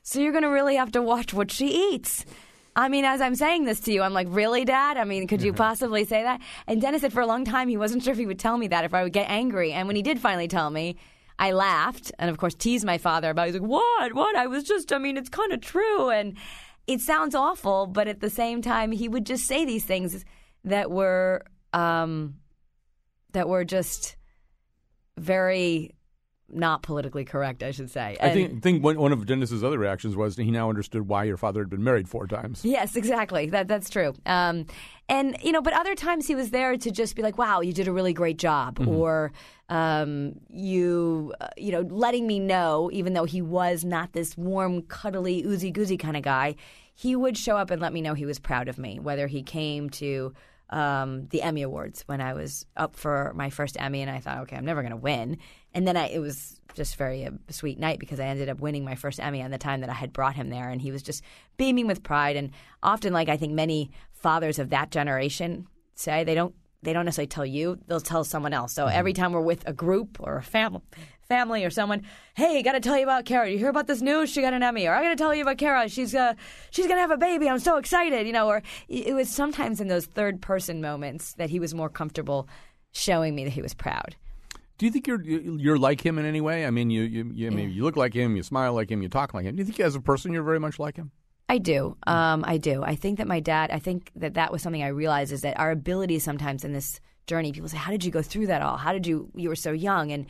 So 0.01 0.21
you're 0.21 0.31
going 0.31 0.43
to 0.43 0.49
really 0.49 0.77
have 0.77 0.93
to 0.93 1.01
watch 1.01 1.33
what 1.33 1.51
she 1.51 1.93
eats. 1.93 2.25
I 2.75 2.89
mean, 2.89 3.05
as 3.05 3.21
I'm 3.21 3.35
saying 3.35 3.65
this 3.65 3.79
to 3.81 3.91
you, 3.91 4.01
I'm 4.01 4.13
like, 4.13 4.27
really, 4.29 4.65
Dad? 4.65 4.97
I 4.97 5.03
mean, 5.03 5.27
could 5.27 5.41
you 5.41 5.51
mm-hmm. 5.51 5.57
possibly 5.57 6.05
say 6.05 6.23
that? 6.23 6.41
And 6.67 6.81
Dennis 6.81 7.01
said 7.01 7.13
for 7.13 7.21
a 7.21 7.27
long 7.27 7.45
time 7.45 7.67
he 7.67 7.77
wasn't 7.77 8.03
sure 8.03 8.13
if 8.13 8.19
he 8.19 8.25
would 8.25 8.39
tell 8.39 8.57
me 8.57 8.67
that, 8.67 8.85
if 8.85 8.93
I 8.93 9.03
would 9.03 9.13
get 9.13 9.29
angry. 9.29 9.71
And 9.71 9.87
when 9.87 9.95
he 9.95 10.01
did 10.01 10.19
finally 10.19 10.47
tell 10.47 10.69
me, 10.69 10.95
I 11.39 11.51
laughed 11.51 12.11
and, 12.19 12.29
of 12.29 12.37
course, 12.37 12.53
teased 12.53 12.85
my 12.85 12.97
father 12.97 13.29
about. 13.29 13.47
It. 13.47 13.53
He's 13.53 13.61
like, 13.61 13.69
"What? 13.69 14.13
What? 14.13 14.35
I 14.35 14.47
was 14.47 14.63
just. 14.65 14.91
I 14.91 14.97
mean, 14.97 15.17
it's 15.17 15.29
kind 15.29 15.53
of 15.53 15.61
true." 15.61 16.09
And 16.09 16.35
it 16.85 16.99
sounds 16.99 17.33
awful, 17.33 17.87
but 17.87 18.07
at 18.07 18.19
the 18.19 18.29
same 18.29 18.61
time, 18.61 18.91
he 18.91 19.07
would 19.07 19.25
just 19.25 19.47
say 19.47 19.63
these 19.63 19.85
things 19.85 20.25
that 20.65 20.91
were 20.91 21.45
um, 21.71 22.35
that 23.31 23.47
were 23.47 23.63
just 23.63 24.17
very 25.17 25.95
not 26.51 26.83
politically 26.83 27.25
correct, 27.25 27.63
I 27.63 27.71
should 27.71 27.89
say. 27.89 28.17
And 28.19 28.31
I 28.31 28.33
think, 28.33 28.63
think 28.63 28.83
one, 28.83 29.11
of 29.11 29.25
Dennis's 29.25 29.63
other 29.63 29.77
reactions 29.77 30.15
was 30.15 30.35
he 30.35 30.51
now 30.51 30.69
understood 30.69 31.07
why 31.07 31.23
your 31.23 31.37
father 31.37 31.61
had 31.61 31.69
been 31.69 31.83
married 31.83 32.07
four 32.07 32.27
times. 32.27 32.63
Yes, 32.63 32.95
exactly. 32.95 33.47
That 33.49 33.67
that's 33.67 33.89
true. 33.89 34.13
Um, 34.25 34.65
and 35.07 35.37
you 35.43 35.51
know, 35.51 35.61
but 35.61 35.73
other 35.73 35.95
times 35.95 36.27
he 36.27 36.35
was 36.35 36.51
there 36.51 36.77
to 36.77 36.91
just 36.91 37.15
be 37.15 37.21
like, 37.21 37.37
"Wow, 37.37 37.61
you 37.61 37.73
did 37.73 37.87
a 37.87 37.91
really 37.91 38.13
great 38.13 38.37
job," 38.37 38.79
mm-hmm. 38.79 38.89
or 38.89 39.31
um, 39.69 40.39
you, 40.49 41.33
uh, 41.41 41.47
you 41.57 41.71
know, 41.71 41.81
letting 41.81 42.27
me 42.27 42.39
know, 42.39 42.89
even 42.93 43.13
though 43.13 43.25
he 43.25 43.41
was 43.41 43.85
not 43.85 44.13
this 44.13 44.37
warm, 44.37 44.81
cuddly, 44.83 45.43
oozy 45.43 45.71
goozy 45.71 45.99
kind 45.99 46.17
of 46.17 46.23
guy, 46.23 46.55
he 46.95 47.15
would 47.15 47.37
show 47.37 47.55
up 47.57 47.71
and 47.71 47.81
let 47.81 47.93
me 47.93 48.01
know 48.01 48.13
he 48.13 48.25
was 48.25 48.39
proud 48.39 48.67
of 48.67 48.77
me, 48.77 48.99
whether 48.99 49.27
he 49.27 49.41
came 49.41 49.89
to 49.91 50.33
um, 50.69 51.27
the 51.27 51.41
Emmy 51.41 51.61
Awards 51.61 52.03
when 52.07 52.21
I 52.21 52.33
was 52.33 52.65
up 52.77 52.95
for 52.95 53.31
my 53.35 53.49
first 53.49 53.77
Emmy, 53.79 54.01
and 54.01 54.11
I 54.11 54.19
thought, 54.19 54.39
okay, 54.39 54.55
I'm 54.55 54.65
never 54.65 54.81
going 54.81 54.91
to 54.91 54.97
win. 54.97 55.37
And 55.73 55.87
then 55.87 55.97
I, 55.97 56.07
it 56.07 56.19
was 56.19 56.59
just 56.75 56.95
very 56.95 57.23
a 57.23 57.29
uh, 57.29 57.31
sweet 57.49 57.79
night 57.79 57.99
because 57.99 58.19
I 58.19 58.25
ended 58.25 58.49
up 58.49 58.59
winning 58.59 58.85
my 58.85 58.95
first 58.95 59.19
Emmy 59.19 59.41
on 59.41 59.51
the 59.51 59.57
time 59.57 59.81
that 59.81 59.89
I 59.89 59.93
had 59.93 60.13
brought 60.13 60.35
him 60.35 60.49
there, 60.49 60.69
and 60.69 60.81
he 60.81 60.91
was 60.91 61.03
just 61.03 61.23
beaming 61.57 61.87
with 61.87 62.03
pride. 62.03 62.35
And 62.35 62.51
often, 62.81 63.13
like 63.13 63.29
I 63.29 63.37
think 63.37 63.53
many 63.53 63.91
fathers 64.13 64.59
of 64.59 64.69
that 64.69 64.91
generation 64.91 65.67
say, 65.95 66.23
they 66.23 66.35
don't 66.35 66.55
they 66.81 66.93
don't 66.93 67.05
necessarily 67.05 67.27
tell 67.27 67.45
you; 67.45 67.77
they'll 67.87 67.99
tell 67.99 68.23
someone 68.23 68.53
else. 68.53 68.73
So 68.73 68.85
mm-hmm. 68.85 68.97
every 68.97 69.13
time 69.13 69.33
we're 69.33 69.41
with 69.41 69.67
a 69.67 69.73
group 69.73 70.17
or 70.19 70.37
a 70.37 70.43
family, 70.43 70.81
family 71.27 71.65
or 71.65 71.69
someone, 71.69 72.03
hey, 72.35 72.63
got 72.63 72.71
to 72.71 72.79
tell 72.79 72.97
you 72.97 73.03
about 73.03 73.25
Kara. 73.25 73.49
You 73.49 73.57
hear 73.57 73.69
about 73.69 73.87
this 73.87 74.01
news? 74.01 74.29
She 74.29 74.41
got 74.41 74.53
an 74.53 74.63
Emmy, 74.63 74.87
or 74.87 74.93
I 74.93 75.03
got 75.03 75.09
to 75.09 75.15
tell 75.15 75.35
you 75.35 75.41
about 75.41 75.57
Kara. 75.57 75.89
She's 75.89 76.15
uh, 76.15 76.33
she's 76.71 76.87
gonna 76.87 77.01
have 77.01 77.11
a 77.11 77.17
baby. 77.17 77.49
I'm 77.49 77.59
so 77.59 77.77
excited, 77.77 78.25
you 78.25 78.33
know. 78.33 78.47
Or 78.47 78.63
it 78.87 79.13
was 79.13 79.29
sometimes 79.29 79.81
in 79.81 79.87
those 79.87 80.05
third 80.05 80.41
person 80.41 80.81
moments 80.81 81.33
that 81.33 81.49
he 81.49 81.59
was 81.59 81.73
more 81.73 81.89
comfortable 81.89 82.47
showing 82.91 83.35
me 83.35 83.43
that 83.43 83.53
he 83.53 83.61
was 83.61 83.73
proud. 83.73 84.15
Do 84.79 84.85
you 84.85 84.91
think 84.93 85.07
you're 85.07 85.21
you're 85.21 85.77
like 85.77 86.03
him 86.03 86.17
in 86.17 86.25
any 86.25 86.39
way? 86.39 86.65
I 86.65 86.71
mean, 86.71 86.89
you 86.89 87.03
you 87.03 87.31
you, 87.35 87.47
I 87.47 87.49
mean, 87.49 87.69
you 87.69 87.83
look 87.83 87.97
like 87.97 88.13
him, 88.13 88.37
you 88.37 88.43
smile 88.43 88.73
like 88.73 88.89
him, 88.89 89.03
you 89.03 89.09
talk 89.09 89.33
like 89.33 89.43
him. 89.43 89.57
Do 89.57 89.59
you 89.59 89.65
think 89.65 89.79
as 89.81 89.93
a 89.93 89.99
person 89.99 90.31
you're 90.31 90.41
very 90.41 90.59
much 90.59 90.79
like 90.79 90.95
him? 90.95 91.11
I 91.49 91.57
do. 91.57 91.97
Um, 92.07 92.45
I 92.47 92.57
do. 92.57 92.81
I 92.81 92.95
think 92.95 93.17
that 93.17 93.27
my 93.27 93.41
dad. 93.41 93.71
I 93.71 93.79
think 93.79 94.09
that 94.15 94.35
that 94.35 94.53
was 94.53 94.61
something 94.61 94.81
I 94.81 94.87
realized 94.87 95.33
is 95.33 95.41
that 95.41 95.59
our 95.59 95.71
ability 95.71 96.19
sometimes 96.19 96.63
in 96.63 96.71
this 96.71 97.01
journey. 97.27 97.51
People 97.51 97.67
say, 97.67 97.75
"How 97.75 97.91
did 97.91 98.05
you 98.05 98.11
go 98.11 98.21
through 98.21 98.47
that 98.47 98.61
all? 98.61 98.77
How 98.77 98.93
did 98.93 99.05
you? 99.05 99.29
You 99.35 99.49
were 99.49 99.55
so 99.55 99.73
young." 99.73 100.13
And 100.13 100.27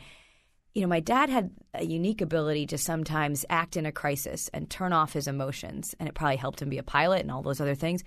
you 0.74 0.82
know, 0.82 0.88
my 0.88 1.00
dad 1.00 1.30
had 1.30 1.52
a 1.72 1.84
unique 1.84 2.20
ability 2.20 2.66
to 2.66 2.78
sometimes 2.78 3.44
act 3.50 3.76
in 3.76 3.86
a 3.86 3.92
crisis 3.92 4.50
and 4.52 4.68
turn 4.68 4.92
off 4.92 5.12
his 5.12 5.28
emotions, 5.28 5.94
and 6.00 6.08
it 6.08 6.14
probably 6.16 6.36
helped 6.36 6.60
him 6.60 6.70
be 6.70 6.78
a 6.78 6.82
pilot 6.82 7.20
and 7.20 7.30
all 7.30 7.42
those 7.42 7.60
other 7.60 7.76
things. 7.76 8.02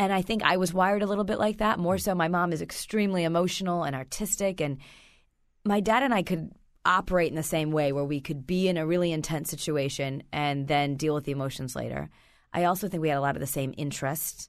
And 0.00 0.12
I 0.12 0.22
think 0.22 0.42
I 0.42 0.56
was 0.56 0.74
wired 0.74 1.02
a 1.02 1.06
little 1.06 1.24
bit 1.24 1.38
like 1.38 1.58
that. 1.58 1.78
More 1.78 1.98
so, 1.98 2.14
my 2.14 2.26
mom 2.26 2.52
is 2.52 2.60
extremely 2.60 3.22
emotional 3.22 3.84
and 3.84 3.94
artistic, 3.94 4.60
and 4.60 4.78
my 5.64 5.80
dad 5.80 6.02
and 6.02 6.14
I 6.14 6.22
could 6.22 6.50
operate 6.84 7.28
in 7.28 7.36
the 7.36 7.42
same 7.42 7.70
way 7.70 7.92
where 7.92 8.04
we 8.04 8.20
could 8.20 8.46
be 8.46 8.68
in 8.68 8.76
a 8.76 8.86
really 8.86 9.12
intense 9.12 9.50
situation 9.50 10.22
and 10.32 10.66
then 10.66 10.96
deal 10.96 11.14
with 11.14 11.24
the 11.24 11.32
emotions 11.32 11.76
later. 11.76 12.08
I 12.52 12.64
also 12.64 12.88
think 12.88 13.00
we 13.00 13.08
had 13.08 13.18
a 13.18 13.20
lot 13.20 13.36
of 13.36 13.40
the 13.40 13.46
same 13.46 13.74
interests. 13.76 14.48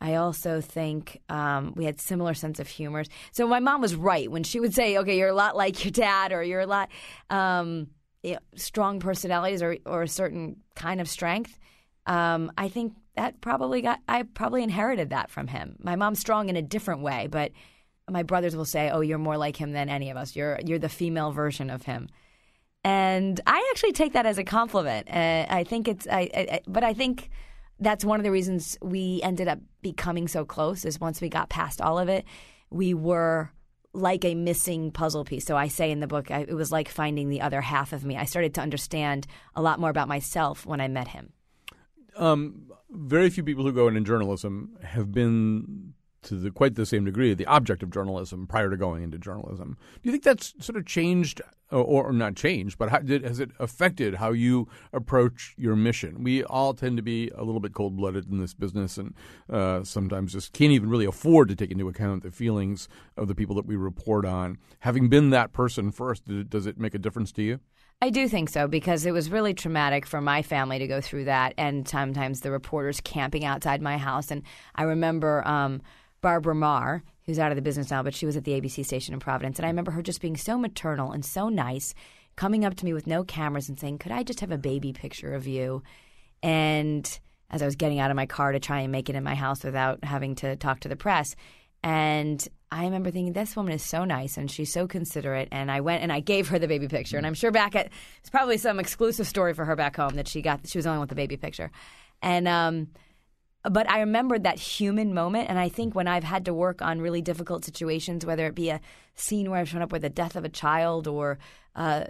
I 0.00 0.16
also 0.16 0.60
think 0.60 1.20
um, 1.28 1.74
we 1.76 1.84
had 1.84 2.00
similar 2.00 2.34
sense 2.34 2.58
of 2.58 2.66
humor. 2.66 3.04
So 3.30 3.46
my 3.46 3.60
mom 3.60 3.80
was 3.80 3.94
right 3.94 4.30
when 4.30 4.42
she 4.42 4.58
would 4.58 4.74
say, 4.74 4.98
"Okay, 4.98 5.16
you're 5.16 5.28
a 5.28 5.34
lot 5.34 5.56
like 5.56 5.84
your 5.84 5.92
dad," 5.92 6.32
or 6.32 6.42
"You're 6.42 6.60
a 6.60 6.66
lot 6.66 6.88
um, 7.30 7.88
you 8.22 8.32
know, 8.32 8.38
strong 8.56 8.98
personalities," 8.98 9.62
or 9.62 9.76
or 9.86 10.02
a 10.02 10.08
certain 10.08 10.56
kind 10.74 11.00
of 11.00 11.08
strength. 11.08 11.56
Um, 12.06 12.50
I 12.58 12.68
think 12.68 12.94
that 13.14 13.40
probably 13.40 13.80
got 13.80 14.00
I 14.08 14.24
probably 14.24 14.64
inherited 14.64 15.10
that 15.10 15.30
from 15.30 15.46
him. 15.46 15.76
My 15.78 15.94
mom's 15.94 16.18
strong 16.18 16.48
in 16.48 16.56
a 16.56 16.62
different 16.62 17.02
way, 17.02 17.28
but 17.30 17.52
my 18.10 18.22
brothers 18.22 18.56
will 18.56 18.64
say, 18.64 18.90
"Oh, 18.90 19.00
you're 19.00 19.18
more 19.18 19.36
like 19.36 19.56
him 19.56 19.72
than 19.72 19.88
any 19.88 20.10
of 20.10 20.16
us. 20.16 20.36
You're 20.36 20.58
you're 20.64 20.78
the 20.78 20.88
female 20.88 21.32
version 21.32 21.70
of 21.70 21.82
him." 21.82 22.08
And 22.84 23.40
I 23.46 23.68
actually 23.70 23.92
take 23.92 24.12
that 24.14 24.26
as 24.26 24.38
a 24.38 24.44
compliment. 24.44 25.08
Uh, 25.08 25.46
I 25.48 25.62
think 25.64 25.86
it's, 25.86 26.08
I, 26.10 26.28
I, 26.34 26.60
but 26.66 26.82
I 26.82 26.94
think 26.94 27.30
that's 27.78 28.04
one 28.04 28.18
of 28.18 28.24
the 28.24 28.32
reasons 28.32 28.76
we 28.82 29.20
ended 29.22 29.46
up 29.46 29.60
becoming 29.82 30.26
so 30.26 30.44
close. 30.44 30.84
Is 30.84 31.00
once 31.00 31.20
we 31.20 31.28
got 31.28 31.48
past 31.48 31.80
all 31.80 31.98
of 31.98 32.08
it, 32.08 32.24
we 32.70 32.92
were 32.92 33.52
like 33.94 34.24
a 34.24 34.34
missing 34.34 34.90
puzzle 34.90 35.24
piece. 35.24 35.44
So 35.44 35.56
I 35.56 35.68
say 35.68 35.90
in 35.90 36.00
the 36.00 36.06
book, 36.06 36.30
I, 36.30 36.40
it 36.40 36.54
was 36.54 36.72
like 36.72 36.88
finding 36.88 37.28
the 37.28 37.40
other 37.40 37.60
half 37.60 37.92
of 37.92 38.04
me. 38.04 38.16
I 38.16 38.24
started 38.24 38.54
to 38.54 38.60
understand 38.60 39.26
a 39.54 39.62
lot 39.62 39.78
more 39.78 39.90
about 39.90 40.08
myself 40.08 40.66
when 40.66 40.80
I 40.80 40.88
met 40.88 41.08
him. 41.08 41.32
Um, 42.16 42.70
very 42.90 43.30
few 43.30 43.42
people 43.42 43.64
who 43.64 43.72
go 43.72 43.88
into 43.88 44.00
journalism 44.00 44.76
have 44.82 45.12
been 45.12 45.94
to 46.22 46.36
the, 46.36 46.50
quite 46.50 46.74
the 46.74 46.86
same 46.86 47.04
degree 47.04 47.34
the 47.34 47.46
object 47.46 47.82
of 47.82 47.90
journalism 47.90 48.46
prior 48.46 48.70
to 48.70 48.76
going 48.76 49.02
into 49.02 49.18
journalism. 49.18 49.76
Do 50.02 50.08
you 50.08 50.12
think 50.12 50.24
that's 50.24 50.54
sort 50.64 50.76
of 50.76 50.86
changed, 50.86 51.40
or, 51.72 52.06
or 52.06 52.12
not 52.12 52.36
changed, 52.36 52.78
but 52.78 52.90
how, 52.90 52.98
did, 52.98 53.24
has 53.24 53.40
it 53.40 53.50
affected 53.58 54.16
how 54.16 54.32
you 54.32 54.68
approach 54.92 55.54
your 55.56 55.74
mission? 55.74 56.22
We 56.22 56.44
all 56.44 56.74
tend 56.74 56.96
to 56.98 57.02
be 57.02 57.30
a 57.34 57.42
little 57.42 57.60
bit 57.60 57.74
cold 57.74 57.96
blooded 57.96 58.30
in 58.30 58.38
this 58.38 58.54
business, 58.54 58.98
and 58.98 59.14
uh, 59.50 59.84
sometimes 59.84 60.32
just 60.32 60.52
can't 60.52 60.72
even 60.72 60.88
really 60.88 61.06
afford 61.06 61.48
to 61.48 61.56
take 61.56 61.70
into 61.70 61.88
account 61.88 62.22
the 62.22 62.30
feelings 62.30 62.88
of 63.16 63.28
the 63.28 63.34
people 63.34 63.56
that 63.56 63.66
we 63.66 63.76
report 63.76 64.24
on. 64.24 64.58
Having 64.80 65.08
been 65.08 65.30
that 65.30 65.52
person 65.52 65.90
first, 65.90 66.24
does 66.48 66.66
it 66.66 66.78
make 66.78 66.94
a 66.94 66.98
difference 66.98 67.32
to 67.32 67.42
you? 67.42 67.60
I 68.02 68.10
do 68.10 68.28
think 68.28 68.48
so 68.48 68.66
because 68.66 69.06
it 69.06 69.12
was 69.12 69.30
really 69.30 69.54
traumatic 69.54 70.06
for 70.06 70.20
my 70.20 70.42
family 70.42 70.80
to 70.80 70.88
go 70.88 71.00
through 71.00 71.26
that, 71.26 71.54
and 71.56 71.86
sometimes 71.86 72.40
the 72.40 72.50
reporters 72.50 73.00
camping 73.00 73.44
outside 73.44 73.80
my 73.80 73.96
house. 73.96 74.32
And 74.32 74.42
I 74.74 74.82
remember 74.82 75.46
um, 75.46 75.80
Barbara 76.20 76.56
Marr, 76.56 77.04
who's 77.26 77.38
out 77.38 77.52
of 77.52 77.56
the 77.56 77.62
business 77.62 77.90
now, 77.90 78.02
but 78.02 78.14
she 78.14 78.26
was 78.26 78.36
at 78.36 78.44
the 78.44 78.60
ABC 78.60 78.84
station 78.84 79.14
in 79.14 79.20
Providence. 79.20 79.58
And 79.58 79.66
I 79.66 79.68
remember 79.68 79.92
her 79.92 80.02
just 80.02 80.20
being 80.20 80.36
so 80.36 80.58
maternal 80.58 81.12
and 81.12 81.24
so 81.24 81.48
nice, 81.48 81.94
coming 82.36 82.64
up 82.64 82.74
to 82.76 82.84
me 82.84 82.92
with 82.92 83.06
no 83.06 83.24
cameras 83.24 83.68
and 83.68 83.78
saying, 83.78 83.98
Could 83.98 84.12
I 84.12 84.22
just 84.22 84.40
have 84.40 84.50
a 84.50 84.58
baby 84.58 84.92
picture 84.92 85.34
of 85.34 85.46
you? 85.46 85.82
And 86.42 87.20
as 87.52 87.62
I 87.62 87.66
was 87.66 87.76
getting 87.76 88.00
out 88.00 88.10
of 88.10 88.16
my 88.16 88.26
car 88.26 88.52
to 88.52 88.58
try 88.58 88.80
and 88.80 88.90
make 88.90 89.10
it 89.10 89.14
in 89.14 89.22
my 89.22 89.34
house 89.34 89.62
without 89.62 90.02
having 90.02 90.34
to 90.36 90.56
talk 90.56 90.80
to 90.80 90.88
the 90.88 90.96
press. 90.96 91.36
And 91.84 92.46
I 92.70 92.84
remember 92.84 93.10
thinking, 93.10 93.34
this 93.34 93.54
woman 93.54 93.74
is 93.74 93.82
so 93.82 94.04
nice 94.04 94.38
and 94.38 94.50
she's 94.50 94.72
so 94.72 94.86
considerate. 94.86 95.48
And 95.52 95.70
I 95.70 95.80
went 95.80 96.02
and 96.02 96.12
I 96.12 96.20
gave 96.20 96.48
her 96.48 96.58
the 96.58 96.68
baby 96.68 96.88
picture. 96.88 97.18
And 97.18 97.26
I'm 97.26 97.34
sure 97.34 97.50
back 97.50 97.76
at, 97.76 97.90
it's 98.20 98.30
probably 98.30 98.56
some 98.56 98.80
exclusive 98.80 99.26
story 99.26 99.52
for 99.52 99.64
her 99.64 99.76
back 99.76 99.96
home 99.96 100.14
that 100.14 100.28
she 100.28 100.40
got, 100.40 100.66
she 100.66 100.78
was 100.78 100.84
the 100.84 100.90
only 100.90 100.98
one 100.98 101.02
with 101.02 101.10
the 101.10 101.16
baby 101.16 101.36
picture. 101.36 101.70
And, 102.22 102.48
um, 102.48 102.88
but 103.70 103.88
I 103.88 104.00
remembered 104.00 104.44
that 104.44 104.58
human 104.58 105.14
moment. 105.14 105.48
And 105.48 105.58
I 105.58 105.68
think 105.68 105.94
when 105.94 106.08
I've 106.08 106.24
had 106.24 106.44
to 106.46 106.54
work 106.54 106.82
on 106.82 107.00
really 107.00 107.22
difficult 107.22 107.64
situations, 107.64 108.26
whether 108.26 108.46
it 108.46 108.54
be 108.54 108.70
a 108.70 108.80
scene 109.14 109.50
where 109.50 109.60
I've 109.60 109.68
shown 109.68 109.82
up 109.82 109.92
with 109.92 110.02
the 110.02 110.10
death 110.10 110.36
of 110.36 110.44
a 110.44 110.48
child 110.48 111.06
or, 111.06 111.38
uh, 111.76 112.04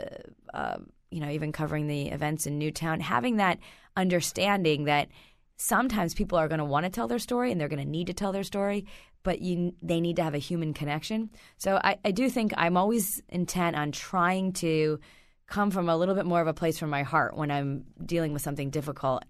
uh, 0.55 0.77
you 1.11 1.21
know, 1.21 1.29
even 1.29 1.53
covering 1.53 1.87
the 1.87 2.09
events 2.09 2.47
in 2.47 2.59
Newtown, 2.59 3.01
having 3.01 3.37
that 3.37 3.59
understanding 3.97 4.85
that 4.85 5.09
sometimes 5.57 6.15
people 6.15 6.39
are 6.39 6.49
going 6.49 6.59
to 6.59 6.65
want 6.65 6.85
to 6.85 6.91
tell 6.91 7.07
their 7.07 7.19
story 7.19 7.53
and 7.53 7.61
they're 7.61 7.69
going 7.69 7.85
to 7.85 7.91
need 7.91 8.07
to 8.07 8.15
tell 8.15 8.33
their 8.33 8.43
story, 8.43 8.87
but 9.23 9.43
you, 9.43 9.75
they 9.83 10.01
need 10.01 10.17
to 10.17 10.23
have 10.23 10.35
a 10.35 10.39
human 10.39 10.73
connection. 10.73 11.31
So 11.59 11.79
I, 11.85 11.99
I 12.05 12.11
do 12.13 12.31
think 12.31 12.55
I'm 12.57 12.79
always 12.79 13.23
intent 13.29 13.77
on 13.77 13.93
trying 13.93 14.55
to 14.55 14.99
come 15.47 15.71
from 15.71 15.91
a 15.91 15.97
little 15.97 16.15
bit 16.15 16.25
more 16.25 16.41
of 16.41 16.47
a 16.47 16.55
place 16.55 16.79
from 16.79 16.89
my 16.89 17.03
heart 17.03 17.37
when 17.37 17.51
I'm 17.51 17.85
dealing 18.05 18.33
with 18.33 18.41
something 18.41 18.71
difficult 18.71 19.25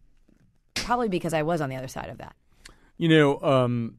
probably 0.75 1.09
because 1.09 1.35
I 1.35 1.43
was 1.43 1.61
on 1.61 1.71
the 1.71 1.77
other 1.77 1.89
side 1.89 2.09
of 2.09 2.19
that. 2.19 2.35
You 2.99 3.09
know, 3.09 3.41
um, 3.41 3.97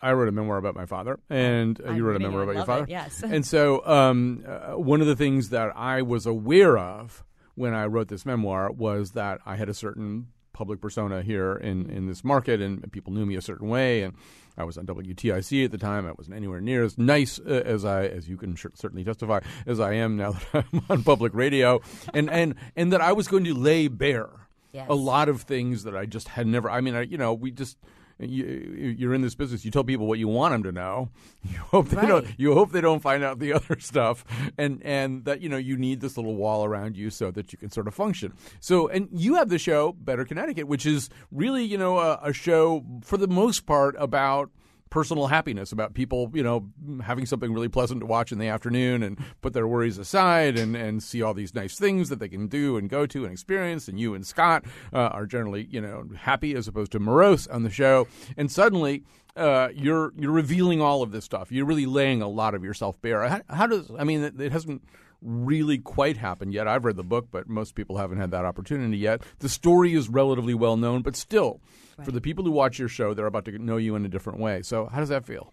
I 0.00 0.12
wrote 0.12 0.28
a 0.28 0.32
memoir 0.32 0.58
about 0.58 0.74
my 0.74 0.86
father, 0.86 1.18
and 1.30 1.80
uh, 1.80 1.92
you 1.92 2.04
wrote 2.04 2.16
a 2.16 2.18
memoir 2.18 2.42
about 2.42 2.56
your 2.56 2.66
father. 2.66 2.84
It, 2.84 2.90
yes. 2.90 3.22
and 3.26 3.46
so, 3.46 3.84
um, 3.86 4.44
uh, 4.46 4.78
one 4.78 5.00
of 5.00 5.06
the 5.06 5.16
things 5.16 5.48
that 5.50 5.72
I 5.74 6.02
was 6.02 6.26
aware 6.26 6.76
of 6.76 7.24
when 7.54 7.72
I 7.74 7.86
wrote 7.86 8.08
this 8.08 8.26
memoir 8.26 8.70
was 8.70 9.12
that 9.12 9.40
I 9.46 9.56
had 9.56 9.68
a 9.68 9.74
certain 9.74 10.28
public 10.52 10.80
persona 10.80 11.22
here 11.22 11.54
in, 11.54 11.88
in 11.90 12.06
this 12.06 12.22
market, 12.22 12.60
and 12.60 12.90
people 12.92 13.12
knew 13.12 13.24
me 13.24 13.34
a 13.36 13.42
certain 13.42 13.68
way, 13.68 14.02
and 14.02 14.14
I 14.56 14.64
was 14.64 14.78
on 14.78 14.86
WTIC 14.86 15.64
at 15.64 15.70
the 15.70 15.78
time. 15.78 16.06
I 16.06 16.12
wasn't 16.12 16.36
anywhere 16.36 16.60
near 16.60 16.84
as 16.84 16.98
nice 16.98 17.38
uh, 17.38 17.62
as 17.64 17.84
I, 17.84 18.04
as 18.04 18.28
you 18.28 18.36
can 18.36 18.56
sh- 18.56 18.66
certainly 18.74 19.04
testify, 19.04 19.40
as 19.66 19.80
I 19.80 19.94
am 19.94 20.16
now 20.16 20.32
that 20.32 20.64
I'm 20.72 20.82
on 20.88 21.02
public 21.02 21.34
radio, 21.34 21.80
and 22.12 22.30
and 22.30 22.54
and 22.76 22.92
that 22.92 23.00
I 23.00 23.12
was 23.12 23.26
going 23.26 23.44
to 23.44 23.54
lay 23.54 23.88
bare 23.88 24.43
Yes. 24.74 24.86
a 24.90 24.94
lot 24.94 25.28
of 25.28 25.42
things 25.42 25.84
that 25.84 25.96
I 25.96 26.04
just 26.04 26.28
had 26.28 26.46
never. 26.46 26.68
I 26.68 26.80
mean, 26.80 26.94
I, 26.94 27.02
you 27.02 27.16
know, 27.16 27.32
we 27.32 27.50
just. 27.50 27.78
You, 28.20 28.94
you're 28.96 29.12
in 29.12 29.22
this 29.22 29.34
business. 29.34 29.64
You 29.64 29.72
tell 29.72 29.82
people 29.82 30.06
what 30.06 30.20
you 30.20 30.28
want 30.28 30.52
them 30.52 30.62
to 30.62 30.70
know. 30.72 31.08
You 31.50 31.58
hope 31.58 31.88
they 31.88 31.96
Right. 31.96 32.06
don't. 32.08 32.26
You 32.38 32.54
hope 32.54 32.70
they 32.70 32.80
don't 32.80 33.00
find 33.00 33.24
out 33.24 33.40
the 33.40 33.52
other 33.58 33.76
stuff, 33.80 34.24
and 34.56 34.80
and 34.84 35.24
that 35.24 35.40
you 35.40 35.48
know 35.48 35.56
you 35.56 35.76
need 35.76 36.00
this 36.00 36.16
little 36.16 36.36
wall 36.36 36.64
around 36.64 36.96
you 36.96 37.10
so 37.10 37.32
that 37.32 37.52
you 37.52 37.58
can 37.58 37.70
sort 37.72 37.88
of 37.88 37.94
function. 37.94 38.32
So, 38.60 38.86
and 38.86 39.08
you 39.12 39.34
have 39.34 39.48
the 39.48 39.58
show 39.58 39.92
Better 39.92 40.24
Connecticut, 40.24 40.68
which 40.68 40.86
is 40.86 41.10
really 41.32 41.64
you 41.64 41.76
know 41.76 41.98
a, 41.98 42.20
a 42.22 42.32
show 42.32 42.84
for 43.02 43.16
the 43.16 43.26
most 43.26 43.66
part 43.66 43.96
about 43.98 44.50
personal 44.94 45.26
happiness 45.26 45.72
about 45.72 45.92
people, 45.92 46.30
you 46.34 46.42
know, 46.44 46.68
having 47.02 47.26
something 47.26 47.52
really 47.52 47.68
pleasant 47.68 47.98
to 47.98 48.06
watch 48.06 48.30
in 48.30 48.38
the 48.38 48.46
afternoon 48.46 49.02
and 49.02 49.18
put 49.42 49.52
their 49.52 49.66
worries 49.66 49.98
aside 49.98 50.56
and, 50.56 50.76
and 50.76 51.02
see 51.02 51.20
all 51.20 51.34
these 51.34 51.52
nice 51.52 51.76
things 51.76 52.08
that 52.10 52.20
they 52.20 52.28
can 52.28 52.46
do 52.46 52.76
and 52.76 52.88
go 52.88 53.04
to 53.04 53.24
and 53.24 53.32
experience. 53.32 53.88
And 53.88 53.98
you 53.98 54.14
and 54.14 54.24
Scott 54.24 54.64
uh, 54.92 54.98
are 54.98 55.26
generally, 55.26 55.66
you 55.68 55.80
know, 55.80 56.04
happy 56.16 56.54
as 56.54 56.68
opposed 56.68 56.92
to 56.92 57.00
morose 57.00 57.48
on 57.48 57.64
the 57.64 57.70
show. 57.70 58.06
And 58.36 58.52
suddenly, 58.52 59.02
uh, 59.36 59.70
you're 59.74 60.12
you're 60.16 60.30
revealing 60.30 60.80
all 60.80 61.02
of 61.02 61.10
this 61.10 61.24
stuff. 61.24 61.50
You're 61.50 61.66
really 61.66 61.86
laying 61.86 62.22
a 62.22 62.28
lot 62.28 62.54
of 62.54 62.62
yourself 62.62 63.02
bare. 63.02 63.28
How, 63.28 63.40
how 63.50 63.66
does 63.66 63.90
I 63.98 64.04
mean? 64.04 64.22
It, 64.22 64.40
it 64.40 64.52
hasn't 64.52 64.82
really 65.24 65.78
quite 65.78 66.16
happened 66.16 66.52
yet. 66.52 66.68
I've 66.68 66.84
read 66.84 66.96
the 66.96 67.02
book, 67.02 67.28
but 67.30 67.48
most 67.48 67.74
people 67.74 67.96
haven't 67.96 68.18
had 68.18 68.30
that 68.32 68.44
opportunity 68.44 68.98
yet. 68.98 69.22
The 69.38 69.48
story 69.48 69.94
is 69.94 70.08
relatively 70.08 70.54
well 70.54 70.76
known, 70.76 71.02
but 71.02 71.16
still, 71.16 71.60
for 72.04 72.12
the 72.12 72.20
people 72.20 72.44
who 72.44 72.50
watch 72.50 72.78
your 72.78 72.88
show, 72.88 73.14
they're 73.14 73.26
about 73.26 73.46
to 73.46 73.58
know 73.58 73.76
you 73.76 73.96
in 73.96 74.04
a 74.04 74.08
different 74.08 74.38
way. 74.38 74.62
So, 74.62 74.86
how 74.86 75.00
does 75.00 75.08
that 75.08 75.24
feel? 75.24 75.52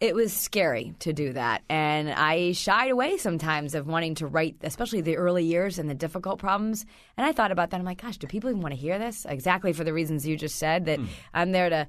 It 0.00 0.14
was 0.14 0.32
scary 0.32 0.94
to 1.00 1.12
do 1.12 1.32
that. 1.32 1.62
And 1.68 2.08
I 2.08 2.52
shied 2.52 2.92
away 2.92 3.16
sometimes 3.16 3.74
of 3.74 3.88
wanting 3.88 4.14
to 4.16 4.28
write, 4.28 4.56
especially 4.62 5.00
the 5.00 5.16
early 5.16 5.44
years 5.44 5.80
and 5.80 5.90
the 5.90 5.94
difficult 5.94 6.38
problems. 6.38 6.86
And 7.16 7.26
I 7.26 7.32
thought 7.32 7.50
about 7.50 7.70
that. 7.70 7.80
I'm 7.80 7.84
like, 7.84 8.00
gosh, 8.00 8.16
do 8.16 8.28
people 8.28 8.48
even 8.48 8.62
want 8.62 8.74
to 8.74 8.80
hear 8.80 8.98
this? 9.00 9.26
Exactly 9.28 9.72
for 9.72 9.82
the 9.82 9.92
reasons 9.92 10.24
you 10.24 10.36
just 10.36 10.56
said 10.56 10.84
that 10.84 11.00
hmm. 11.00 11.06
I'm 11.34 11.50
there 11.50 11.68
to 11.68 11.88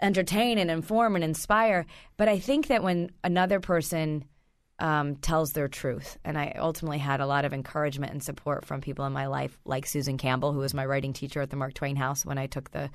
entertain 0.00 0.56
and 0.56 0.70
inform 0.70 1.16
and 1.16 1.24
inspire. 1.24 1.84
But 2.16 2.28
I 2.28 2.38
think 2.38 2.68
that 2.68 2.82
when 2.82 3.10
another 3.22 3.60
person 3.60 4.24
um, 4.80 5.16
tells 5.16 5.52
their 5.52 5.68
truth, 5.68 6.18
and 6.24 6.38
I 6.38 6.54
ultimately 6.58 6.98
had 6.98 7.20
a 7.20 7.26
lot 7.26 7.44
of 7.44 7.52
encouragement 7.52 8.12
and 8.12 8.22
support 8.22 8.64
from 8.64 8.80
people 8.80 9.04
in 9.06 9.12
my 9.12 9.26
life, 9.26 9.58
like 9.64 9.86
Susan 9.86 10.18
Campbell, 10.18 10.52
who 10.52 10.60
was 10.60 10.74
my 10.74 10.86
writing 10.86 11.12
teacher 11.12 11.40
at 11.40 11.50
the 11.50 11.56
Mark 11.56 11.74
Twain 11.74 11.96
House 11.96 12.24
when 12.24 12.38
I 12.38 12.46
took 12.46 12.70
the 12.70 12.90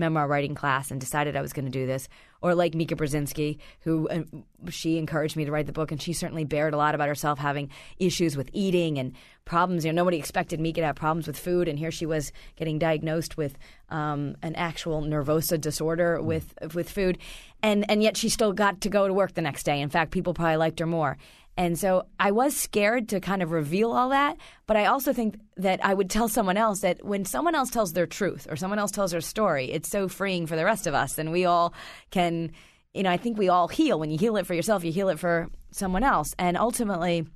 memoir 0.00 0.26
writing 0.26 0.56
class 0.56 0.90
and 0.90 1.00
decided 1.00 1.36
I 1.36 1.40
was 1.40 1.52
going 1.52 1.66
to 1.66 1.70
do 1.70 1.86
this, 1.86 2.08
or 2.42 2.54
like 2.54 2.74
Mika 2.74 2.96
Brzezinski, 2.96 3.58
who 3.82 4.08
uh, 4.08 4.22
she 4.68 4.98
encouraged 4.98 5.36
me 5.36 5.44
to 5.44 5.52
write 5.52 5.66
the 5.66 5.72
book, 5.72 5.92
and 5.92 6.02
she 6.02 6.12
certainly 6.12 6.44
bared 6.44 6.74
a 6.74 6.76
lot 6.76 6.96
about 6.96 7.06
herself 7.06 7.38
having 7.38 7.70
issues 7.98 8.36
with 8.36 8.50
eating 8.52 8.98
and 8.98 9.14
problems. 9.44 9.84
You 9.84 9.92
know, 9.92 10.02
nobody 10.02 10.18
expected 10.18 10.58
Mika 10.58 10.80
to 10.80 10.86
have 10.86 10.96
problems 10.96 11.28
with 11.28 11.38
food, 11.38 11.68
and 11.68 11.78
here 11.78 11.92
she 11.92 12.06
was 12.06 12.32
getting 12.56 12.78
diagnosed 12.78 13.36
with 13.36 13.56
um, 13.90 14.34
an 14.42 14.56
actual 14.56 15.02
nervosa 15.02 15.60
disorder 15.60 16.20
with 16.20 16.54
with 16.74 16.90
food, 16.90 17.18
and 17.62 17.88
and 17.88 18.02
yet 18.02 18.16
she 18.16 18.28
still 18.28 18.52
got 18.52 18.80
to 18.80 18.88
go 18.88 19.06
to 19.06 19.14
work 19.14 19.34
the 19.34 19.42
next 19.42 19.62
day. 19.62 19.80
In 19.80 19.90
fact, 19.90 20.10
people 20.10 20.34
probably 20.34 20.56
liked 20.56 20.80
her 20.80 20.86
more. 20.86 21.16
And 21.60 21.78
so 21.78 22.06
I 22.18 22.30
was 22.30 22.56
scared 22.56 23.10
to 23.10 23.20
kind 23.20 23.42
of 23.42 23.50
reveal 23.50 23.92
all 23.92 24.08
that, 24.08 24.38
but 24.66 24.78
I 24.78 24.86
also 24.86 25.12
think 25.12 25.38
that 25.58 25.84
I 25.84 25.92
would 25.92 26.08
tell 26.08 26.26
someone 26.26 26.56
else 26.56 26.80
that 26.80 27.04
when 27.04 27.26
someone 27.26 27.54
else 27.54 27.68
tells 27.68 27.92
their 27.92 28.06
truth 28.06 28.46
or 28.48 28.56
someone 28.56 28.78
else 28.78 28.90
tells 28.90 29.10
their 29.10 29.20
story, 29.20 29.70
it's 29.70 29.90
so 29.90 30.08
freeing 30.08 30.46
for 30.46 30.56
the 30.56 30.64
rest 30.64 30.86
of 30.86 30.94
us. 30.94 31.18
And 31.18 31.30
we 31.30 31.44
all 31.44 31.74
can, 32.10 32.52
you 32.94 33.02
know, 33.02 33.10
I 33.10 33.18
think 33.18 33.36
we 33.36 33.50
all 33.50 33.68
heal. 33.68 34.00
When 34.00 34.10
you 34.10 34.16
heal 34.16 34.38
it 34.38 34.46
for 34.46 34.54
yourself, 34.54 34.84
you 34.84 34.90
heal 34.90 35.10
it 35.10 35.18
for 35.18 35.50
someone 35.70 36.02
else. 36.02 36.34
And 36.38 36.56
ultimately, 36.56 37.26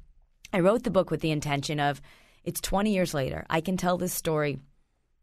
I 0.54 0.60
wrote 0.60 0.84
the 0.84 0.90
book 0.90 1.10
with 1.10 1.20
the 1.20 1.30
intention 1.30 1.78
of 1.78 2.00
it's 2.44 2.62
20 2.62 2.94
years 2.94 3.12
later. 3.12 3.44
I 3.50 3.60
can 3.60 3.76
tell 3.76 3.98
this 3.98 4.14
story 4.14 4.58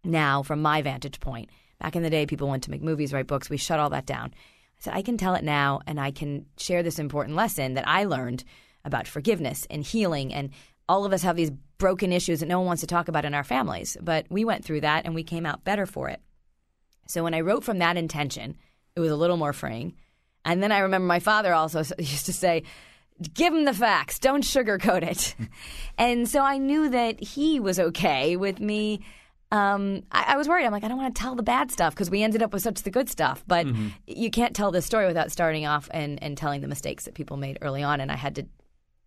now 0.03 0.43
from 0.43 0.61
my 0.61 0.83
vantage 0.83 1.19
point. 1.19 1.49
Back 1.79 1.95
in 1.95 2.03
the 2.03 2.11
day, 2.11 2.27
people 2.27 2.49
went 2.49 2.65
to 2.65 2.71
make 2.71 2.83
movies, 2.83 3.13
write 3.13 3.25
books. 3.25 3.49
We 3.49 3.57
shut 3.57 3.79
all 3.79 3.89
that 3.89 4.05
down. 4.05 4.31
I 4.31 4.77
said, 4.77 4.93
I 4.93 5.01
can 5.01 5.17
tell 5.17 5.33
it 5.33 5.43
now 5.43 5.81
and 5.87 5.99
I 5.99 6.11
can 6.11 6.45
share 6.57 6.83
this 6.83 6.99
important 6.99 7.35
lesson 7.35 7.73
that 7.73 7.87
I 7.87 8.03
learned 8.03 8.43
about 8.85 9.07
forgiveness 9.07 9.67
and 9.69 9.83
healing. 9.83 10.33
And 10.33 10.51
all 10.87 11.05
of 11.05 11.13
us 11.13 11.23
have 11.23 11.35
these 11.35 11.51
broken 11.77 12.11
issues 12.11 12.41
that 12.41 12.47
no 12.47 12.59
one 12.59 12.67
wants 12.67 12.81
to 12.81 12.87
talk 12.87 13.07
about 13.07 13.25
in 13.25 13.33
our 13.33 13.43
families. 13.43 13.97
But 14.01 14.25
we 14.29 14.45
went 14.45 14.65
through 14.65 14.81
that 14.81 15.05
and 15.05 15.15
we 15.15 15.23
came 15.23 15.45
out 15.45 15.63
better 15.63 15.85
for 15.85 16.09
it. 16.09 16.21
So 17.07 17.23
when 17.23 17.33
I 17.33 17.41
wrote 17.41 17.63
from 17.63 17.79
that 17.79 17.97
intention, 17.97 18.55
it 18.95 18.99
was 18.99 19.11
a 19.11 19.15
little 19.15 19.37
more 19.37 19.53
freeing. 19.53 19.95
And 20.45 20.61
then 20.61 20.71
I 20.71 20.79
remember 20.79 21.07
my 21.07 21.19
father 21.19 21.53
also 21.53 21.79
used 21.99 22.25
to 22.27 22.33
say, 22.33 22.63
give 23.33 23.53
him 23.53 23.65
the 23.65 23.73
facts, 23.73 24.19
don't 24.19 24.43
sugarcoat 24.43 25.03
it. 25.03 25.35
and 25.97 26.27
so 26.27 26.41
I 26.41 26.57
knew 26.57 26.89
that 26.89 27.21
he 27.21 27.59
was 27.59 27.79
okay 27.79 28.35
with 28.35 28.59
me. 28.59 29.01
Um, 29.51 30.03
I, 30.11 30.33
I 30.33 30.37
was 30.37 30.47
worried. 30.47 30.65
I'm 30.65 30.71
like, 30.71 30.83
I 30.83 30.87
don't 30.87 30.97
want 30.97 31.13
to 31.13 31.21
tell 31.21 31.35
the 31.35 31.43
bad 31.43 31.71
stuff 31.71 31.93
because 31.93 32.09
we 32.09 32.23
ended 32.23 32.41
up 32.41 32.53
with 32.53 32.61
such 32.61 32.83
the 32.83 32.89
good 32.89 33.09
stuff. 33.09 33.43
But 33.47 33.67
you 34.07 34.31
can't 34.31 34.55
tell 34.55 34.71
this 34.71 34.85
story 34.85 35.07
without 35.07 35.31
starting 35.31 35.65
off 35.65 35.89
and, 35.91 36.21
and 36.23 36.37
telling 36.37 36.61
the 36.61 36.67
mistakes 36.67 37.05
that 37.05 37.13
people 37.13 37.37
made 37.37 37.57
early 37.61 37.83
on. 37.83 37.99
And 37.99 38.11
I 38.11 38.15
had 38.15 38.35
to 38.35 38.45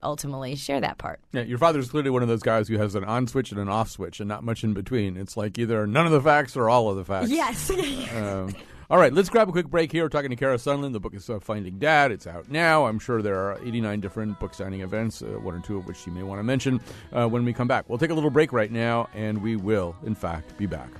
ultimately 0.05 0.55
share 0.57 0.81
that 0.81 0.99
part. 0.99 1.21
Yeah, 1.33 1.43
your 1.43 1.59
father's 1.59 1.91
clearly 1.91 2.11
one 2.11 2.23
of 2.23 2.29
those 2.29 2.43
guys 2.43 2.69
who 2.69 2.79
has 2.79 2.95
an 2.95 3.05
on 3.05 3.27
switch 3.27 3.51
and 3.51 3.61
an 3.61 3.69
off 3.69 3.91
switch, 3.91 4.21
and 4.21 4.29
not 4.29 4.45
much 4.45 4.63
in 4.65 4.75
between. 4.75 5.17
It's 5.17 5.37
like 5.37 5.59
either 5.59 5.87
none 5.87 6.07
of 6.07 6.13
the 6.13 6.21
facts 6.21 6.57
or 6.57 6.69
all 6.69 6.91
of 6.91 6.97
the 6.97 7.05
facts. 7.05 7.31
Yes. 7.31 7.71
Um, 8.15 8.55
all 8.91 8.99
right, 8.99 9.13
let's 9.13 9.31
grab 9.31 9.49
a 9.49 9.53
quick 9.53 9.69
break 9.69 9.91
here. 9.91 10.05
We're 10.05 10.09
talking 10.11 10.31
to 10.31 10.37
Kara 10.37 10.57
Sundlun. 10.57 10.93
The 10.93 11.01
book 11.01 11.15
is 11.15 11.29
uh, 11.31 11.41
Finding 11.41 11.79
Dad. 11.79 12.13
It's 12.13 12.27
out 12.27 12.51
now. 12.51 12.87
I'm 12.87 12.99
sure 12.99 13.23
there 13.23 13.37
are 13.37 13.59
89 13.65 14.01
different 14.01 14.39
book 14.39 14.53
signing 14.53 14.83
events, 14.83 15.23
uh, 15.23 15.27
one 15.41 15.55
or 15.55 15.61
two 15.61 15.79
of 15.79 15.87
which 15.87 16.07
you 16.07 16.13
may 16.13 16.23
want 16.23 16.39
to 16.39 16.43
mention 16.43 16.81
uh, 17.13 17.27
when 17.27 17.45
we 17.45 17.53
come 17.53 17.67
back. 17.67 17.89
We'll 17.89 17.99
take 17.99 18.11
a 18.11 18.15
little 18.15 18.31
break 18.31 18.53
right 18.53 18.71
now, 18.71 19.09
and 19.15 19.43
we 19.43 19.57
will, 19.57 19.97
in 20.05 20.15
fact, 20.15 20.57
be 20.59 20.67
back. 20.67 20.91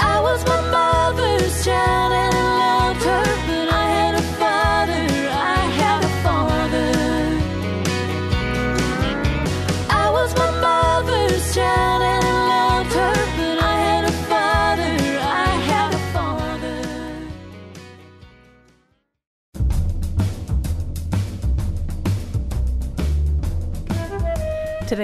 I 0.00 0.20
was 0.20 0.44
my 0.44 0.70
mother's 0.70 1.64
child 1.64 2.12
and 2.12 2.34
I 2.34 2.92
loved 2.92 3.04
her, 3.04 3.47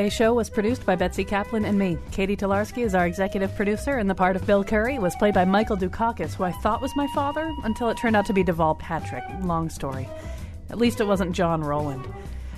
Today's 0.04 0.16
show 0.18 0.34
was 0.34 0.50
produced 0.50 0.84
by 0.84 0.96
Betsy 0.96 1.24
Kaplan 1.24 1.64
and 1.64 1.78
me. 1.78 1.96
Katie 2.10 2.36
Tolarski 2.36 2.84
is 2.84 2.94
our 2.94 3.06
executive 3.06 3.56
producer, 3.56 3.96
and 3.96 4.10
the 4.10 4.14
part 4.14 4.36
of 4.36 4.46
Bill 4.46 4.62
Curry 4.62 4.98
was 4.98 5.16
played 5.16 5.32
by 5.32 5.46
Michael 5.46 5.78
Dukakis, 5.78 6.34
who 6.34 6.44
I 6.44 6.52
thought 6.52 6.82
was 6.82 6.94
my 6.94 7.06
father 7.14 7.50
until 7.62 7.88
it 7.88 7.96
turned 7.96 8.14
out 8.14 8.26
to 8.26 8.34
be 8.34 8.44
Deval 8.44 8.78
Patrick. 8.78 9.24
Long 9.40 9.70
story. 9.70 10.06
At 10.68 10.76
least 10.76 11.00
it 11.00 11.06
wasn't 11.06 11.32
John 11.32 11.64
Rowland. 11.64 12.06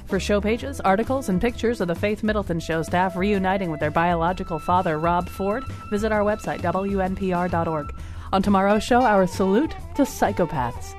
For 0.07 0.19
show 0.19 0.41
pages, 0.41 0.81
articles, 0.81 1.29
and 1.29 1.41
pictures 1.41 1.81
of 1.81 1.87
the 1.87 1.95
Faith 1.95 2.25
Middleton 2.25 2.59
Show 2.59 2.83
staff 2.83 3.15
reuniting 3.15 3.71
with 3.71 3.79
their 3.79 3.93
biological 3.93 4.59
father, 4.59 4.99
Rob 4.99 5.29
Ford, 5.29 5.63
visit 5.89 6.11
our 6.11 6.23
website, 6.23 6.63
WNPR.org. 6.63 7.95
On 8.33 8.43
tomorrow's 8.43 8.83
show, 8.83 9.03
our 9.03 9.25
salute 9.29 9.71
to 9.95 10.03
psychopaths. 10.03 10.97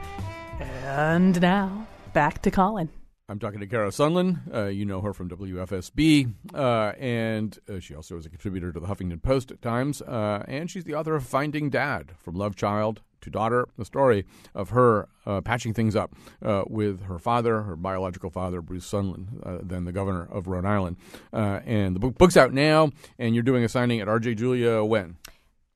And 0.86 1.41
now, 1.41 1.88
back 2.14 2.41
to 2.43 2.52
Colin. 2.52 2.88
I'm 3.30 3.39
talking 3.39 3.59
to 3.59 3.67
Kara 3.67 3.89
Sundlun. 3.89 4.39
Uh, 4.53 4.67
you 4.67 4.86
know 4.86 5.01
her 5.01 5.11
from 5.11 5.28
WFSB, 5.28 6.34
uh, 6.53 6.93
and 6.97 7.59
uh, 7.67 7.82
she 7.82 7.93
also 7.93 8.15
is 8.15 8.25
a 8.25 8.30
contributor 8.30 8.71
to 8.71 8.80
the 8.80 8.88
Huffington 8.88 9.21
Post 9.21 9.51
at 9.51 9.61
times. 9.61 10.01
Uh, 10.01 10.45
and 10.47 10.71
she's 10.71 10.86
the 10.86 10.95
author 10.95 11.13
of 11.13 11.25
Finding 11.25 11.69
Dad 11.69 12.13
From 12.17 12.36
Love 12.36 12.55
Child 12.55 13.01
to 13.19 13.30
Daughter, 13.30 13.67
the 13.78 13.84
story 13.84 14.23
of 14.55 14.69
her 14.69 15.09
uh, 15.25 15.41
patching 15.41 15.73
things 15.73 15.93
up 15.93 16.15
uh, 16.41 16.63
with 16.67 17.03
her 17.03 17.19
father, 17.19 17.63
her 17.63 17.75
biological 17.75 18.30
father, 18.30 18.61
Bruce 18.61 18.89
Sundlun, 18.89 19.67
then 19.67 19.84
the 19.84 19.91
governor 19.91 20.25
of 20.32 20.47
Rhode 20.47 20.65
Island. 20.65 20.95
and 21.34 21.97
the 21.97 21.99
book, 21.99 22.17
book's 22.17 22.38
out 22.38 22.53
now, 22.53 22.91
and 23.19 23.36
you're 23.36 23.43
doing 23.43 23.65
a 23.65 23.67
signing 23.67 23.99
at 23.99 24.07
RJ 24.07 24.38
Julia 24.38 24.86
when? 24.86 25.17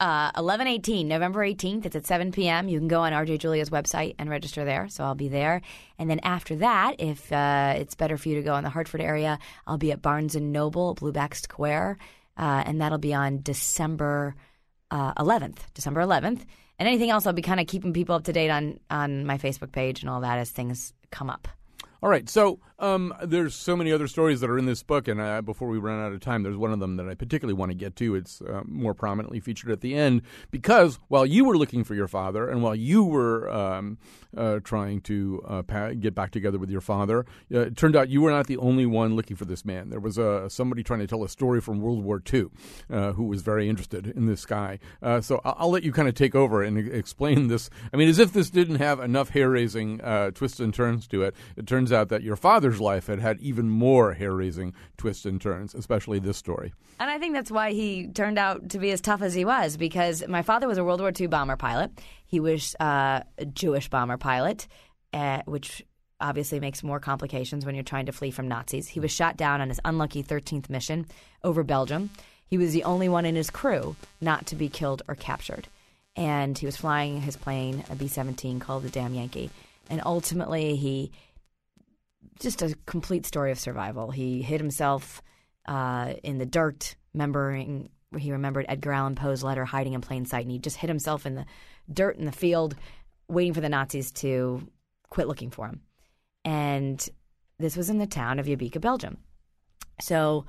Uh, 0.02 0.32
1118, 0.34 1.08
November 1.08 1.42
18th. 1.42 1.86
It's 1.86 1.96
at 1.96 2.08
7 2.08 2.32
p.m. 2.32 2.68
You 2.68 2.80
can 2.80 2.88
go 2.88 3.02
on 3.02 3.14
RJ 3.14 3.38
Julia's 3.38 3.70
website 3.70 4.16
and 4.18 4.32
register 4.32 4.66
there. 4.66 4.88
So 4.90 5.04
I'll 5.04 5.14
be 5.14 5.28
there. 5.28 5.62
And 6.00 6.10
then 6.10 6.20
after 6.24 6.56
that, 6.56 6.96
if 6.98 7.32
uh, 7.32 7.76
it's 7.78 7.94
better 7.94 8.18
for 8.18 8.28
you 8.30 8.36
to 8.38 8.42
go 8.42 8.56
in 8.56 8.64
the 8.64 8.72
Hartford 8.72 9.00
area, 9.00 9.38
I'll 9.68 9.78
be 9.78 9.92
at 9.92 10.02
Barnes 10.02 10.34
and 10.34 10.52
Noble, 10.52 10.96
Blue 10.96 11.12
Back 11.12 11.36
Square, 11.36 12.00
uh, 12.36 12.64
and 12.66 12.82
that'll 12.82 12.98
be 12.98 13.14
on 13.14 13.42
December 13.44 14.34
uh, 14.90 15.14
11th. 15.24 15.60
December 15.76 16.02
11th. 16.02 16.46
And 16.80 16.88
anything 16.88 17.12
else, 17.12 17.28
I'll 17.28 17.34
be 17.34 17.44
kind 17.44 17.60
of 17.60 17.68
keeping 17.68 17.94
people 17.94 18.16
up 18.16 18.24
to 18.24 18.34
date 18.34 18.50
on 18.50 18.80
on 18.90 19.28
my 19.28 19.38
Facebook 19.38 19.72
page 19.72 20.02
and 20.02 20.10
all 20.10 20.22
that 20.22 20.40
as 20.40 20.50
things 20.50 20.94
come 21.12 21.30
up. 21.30 21.48
All 22.04 22.10
right, 22.10 22.28
so 22.28 22.60
um, 22.82 23.14
there's 23.24 23.54
so 23.54 23.76
many 23.76 23.92
other 23.92 24.08
stories 24.08 24.42
that 24.42 24.50
are 24.50 24.58
in 24.58 24.66
this 24.66 24.82
book, 24.82 25.08
and 25.08 25.22
uh, 25.22 25.44
before 25.44 25.68
we 25.68 25.78
run 25.78 26.04
out 26.04 26.12
of 26.12 26.20
time, 26.20 26.42
there's 26.42 26.58
one 26.58 26.74
of 26.74 26.80
them 26.80 26.96
that 26.96 27.08
I 27.08 27.14
particularly 27.14 27.54
want 27.54 27.70
to 27.70 27.76
get 27.76 27.96
to. 27.98 28.16
It's 28.16 28.42
uh, 28.42 28.64
more 28.66 28.96
prominently 28.96 29.40
featured 29.40 29.70
at 29.70 29.82
the 29.82 29.94
end 29.94 30.24
because 30.50 30.98
while 31.10 31.28
you 31.28 31.46
were 31.46 31.56
looking 31.56 31.84
for 31.84 31.94
your 31.94 32.08
father, 32.08 32.50
and 32.50 32.64
while 32.64 32.74
you 32.74 33.04
were 33.04 33.48
um, 33.52 34.00
uh, 34.36 34.62
trying 34.64 35.02
to 35.02 35.44
uh, 35.48 35.92
get 35.92 36.16
back 36.16 36.32
together 36.32 36.58
with 36.58 36.72
your 36.72 36.82
father, 36.82 37.20
uh, 37.54 37.60
it 37.60 37.78
turned 37.78 37.96
out 37.96 38.10
you 38.10 38.22
were 38.22 38.32
not 38.32 38.48
the 38.48 38.58
only 38.58 38.88
one 38.88 39.16
looking 39.16 39.38
for 39.38 39.46
this 39.46 39.64
man. 39.64 39.92
There 39.92 40.00
was 40.00 40.18
uh, 40.18 40.50
somebody 40.50 40.82
trying 40.82 41.02
to 41.02 41.08
tell 41.08 41.24
a 41.24 41.30
story 41.30 41.62
from 41.62 41.82
World 41.82 42.04
War 42.04 42.20
II 42.34 42.48
who 42.90 43.26
was 43.26 43.44
very 43.44 43.70
interested 43.70 44.08
in 44.08 44.26
this 44.26 44.46
guy. 44.48 44.80
so 45.22 45.40
I'll, 45.46 45.56
I'll, 45.60 45.72
let 45.72 45.84
you 45.84 45.92
kind 45.92 46.08
of 46.08 46.16
take 46.16 46.34
over 46.34 46.64
and 46.64 46.78
explain 46.92 47.48
this. 47.48 47.70
I 47.94 47.98
mean, 47.98 48.10
as 48.10 48.18
if 48.18 48.34
this 48.34 48.50
didn't 48.50 48.78
have 48.78 49.00
enough 49.00 49.30
hair-raising 49.30 50.00
twists 50.34 50.60
and 50.60 50.74
turns 50.74 51.08
to 51.10 51.22
it, 51.22 51.36
it 51.56 51.68
turns 51.68 51.91
out 51.92 52.10
that 52.10 52.24
your 52.24 52.36
father's 52.36 52.80
life 52.80 53.08
had 53.08 53.20
had 53.20 53.40
even 53.40 53.70
more 53.70 54.14
hair 54.14 54.34
raising 54.34 54.74
twists 54.98 55.26
and 55.26 55.42
turns, 55.42 55.74
especially 55.74 56.20
this 56.20 56.38
story. 56.38 56.74
And 57.00 57.10
I 57.10 57.18
think 57.18 57.34
that's 57.34 57.52
why 57.52 57.72
he 57.72 58.08
turned 58.08 58.38
out 58.38 58.70
to 58.70 58.80
be 58.80 58.92
as 58.92 59.02
tough 59.02 59.22
as 59.22 59.34
he 59.34 59.46
was, 59.46 59.78
because 59.78 60.28
my 60.28 60.42
father 60.42 60.68
was 60.68 60.78
a 60.78 60.84
World 60.84 61.02
War 61.02 61.12
II 61.18 61.28
bomber 61.28 61.58
pilot. 61.58 61.92
He 62.26 62.40
was 62.40 62.76
uh, 62.80 63.22
a 63.38 63.46
Jewish 63.46 63.90
bomber 63.90 64.18
pilot, 64.18 64.68
uh, 65.14 65.42
which 65.46 65.84
obviously 66.20 66.60
makes 66.60 66.84
more 66.84 67.00
complications 67.00 67.66
when 67.66 67.76
you're 67.76 67.84
trying 67.84 68.06
to 68.06 68.12
flee 68.12 68.32
from 68.32 68.48
Nazis. 68.48 68.88
He 68.88 69.00
was 69.00 69.12
shot 69.12 69.38
down 69.38 69.60
on 69.60 69.70
his 69.70 69.80
unlucky 69.84 70.24
13th 70.24 70.70
mission 70.70 71.08
over 71.44 71.64
Belgium. 71.64 72.12
He 72.46 72.58
was 72.58 72.74
the 72.74 72.84
only 72.84 73.10
one 73.10 73.26
in 73.26 73.36
his 73.36 73.50
crew 73.50 73.96
not 74.20 74.46
to 74.48 74.56
be 74.56 74.70
killed 74.70 75.02
or 75.08 75.16
captured. 75.16 75.68
And 76.16 76.58
he 76.58 76.66
was 76.66 76.78
flying 76.78 77.22
his 77.22 77.38
plane, 77.38 77.84
a 77.90 77.96
B 77.96 78.08
17 78.08 78.60
called 78.60 78.84
the 78.84 78.90
Damn 78.90 79.14
Yankee. 79.14 79.50
And 79.90 80.02
ultimately, 80.06 80.76
he 80.76 81.12
just 82.40 82.62
a 82.62 82.76
complete 82.86 83.26
story 83.26 83.52
of 83.52 83.60
survival. 83.60 84.12
He 84.12 84.42
hid 84.42 84.60
himself 84.60 85.22
uh, 85.68 86.14
in 86.24 86.38
the 86.38 86.46
dirt, 86.46 86.96
remembering 87.14 87.90
he 88.18 88.32
remembered 88.32 88.66
Edgar 88.68 88.92
Allan 88.92 89.16
Poe's 89.16 89.44
letter 89.44 89.64
hiding 89.64 89.94
in 89.94 90.02
plain 90.02 90.26
sight, 90.26 90.44
and 90.44 90.52
he 90.52 90.60
just 90.60 90.78
hid 90.78 90.90
himself 90.90 91.26
in 91.26 91.36
the 91.36 91.46
dirt 91.92 92.18
in 92.18 92.26
the 92.26 92.32
field, 92.32 92.76
waiting 93.28 93.54
for 93.54 93.62
the 93.62 93.70
Nazis 93.70 94.12
to 94.12 94.68
quit 95.10 95.28
looking 95.28 95.50
for 95.50 95.68
him. 95.68 95.82
And 96.44 97.08
this 97.58 97.78
was 97.78 97.90
in 97.90 98.00
the 98.00 98.08
town 98.08 98.40
of 98.40 98.48
Jabbeke, 98.48 98.82
Belgium. 98.82 99.18
So 100.02 100.46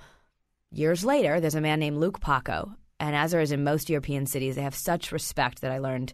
years 0.70 1.05
later, 1.05 1.41
there's 1.41 1.55
a 1.55 1.61
man 1.61 1.78
named 1.78 1.99
Luke 1.99 2.20
Paco, 2.20 2.74
and 2.99 3.14
as 3.14 3.30
there 3.30 3.41
is 3.41 3.53
in 3.53 3.64
most 3.64 3.91
European 3.91 4.26
cities, 4.26 4.57
they 4.57 4.62
have 4.62 4.74
such 4.74 5.12
respect 5.12 5.61
that 5.61 5.72
I 5.72 5.78
learned 5.78 6.12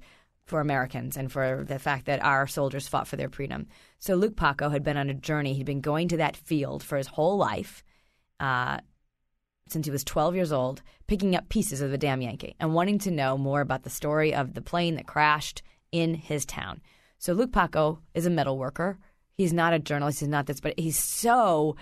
for 0.48 0.60
Americans 0.60 1.16
and 1.16 1.30
for 1.30 1.64
the 1.68 1.78
fact 1.78 2.06
that 2.06 2.24
our 2.24 2.46
soldiers 2.46 2.88
fought 2.88 3.06
for 3.06 3.16
their 3.16 3.28
freedom. 3.28 3.66
So 3.98 4.14
Luke 4.14 4.36
Paco 4.36 4.70
had 4.70 4.82
been 4.82 4.96
on 4.96 5.10
a 5.10 5.14
journey. 5.14 5.54
He'd 5.54 5.66
been 5.66 5.80
going 5.80 6.08
to 6.08 6.16
that 6.16 6.36
field 6.36 6.82
for 6.82 6.96
his 6.96 7.06
whole 7.06 7.36
life, 7.36 7.84
uh, 8.40 8.78
since 9.68 9.86
he 9.86 9.92
was 9.92 10.04
12 10.04 10.34
years 10.34 10.52
old, 10.52 10.82
picking 11.06 11.36
up 11.36 11.48
pieces 11.48 11.80
of 11.80 11.90
the 11.90 11.98
damn 11.98 12.22
Yankee 12.22 12.56
and 12.58 12.74
wanting 12.74 12.98
to 13.00 13.10
know 13.10 13.36
more 13.36 13.60
about 13.60 13.82
the 13.82 13.90
story 13.90 14.34
of 14.34 14.54
the 14.54 14.62
plane 14.62 14.94
that 14.94 15.06
crashed 15.06 15.62
in 15.92 16.14
his 16.14 16.46
town. 16.46 16.80
So 17.18 17.32
Luke 17.34 17.52
Paco 17.52 18.00
is 18.14 18.24
a 18.24 18.30
metal 18.30 18.56
worker. 18.56 18.98
He's 19.34 19.52
not 19.52 19.74
a 19.74 19.78
journalist. 19.78 20.20
He's 20.20 20.28
not 20.28 20.46
this, 20.46 20.60
but 20.60 20.78
he's 20.78 20.98
so 20.98 21.76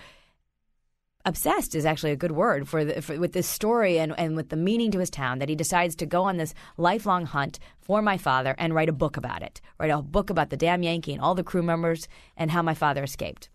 obsessed 1.27 1.75
is 1.75 1.85
actually 1.85 2.11
a 2.11 2.15
good 2.15 2.31
word 2.31 2.67
for, 2.67 2.85
the, 2.85 3.01
for, 3.01 3.19
with 3.19 3.33
this 3.33 3.47
story 3.47 3.99
and, 3.99 4.17
and 4.17 4.35
with 4.35 4.49
the 4.49 4.55
meaning 4.55 4.91
to 4.91 4.99
his 4.99 5.09
town 5.09 5.39
that 5.39 5.49
he 5.49 5.55
decides 5.55 5.95
to 5.97 6.05
go 6.05 6.23
on 6.23 6.37
this 6.37 6.53
lifelong 6.77 7.25
hunt 7.25 7.59
for 7.81 8.01
my 8.01 8.17
father 8.17 8.55
and 8.57 8.73
write 8.73 8.89
a 8.89 8.93
book 8.93 9.17
about 9.17 9.43
it. 9.43 9.59
Write 9.77 9.91
a 9.91 10.01
book 10.01 10.29
about 10.29 10.49
the 10.49 10.57
damn 10.57 10.83
yankee 10.83 11.13
and 11.13 11.21
all 11.21 11.35
the 11.35 11.43
crew 11.43 11.61
members 11.61 12.07
and 12.37 12.49
how 12.49 12.61
my 12.61 12.73
father 12.73 13.03
escaped. 13.03 13.49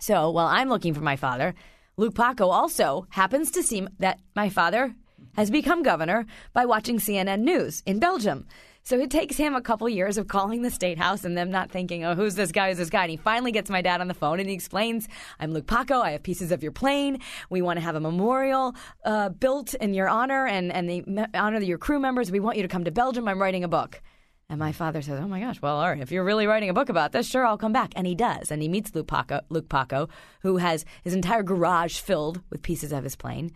So 0.00 0.30
while 0.30 0.46
i'm 0.46 0.68
looking 0.68 0.94
for 0.94 1.00
my 1.00 1.16
father 1.16 1.54
luke 1.96 2.14
paco 2.14 2.48
also 2.48 3.06
happens 3.10 3.50
to 3.52 3.62
see 3.62 3.86
that 3.98 4.20
my 4.34 4.48
father 4.48 4.94
has 5.36 5.50
become 5.50 5.82
governor 5.82 6.26
by 6.52 6.66
watching 6.66 6.98
cnn 6.98 7.40
news 7.40 7.82
in 7.86 7.98
belgium 8.00 8.46
so 8.84 8.98
it 8.98 9.10
takes 9.10 9.36
him 9.36 9.54
a 9.54 9.62
couple 9.62 9.88
years 9.88 10.18
of 10.18 10.28
calling 10.28 10.60
the 10.60 10.70
state 10.70 10.98
house 10.98 11.24
and 11.24 11.36
them 11.36 11.50
not 11.50 11.70
thinking, 11.70 12.04
oh, 12.04 12.14
who's 12.14 12.34
this 12.34 12.52
guy? 12.52 12.68
Who's 12.68 12.76
this 12.76 12.90
guy? 12.90 13.04
And 13.04 13.10
he 13.10 13.16
finally 13.16 13.50
gets 13.50 13.70
my 13.70 13.80
dad 13.80 14.02
on 14.02 14.08
the 14.08 14.14
phone 14.14 14.40
and 14.40 14.48
he 14.48 14.54
explains, 14.54 15.08
I'm 15.40 15.52
Luke 15.52 15.66
Paco. 15.66 16.00
I 16.00 16.10
have 16.10 16.22
pieces 16.22 16.52
of 16.52 16.62
your 16.62 16.72
plane. 16.72 17.20
We 17.48 17.62
want 17.62 17.78
to 17.78 17.80
have 17.82 17.94
a 17.94 18.00
memorial 18.00 18.74
uh, 19.04 19.30
built 19.30 19.72
in 19.72 19.94
your 19.94 20.10
honor 20.10 20.46
and, 20.46 20.70
and 20.70 20.88
the 20.88 21.02
me- 21.06 21.24
honor 21.32 21.56
of 21.56 21.62
your 21.64 21.78
crew 21.78 21.98
members. 21.98 22.30
We 22.30 22.40
want 22.40 22.58
you 22.58 22.62
to 22.62 22.68
come 22.68 22.84
to 22.84 22.90
Belgium. 22.90 23.26
I'm 23.26 23.40
writing 23.40 23.64
a 23.64 23.68
book. 23.68 24.02
And 24.50 24.58
my 24.58 24.72
father 24.72 25.00
says, 25.00 25.18
"Oh 25.18 25.26
my 25.26 25.40
gosh, 25.40 25.62
well, 25.62 25.78
all 25.78 25.88
right, 25.88 26.02
if 26.02 26.12
you're 26.12 26.22
really 26.22 26.46
writing 26.46 26.68
a 26.68 26.74
book 26.74 26.90
about 26.90 27.12
this, 27.12 27.26
sure, 27.26 27.46
I'll 27.46 27.56
come 27.56 27.72
back." 27.72 27.94
And 27.96 28.06
he 28.06 28.14
does, 28.14 28.50
and 28.50 28.60
he 28.60 28.68
meets 28.68 28.94
Luke 28.94 29.06
Paco, 29.06 29.40
Luke 29.48 29.70
Paco, 29.70 30.10
who 30.42 30.58
has 30.58 30.84
his 31.02 31.14
entire 31.14 31.42
garage 31.42 31.98
filled 31.98 32.42
with 32.50 32.60
pieces 32.60 32.92
of 32.92 33.04
his 33.04 33.16
plane, 33.16 33.52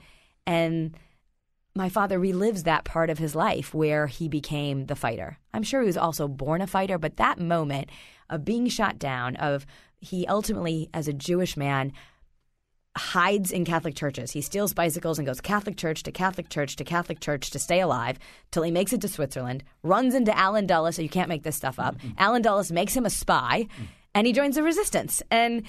and 0.46 0.96
my 1.78 1.88
father 1.88 2.18
relives 2.18 2.64
that 2.64 2.84
part 2.84 3.08
of 3.08 3.18
his 3.18 3.36
life 3.36 3.72
where 3.72 4.08
he 4.08 4.28
became 4.28 4.86
the 4.86 4.96
fighter. 4.96 5.38
I'm 5.54 5.62
sure 5.62 5.80
he 5.80 5.86
was 5.86 5.96
also 5.96 6.26
born 6.26 6.60
a 6.60 6.66
fighter, 6.66 6.98
but 6.98 7.16
that 7.16 7.38
moment 7.38 7.88
of 8.28 8.44
being 8.44 8.66
shot 8.68 8.98
down, 8.98 9.36
of 9.36 9.64
he 10.00 10.26
ultimately, 10.26 10.90
as 10.92 11.06
a 11.06 11.12
Jewish 11.12 11.56
man, 11.56 11.92
hides 12.96 13.52
in 13.52 13.64
Catholic 13.64 13.94
churches. 13.94 14.32
He 14.32 14.40
steals 14.42 14.74
bicycles 14.74 15.18
and 15.18 15.26
goes 15.26 15.40
Catholic 15.40 15.76
church 15.76 16.02
to 16.02 16.10
Catholic 16.10 16.48
church 16.48 16.74
to 16.76 16.84
Catholic 16.84 17.20
church 17.20 17.50
to 17.50 17.60
stay 17.60 17.80
alive 17.80 18.18
till 18.50 18.64
he 18.64 18.72
makes 18.72 18.92
it 18.92 19.00
to 19.02 19.08
Switzerland, 19.08 19.62
runs 19.84 20.16
into 20.16 20.36
Allen 20.36 20.66
Dulles, 20.66 20.96
so 20.96 21.02
you 21.02 21.08
can't 21.08 21.28
make 21.28 21.44
this 21.44 21.56
stuff 21.56 21.78
up. 21.78 21.96
Mm-hmm. 21.98 22.10
Allen 22.18 22.42
Dulles 22.42 22.72
makes 22.72 22.94
him 22.94 23.06
a 23.06 23.10
spy. 23.10 23.62
Mm-hmm 23.62 23.84
and 24.14 24.26
he 24.26 24.32
joins 24.32 24.56
the 24.56 24.62
resistance. 24.64 25.22
And 25.30 25.62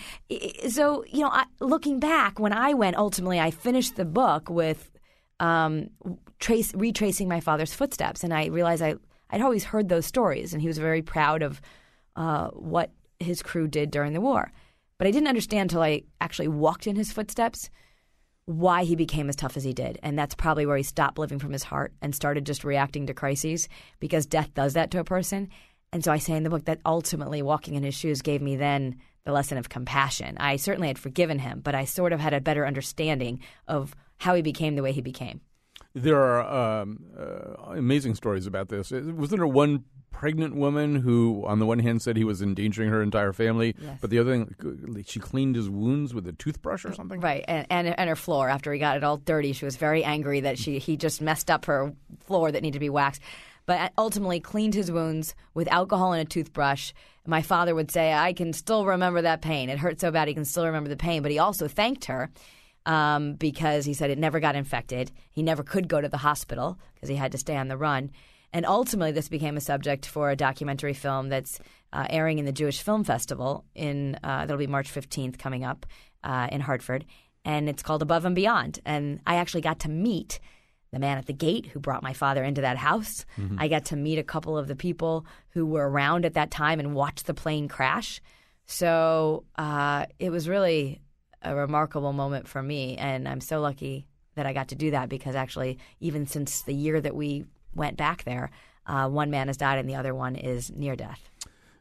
so, 0.69 1.03
you 1.07 1.19
know, 1.19 1.27
I, 1.27 1.43
looking 1.59 1.99
back, 1.99 2.39
when 2.39 2.53
I 2.53 2.73
went, 2.73 2.95
ultimately, 2.95 3.39
I 3.39 3.51
finished 3.51 3.95
the 3.95 4.05
book 4.05 4.49
with 4.49 4.89
um, 5.39 5.89
trace 6.39 6.73
retracing 6.73 7.27
my 7.27 7.39
father's 7.39 7.73
footsteps, 7.73 8.23
and 8.23 8.33
I 8.33 8.47
realized 8.47 8.81
I 8.81 8.95
I'd 9.29 9.41
always 9.41 9.63
heard 9.63 9.89
those 9.89 10.05
stories, 10.05 10.53
and 10.53 10.61
he 10.61 10.67
was 10.67 10.77
very 10.77 11.01
proud 11.01 11.43
of 11.43 11.61
uh, 12.15 12.49
what 12.49 12.91
his 13.19 13.43
crew 13.43 13.67
did 13.67 13.91
during 13.91 14.13
the 14.13 14.21
war. 14.21 14.51
But 14.97 15.07
I 15.07 15.11
didn't 15.11 15.27
understand 15.27 15.71
until 15.71 15.81
I 15.81 16.03
actually 16.19 16.47
walked 16.47 16.87
in 16.87 16.95
his 16.95 17.11
footsteps 17.11 17.69
why 18.45 18.83
he 18.83 18.95
became 18.95 19.29
as 19.29 19.35
tough 19.35 19.55
as 19.55 19.63
he 19.63 19.73
did. 19.73 19.99
And 20.01 20.17
that's 20.17 20.33
probably 20.33 20.65
where 20.65 20.75
he 20.75 20.83
stopped 20.83 21.19
living 21.19 21.37
from 21.37 21.53
his 21.53 21.63
heart 21.63 21.93
and 22.01 22.15
started 22.15 22.45
just 22.45 22.63
reacting 22.63 23.05
to 23.05 23.13
crises 23.13 23.69
because 23.99 24.25
death 24.25 24.53
does 24.55 24.73
that 24.73 24.89
to 24.91 24.99
a 24.99 25.03
person. 25.03 25.49
And 25.93 26.03
so 26.03 26.11
I 26.11 26.17
say 26.17 26.33
in 26.33 26.43
the 26.43 26.49
book 26.49 26.65
that 26.65 26.81
ultimately 26.85 27.41
walking 27.41 27.75
in 27.75 27.83
his 27.83 27.93
shoes 27.93 28.23
gave 28.23 28.41
me 28.41 28.55
then 28.55 28.95
the 29.23 29.31
lesson 29.31 29.59
of 29.59 29.69
compassion. 29.69 30.35
I 30.39 30.55
certainly 30.55 30.87
had 30.87 30.97
forgiven 30.97 31.39
him, 31.39 31.61
but 31.63 31.75
I 31.75 31.85
sort 31.85 32.11
of 32.11 32.19
had 32.19 32.33
a 32.33 32.41
better 32.41 32.65
understanding 32.65 33.39
of 33.67 33.95
how 34.19 34.35
he 34.35 34.41
became 34.41 34.75
the 34.75 34.83
way 34.83 34.91
he 34.91 35.01
became. 35.01 35.41
There 35.95 36.21
are 36.21 36.81
um, 36.81 37.05
uh, 37.17 37.73
amazing 37.73 38.15
stories 38.15 38.45
about 38.45 38.69
this. 38.69 38.91
Wasn't 38.91 39.39
there 39.39 39.47
one 39.47 39.85
pregnant 40.11 40.55
woman 40.55 40.95
who, 40.97 41.43
on 41.47 41.59
the 41.59 41.65
one 41.65 41.79
hand, 41.79 42.01
said 42.01 42.15
he 42.17 42.23
was 42.23 42.41
endangering 42.41 42.89
her 42.89 43.01
entire 43.01 43.33
family, 43.33 43.75
Yes. 43.81 43.97
but 44.01 44.09
the 44.09 44.19
other 44.19 44.31
thing, 44.31 45.03
she 45.07 45.19
cleaned 45.19 45.55
his 45.55 45.69
wounds 45.69 46.13
with 46.13 46.27
a 46.27 46.33
toothbrush 46.33 46.85
or 46.85 46.93
something? 46.93 47.19
Right, 47.21 47.43
and, 47.47 47.65
and 47.69 47.87
and 47.87 48.09
her 48.09 48.15
floor 48.15 48.49
after 48.49 48.71
he 48.73 48.79
got 48.79 48.97
it 48.97 49.03
all 49.03 49.17
dirty, 49.17 49.53
she 49.53 49.65
was 49.65 49.77
very 49.77 50.03
angry 50.03 50.41
that 50.41 50.59
she 50.59 50.77
he 50.77 50.95
just 50.97 51.21
messed 51.21 51.49
up 51.49 51.65
her 51.65 51.93
floor 52.19 52.51
that 52.51 52.61
needed 52.61 52.73
to 52.73 52.79
be 52.79 52.89
waxed. 52.89 53.21
But 53.65 53.93
ultimately, 53.97 54.39
cleaned 54.39 54.73
his 54.73 54.91
wounds 54.91 55.35
with 55.53 55.67
alcohol 55.69 56.13
and 56.13 56.21
a 56.21 56.25
toothbrush. 56.25 56.91
My 57.25 57.41
father 57.41 57.73
would 57.75 57.91
say, 57.91 58.11
"I 58.13 58.33
can 58.33 58.51
still 58.53 58.85
remember 58.85 59.21
that 59.21 59.41
pain. 59.41 59.69
It 59.69 59.77
hurt 59.79 59.99
so 60.01 60.11
bad, 60.11 60.27
he 60.27 60.33
can 60.33 60.45
still 60.45 60.65
remember 60.65 60.89
the 60.89 60.97
pain." 60.97 61.21
But 61.21 61.31
he 61.31 61.39
also 61.39 61.67
thanked 61.67 62.05
her 62.05 62.29
um, 62.85 63.33
because 63.33 63.85
he 63.85 63.93
said 63.93 64.09
it 64.09 64.17
never 64.17 64.39
got 64.39 64.55
infected. 64.55 65.11
He 65.31 65.43
never 65.43 65.63
could 65.63 65.87
go 65.87 66.01
to 66.01 66.09
the 66.09 66.17
hospital 66.17 66.79
because 66.95 67.09
he 67.09 67.15
had 67.15 67.31
to 67.33 67.37
stay 67.37 67.55
on 67.55 67.67
the 67.67 67.77
run. 67.77 68.11
And 68.51 68.65
ultimately, 68.65 69.11
this 69.11 69.29
became 69.29 69.57
a 69.57 69.61
subject 69.61 70.05
for 70.07 70.31
a 70.31 70.35
documentary 70.35 70.93
film 70.93 71.29
that's 71.29 71.59
uh, 71.93 72.07
airing 72.09 72.39
in 72.39 72.45
the 72.45 72.51
Jewish 72.51 72.81
Film 72.81 73.03
Festival 73.03 73.63
in 73.75 74.17
uh, 74.23 74.41
that'll 74.41 74.57
be 74.57 74.67
March 74.67 74.91
15th 74.93 75.37
coming 75.37 75.63
up 75.63 75.85
uh, 76.23 76.47
in 76.51 76.61
Hartford, 76.61 77.05
and 77.45 77.69
it's 77.69 77.83
called 77.83 78.01
Above 78.01 78.25
and 78.25 78.35
Beyond. 78.35 78.79
And 78.85 79.19
I 79.27 79.35
actually 79.35 79.61
got 79.61 79.79
to 79.81 79.89
meet 79.89 80.39
the 80.91 80.97
man 80.99 81.19
at 81.19 81.27
the 81.27 81.33
gate 81.33 81.67
who 81.67 81.79
brought 81.79 82.01
my 82.01 82.13
father 82.13 82.43
into 82.43 82.61
that 82.61 82.77
house. 82.77 83.23
I 83.59 83.67
got 83.67 83.85
to 83.85 83.95
meet 83.95 84.17
a 84.17 84.23
couple 84.23 84.57
of 84.57 84.67
the 84.67 84.75
people 84.75 85.27
who 85.49 85.67
were 85.67 85.87
around 85.87 86.25
at 86.25 86.33
that 86.33 86.49
time 86.49 86.79
and 86.79 86.95
watched 86.95 87.27
the 87.27 87.35
plane 87.35 87.67
crash. 87.67 88.21
So 88.65 89.43
uh, 89.55 90.07
it 90.17 90.31
was 90.31 90.49
really 90.49 91.01
a 91.41 91.55
remarkable 91.55 92.13
moment 92.13 92.47
for 92.47 92.61
me, 92.61 92.97
and 92.97 93.27
I'm 93.27 93.41
so 93.41 93.61
lucky 93.61 94.07
that 94.35 94.45
I 94.45 94.53
got 94.53 94.69
to 94.69 94.75
do 94.75 94.91
that 94.91 95.09
because 95.09 95.35
actually, 95.35 95.79
even 95.99 96.25
since 96.25 96.61
the 96.61 96.73
year 96.73 97.01
that 97.01 97.15
we 97.15 97.45
went 97.75 97.97
back 97.97 98.23
there, 98.23 98.51
uh, 98.85 99.07
one 99.07 99.29
man 99.29 99.47
has 99.47 99.57
died 99.57 99.77
and 99.77 99.89
the 99.89 99.95
other 99.95 100.15
one 100.15 100.35
is 100.35 100.71
near 100.71 100.95
death. 100.95 101.29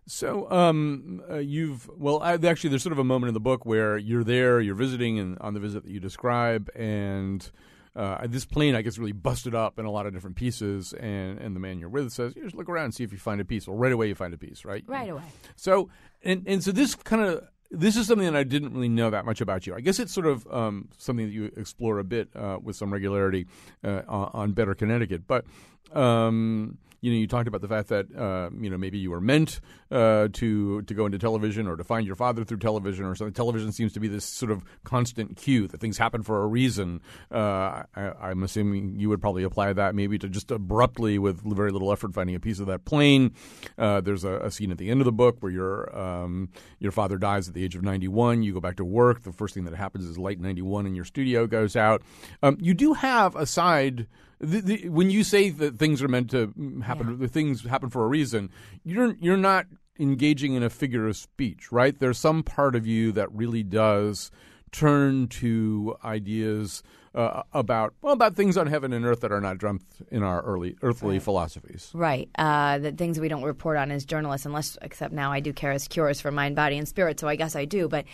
So, 0.06 0.50
um, 0.50 1.22
uh, 1.30 1.36
you've 1.36 1.88
well, 1.96 2.20
I, 2.22 2.34
actually, 2.34 2.70
there's 2.70 2.82
sort 2.82 2.94
of 2.94 2.98
a 2.98 3.04
moment 3.04 3.28
in 3.28 3.34
the 3.34 3.40
book 3.40 3.66
where 3.66 3.98
you're 3.98 4.24
there, 4.24 4.60
you're 4.60 4.74
visiting, 4.74 5.18
and 5.18 5.38
on 5.40 5.52
the 5.52 5.60
visit 5.60 5.84
that 5.84 5.90
you 5.90 6.00
describe, 6.00 6.70
and 6.74 7.48
uh, 7.94 8.26
this 8.26 8.46
plane, 8.46 8.74
I 8.74 8.80
guess, 8.80 8.96
really 8.96 9.12
busted 9.12 9.54
up 9.54 9.78
in 9.78 9.84
a 9.84 9.90
lot 9.90 10.06
of 10.06 10.14
different 10.14 10.36
pieces, 10.36 10.94
and 10.94 11.38
and 11.38 11.54
the 11.54 11.60
man 11.60 11.78
you're 11.78 11.90
with 11.90 12.10
says, 12.10 12.34
"You 12.36 12.42
just 12.42 12.54
look 12.54 12.70
around 12.70 12.86
and 12.86 12.94
see 12.94 13.04
if 13.04 13.12
you 13.12 13.18
find 13.18 13.38
a 13.38 13.44
piece." 13.44 13.68
Well, 13.68 13.76
right 13.76 13.92
away, 13.92 14.08
you 14.08 14.14
find 14.14 14.32
a 14.32 14.38
piece, 14.38 14.64
right? 14.64 14.82
Right 14.86 15.10
away. 15.10 15.24
So, 15.56 15.90
and 16.22 16.42
and 16.46 16.64
so 16.64 16.72
this 16.72 16.94
kind 16.94 17.22
of 17.22 17.46
this 17.70 17.96
is 17.96 18.06
something 18.06 18.26
that 18.26 18.36
I 18.36 18.44
didn't 18.44 18.72
really 18.72 18.88
know 18.88 19.10
that 19.10 19.24
much 19.24 19.40
about 19.40 19.66
you. 19.66 19.74
I 19.74 19.80
guess 19.80 19.98
it's 19.98 20.12
sort 20.12 20.26
of 20.26 20.46
um, 20.50 20.88
something 20.96 21.26
that 21.26 21.32
you 21.32 21.52
explore 21.56 21.98
a 21.98 22.04
bit 22.04 22.28
uh, 22.34 22.58
with 22.62 22.76
some 22.76 22.92
regularity 22.92 23.46
uh, 23.84 24.02
on, 24.08 24.52
Better 24.52 24.74
Connecticut, 24.74 25.26
but. 25.26 25.44
Um, 25.92 26.78
you 27.00 27.12
know, 27.12 27.18
you 27.18 27.26
talked 27.26 27.48
about 27.48 27.60
the 27.60 27.68
fact 27.68 27.88
that 27.88 28.06
uh, 28.16 28.50
you 28.60 28.70
know 28.70 28.76
maybe 28.76 28.98
you 28.98 29.10
were 29.10 29.20
meant 29.20 29.60
uh, 29.90 30.28
to 30.32 30.82
to 30.82 30.94
go 30.94 31.06
into 31.06 31.18
television 31.18 31.66
or 31.66 31.76
to 31.76 31.84
find 31.84 32.06
your 32.06 32.16
father 32.16 32.44
through 32.44 32.58
television 32.58 33.04
or 33.04 33.14
something. 33.14 33.34
Television 33.34 33.72
seems 33.72 33.92
to 33.92 34.00
be 34.00 34.08
this 34.08 34.24
sort 34.24 34.50
of 34.50 34.64
constant 34.84 35.36
cue 35.36 35.68
that 35.68 35.80
things 35.80 35.98
happen 35.98 36.22
for 36.22 36.42
a 36.42 36.46
reason. 36.46 37.00
Uh, 37.30 37.82
I, 37.94 38.12
I'm 38.20 38.42
assuming 38.42 38.98
you 38.98 39.08
would 39.08 39.20
probably 39.20 39.44
apply 39.44 39.72
that 39.72 39.94
maybe 39.94 40.18
to 40.18 40.28
just 40.28 40.50
abruptly, 40.50 41.18
with 41.18 41.40
very 41.42 41.70
little 41.70 41.92
effort, 41.92 42.14
finding 42.14 42.34
a 42.34 42.40
piece 42.40 42.58
of 42.58 42.66
that 42.66 42.84
plane. 42.84 43.32
Uh, 43.76 44.00
there's 44.00 44.24
a, 44.24 44.38
a 44.40 44.50
scene 44.50 44.70
at 44.70 44.78
the 44.78 44.90
end 44.90 45.00
of 45.00 45.04
the 45.04 45.12
book 45.12 45.36
where 45.40 45.52
your 45.52 45.96
um, 45.96 46.48
your 46.78 46.92
father 46.92 47.18
dies 47.18 47.48
at 47.48 47.54
the 47.54 47.64
age 47.64 47.76
of 47.76 47.82
91. 47.82 48.42
You 48.42 48.54
go 48.54 48.60
back 48.60 48.76
to 48.76 48.84
work. 48.84 49.22
The 49.22 49.32
first 49.32 49.54
thing 49.54 49.64
that 49.64 49.74
happens 49.74 50.04
is 50.04 50.18
light 50.18 50.40
91 50.40 50.86
in 50.86 50.94
your 50.94 51.04
studio 51.04 51.46
goes 51.46 51.76
out. 51.76 52.02
Um, 52.42 52.56
you 52.60 52.74
do 52.74 52.94
have 52.94 53.36
a 53.36 53.46
side. 53.46 54.06
The, 54.40 54.60
the, 54.60 54.88
when 54.88 55.10
you 55.10 55.24
say 55.24 55.50
that 55.50 55.78
things 55.78 56.02
are 56.02 56.08
meant 56.08 56.30
to 56.30 56.52
happen, 56.84 57.18
the 57.18 57.28
things 57.28 57.64
happen 57.64 57.90
for 57.90 58.04
a 58.04 58.08
reason. 58.08 58.50
You're 58.84 59.16
you're 59.20 59.36
not 59.36 59.66
engaging 59.98 60.54
in 60.54 60.62
a 60.62 60.70
figure 60.70 61.08
of 61.08 61.16
speech, 61.16 61.72
right? 61.72 61.98
There's 61.98 62.18
some 62.18 62.42
part 62.42 62.76
of 62.76 62.86
you 62.86 63.10
that 63.12 63.32
really 63.32 63.62
does 63.64 64.30
turn 64.70 65.26
to 65.28 65.96
ideas 66.04 66.82
uh, 67.14 67.42
about 67.52 67.94
well 68.02 68.12
about 68.12 68.36
things 68.36 68.56
on 68.56 68.66
heaven 68.66 68.92
and 68.92 69.04
earth 69.04 69.20
that 69.20 69.32
are 69.32 69.40
not 69.40 69.58
dreamt 69.58 69.82
in 70.10 70.22
our 70.22 70.40
early 70.42 70.76
earthly 70.82 71.18
philosophies. 71.18 71.90
Right. 71.94 72.28
Uh, 72.38 72.78
the 72.78 72.92
things 72.92 73.18
we 73.18 73.28
don't 73.28 73.42
report 73.42 73.76
on 73.76 73.90
as 73.90 74.04
journalists, 74.04 74.46
unless, 74.46 74.78
except 74.82 75.12
now 75.12 75.32
I 75.32 75.40
do 75.40 75.52
Kara's 75.52 75.88
Cures 75.88 76.20
for 76.20 76.30
mind, 76.30 76.54
body, 76.54 76.78
and 76.78 76.86
spirit, 76.86 77.18
so 77.18 77.26
I 77.26 77.34
guess 77.34 77.56
I 77.56 77.64
do. 77.64 77.88
But 77.88 78.04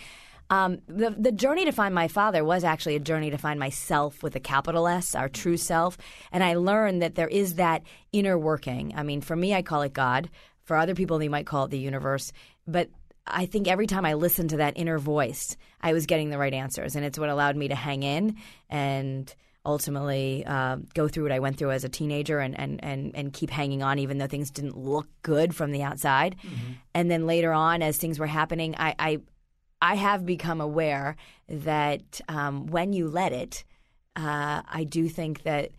um, 0.49 0.79
the, 0.87 1.15
the 1.17 1.31
journey 1.31 1.65
to 1.65 1.71
find 1.71 1.95
my 1.95 2.07
father 2.07 2.43
was 2.43 2.63
actually 2.63 2.95
a 2.95 2.99
journey 2.99 3.31
to 3.31 3.37
find 3.37 3.59
myself 3.59 4.21
with 4.21 4.35
a 4.35 4.39
capital 4.39 4.87
S, 4.87 5.15
our 5.15 5.27
true 5.27 5.57
self. 5.57 5.97
And 6.31 6.43
I 6.43 6.55
learned 6.55 7.01
that 7.01 7.15
there 7.15 7.27
is 7.27 7.55
that 7.55 7.83
inner 8.11 8.37
working. 8.37 8.93
I 8.95 9.03
mean, 9.03 9.21
for 9.21 9.35
me, 9.35 9.53
I 9.53 9.61
call 9.61 9.81
it 9.81 9.93
God. 9.93 10.29
For 10.63 10.77
other 10.77 10.95
people, 10.95 11.17
they 11.17 11.29
might 11.29 11.47
call 11.47 11.65
it 11.65 11.71
the 11.71 11.79
universe. 11.79 12.31
But 12.67 12.89
I 13.25 13.47
think 13.47 13.67
every 13.67 13.87
time 13.87 14.05
I 14.05 14.13
listened 14.13 14.51
to 14.51 14.57
that 14.57 14.77
inner 14.77 14.99
voice, 14.99 15.57
I 15.81 15.93
was 15.93 16.05
getting 16.05 16.29
the 16.29 16.37
right 16.37 16.53
answers. 16.53 16.95
And 16.95 17.03
it's 17.03 17.17
what 17.17 17.29
allowed 17.29 17.55
me 17.55 17.67
to 17.69 17.75
hang 17.75 18.03
in 18.03 18.35
and 18.69 19.33
ultimately 19.65 20.43
uh, 20.45 20.77
go 20.93 21.07
through 21.07 21.23
what 21.23 21.31
I 21.31 21.39
went 21.39 21.57
through 21.57 21.71
as 21.71 21.83
a 21.83 21.89
teenager 21.89 22.37
and, 22.37 22.59
and, 22.59 22.83
and, 22.83 23.15
and 23.15 23.33
keep 23.33 23.49
hanging 23.49 23.81
on 23.81 23.97
even 23.97 24.19
though 24.19 24.27
things 24.27 24.51
didn't 24.51 24.77
look 24.77 25.07
good 25.23 25.55
from 25.55 25.71
the 25.71 25.81
outside. 25.81 26.35
And 26.93 27.09
then 27.09 27.25
later 27.25 27.51
on, 27.51 27.81
as 27.81 27.97
things 27.97 28.19
were 28.19 28.27
happening, 28.27 28.75
I, 28.77 28.93
I, 28.99 29.19
I 29.85 29.93
have 29.97 30.25
become 30.25 30.61
aware 30.61 31.15
that 31.47 32.19
um, 32.27 32.65
when 32.65 32.91
you 32.91 33.07
let 33.07 33.31
it, 33.33 33.63
uh, 34.15 34.63
I 34.67 34.83
do 34.83 35.07
think 35.07 35.43
that 35.43 35.69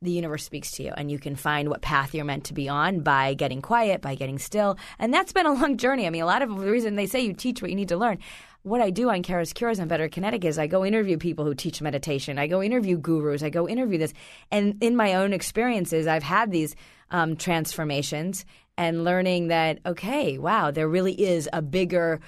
the 0.00 0.10
universe 0.10 0.44
speaks 0.44 0.70
to 0.72 0.82
you 0.84 0.92
and 0.96 1.10
you 1.10 1.18
can 1.18 1.36
find 1.36 1.68
what 1.68 1.82
path 1.82 2.14
you're 2.14 2.24
meant 2.24 2.44
to 2.44 2.54
be 2.54 2.66
on 2.66 3.00
by 3.00 3.34
getting 3.34 3.60
quiet, 3.60 4.00
by 4.00 4.14
getting 4.14 4.38
still. 4.38 4.78
And 4.98 5.12
that's 5.12 5.34
been 5.34 5.44
a 5.44 5.52
long 5.52 5.76
journey. 5.76 6.06
I 6.06 6.10
mean, 6.10 6.22
a 6.22 6.26
lot 6.26 6.40
of 6.40 6.48
the 6.48 6.70
reason 6.70 6.94
they 6.94 7.06
say 7.06 7.20
you 7.20 7.34
teach 7.34 7.60
what 7.60 7.70
you 7.70 7.76
need 7.76 7.90
to 7.90 7.98
learn. 7.98 8.18
What 8.62 8.80
I 8.80 8.88
do 8.88 9.10
on 9.10 9.22
Kara's 9.22 9.52
Cures 9.52 9.78
and 9.78 9.90
Better 9.90 10.08
Connecticut 10.08 10.48
is 10.48 10.58
I 10.58 10.66
go 10.66 10.86
interview 10.86 11.18
people 11.18 11.44
who 11.44 11.54
teach 11.54 11.82
meditation. 11.82 12.38
I 12.38 12.46
go 12.46 12.62
interview 12.62 12.96
gurus. 12.96 13.42
I 13.42 13.50
go 13.50 13.68
interview 13.68 13.98
this. 13.98 14.14
And 14.50 14.82
in 14.82 14.96
my 14.96 15.16
own 15.16 15.34
experiences, 15.34 16.06
I've 16.06 16.22
had 16.22 16.50
these 16.50 16.74
um, 17.10 17.36
transformations 17.36 18.46
and 18.78 19.04
learning 19.04 19.48
that, 19.48 19.80
okay, 19.84 20.38
wow, 20.38 20.70
there 20.70 20.88
really 20.88 21.12
is 21.12 21.46
a 21.52 21.60
bigger 21.60 22.20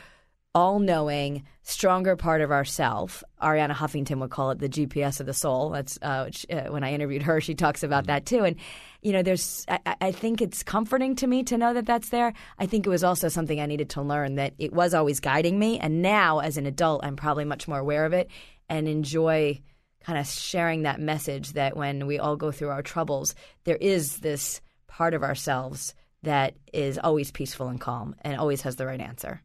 all 0.57 0.79
knowing, 0.79 1.45
stronger 1.65 2.17
part 2.17 2.41
of 2.41 2.51
ourself. 2.51 3.23
Arianna 3.43 3.73
Huffington 3.73 4.21
would 4.21 4.31
call 4.31 4.53
it 4.53 4.59
the 4.59 4.71
GPS 4.71 5.21
of 5.21 5.27
the 5.27 5.35
soul. 5.35 5.69
That's 5.69 5.99
uh, 6.01 6.25
which, 6.25 6.47
uh, 6.51 6.71
when 6.71 6.83
I 6.83 6.95
interviewed 6.95 7.25
her, 7.25 7.43
she 7.43 7.55
talks 7.55 7.83
about 7.83 8.07
that 8.07 8.25
too. 8.25 8.43
And 8.43 8.57
you 9.03 9.13
know, 9.13 9.23
there's 9.23 9.67
I, 9.69 9.97
I 10.01 10.13
think 10.13 10.41
it's 10.41 10.63
comforting 10.63 11.15
to 11.17 11.27
me 11.27 11.43
to 11.45 11.59
know 11.59 11.75
that 11.75 11.85
that's 11.85 12.09
there. 12.09 12.33
I 12.59 12.65
think 12.65 12.87
it 12.87 12.89
was 12.89 13.05
also 13.05 13.29
something 13.29 13.61
I 13.61 13.67
needed 13.67 13.91
to 13.91 14.03
learn 14.03 14.37
that 14.37 14.55
it 14.59 14.73
was 14.73 14.95
always 14.95 15.21
guiding 15.21 15.59
me, 15.59 15.79
and 15.79 16.01
now 16.01 16.39
as 16.39 16.57
an 16.57 16.65
adult, 16.65 17.05
I'm 17.05 17.17
probably 17.17 17.45
much 17.45 17.69
more 17.69 17.79
aware 17.79 18.07
of 18.07 18.15
it 18.15 18.31
and 18.71 18.89
enjoy 18.89 19.61
kind 20.05 20.19
of 20.19 20.27
sharing 20.27 20.83
that 20.83 21.01
message 21.01 21.53
that 21.53 21.77
when 21.77 22.07
we 22.07 22.19
all 22.19 22.37
go 22.37 22.51
through 22.51 22.71
our 22.71 22.83
troubles, 22.83 23.35
there 23.65 23.77
is 23.77 24.21
this 24.21 24.63
part 24.87 25.13
of 25.13 25.23
ourselves 25.23 25.95
that 26.23 26.55
is 26.73 26.97
always 26.97 27.31
peaceful 27.31 27.69
and 27.69 27.79
calm 27.79 28.17
and 28.23 28.39
always 28.39 28.63
has 28.63 28.77
the 28.77 28.87
right 28.87 29.03
answer. 29.03 29.43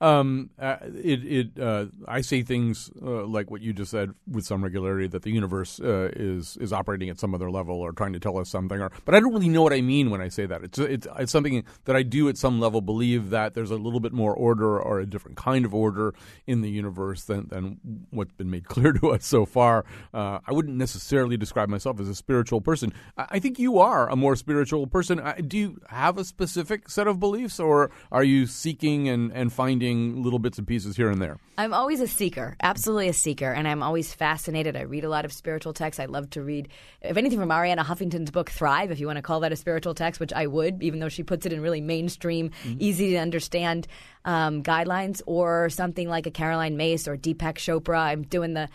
Um, 0.00 0.50
uh, 0.60 0.76
it, 0.82 1.24
it, 1.24 1.60
uh, 1.60 1.86
I 2.06 2.20
see 2.20 2.42
things 2.42 2.88
uh, 3.02 3.26
like 3.26 3.50
what 3.50 3.62
you 3.62 3.72
just 3.72 3.90
said 3.90 4.14
with 4.30 4.44
some 4.44 4.62
regularity 4.62 5.08
that 5.08 5.22
the 5.22 5.32
universe 5.32 5.80
uh, 5.80 6.10
is 6.14 6.56
is 6.60 6.72
operating 6.72 7.10
at 7.10 7.18
some 7.18 7.34
other 7.34 7.50
level 7.50 7.80
or 7.80 7.90
trying 7.90 8.12
to 8.12 8.20
tell 8.20 8.38
us 8.38 8.48
something. 8.48 8.80
Or, 8.80 8.92
but 9.04 9.16
I 9.16 9.20
don't 9.20 9.32
really 9.32 9.48
know 9.48 9.62
what 9.62 9.72
I 9.72 9.80
mean 9.80 10.10
when 10.10 10.20
I 10.20 10.28
say 10.28 10.46
that. 10.46 10.62
It's 10.62 10.78
it's 10.78 11.08
it's 11.18 11.32
something 11.32 11.64
that 11.86 11.96
I 11.96 12.04
do 12.04 12.28
at 12.28 12.36
some 12.38 12.60
level 12.60 12.80
believe 12.80 13.30
that 13.30 13.54
there's 13.54 13.72
a 13.72 13.76
little 13.76 13.98
bit 13.98 14.12
more 14.12 14.32
order 14.32 14.78
or 14.78 15.00
a 15.00 15.06
different 15.06 15.36
kind 15.36 15.64
of 15.64 15.74
order 15.74 16.14
in 16.46 16.60
the 16.60 16.70
universe 16.70 17.24
than 17.24 17.48
than 17.48 17.80
what's 18.10 18.32
been 18.34 18.50
made 18.50 18.68
clear 18.68 18.92
to 18.92 19.10
us 19.10 19.26
so 19.26 19.44
far. 19.44 19.84
Uh, 20.14 20.38
I 20.46 20.52
wouldn't 20.52 20.76
necessarily 20.76 21.36
describe 21.36 21.68
myself 21.68 21.98
as 21.98 22.08
a 22.08 22.14
spiritual 22.14 22.60
person. 22.60 22.92
I, 23.16 23.26
I 23.30 23.38
think 23.40 23.58
you 23.58 23.78
are 23.78 24.08
a 24.08 24.14
more 24.14 24.36
spiritual 24.36 24.86
person. 24.86 25.18
I, 25.18 25.40
do 25.40 25.58
you 25.58 25.80
have 25.88 26.18
a 26.18 26.24
specific 26.24 26.88
set 26.88 27.08
of 27.08 27.18
beliefs, 27.18 27.58
or 27.58 27.90
are 28.12 28.24
you 28.24 28.46
seeking 28.46 29.08
and 29.08 29.32
and 29.32 29.52
finding 29.52 29.87
little 29.94 30.38
bits 30.38 30.58
and 30.58 30.66
pieces 30.66 30.96
here 30.96 31.10
and 31.10 31.20
there? 31.20 31.38
I'm 31.56 31.74
always 31.74 32.00
a 32.00 32.06
seeker, 32.06 32.56
absolutely 32.62 33.08
a 33.08 33.12
seeker, 33.12 33.52
and 33.52 33.66
I'm 33.66 33.82
always 33.82 34.12
fascinated. 34.12 34.76
I 34.76 34.82
read 34.82 35.04
a 35.04 35.08
lot 35.08 35.24
of 35.24 35.32
spiritual 35.32 35.72
texts. 35.72 35.98
I 36.00 36.06
love 36.06 36.30
to 36.30 36.42
read, 36.42 36.68
if 37.02 37.16
anything, 37.16 37.38
from 37.38 37.48
Arianna 37.48 37.84
Huffington's 37.84 38.30
book 38.30 38.50
Thrive, 38.50 38.90
if 38.90 39.00
you 39.00 39.06
want 39.06 39.16
to 39.16 39.22
call 39.22 39.40
that 39.40 39.52
a 39.52 39.56
spiritual 39.56 39.94
text, 39.94 40.20
which 40.20 40.32
I 40.32 40.46
would, 40.46 40.82
even 40.82 41.00
though 41.00 41.08
she 41.08 41.22
puts 41.22 41.46
it 41.46 41.52
in 41.52 41.60
really 41.60 41.80
mainstream, 41.80 42.50
easy 42.78 43.10
to 43.10 43.16
understand 43.16 43.86
um, 44.24 44.62
guidelines, 44.62 45.22
or 45.26 45.70
something 45.70 46.08
like 46.08 46.26
a 46.26 46.30
Caroline 46.30 46.76
Myss 46.76 47.08
or 47.08 47.16
Deepak 47.16 47.54
Chopra. 47.54 47.98
I'm 47.98 48.22
doing 48.22 48.54
the, 48.54 48.68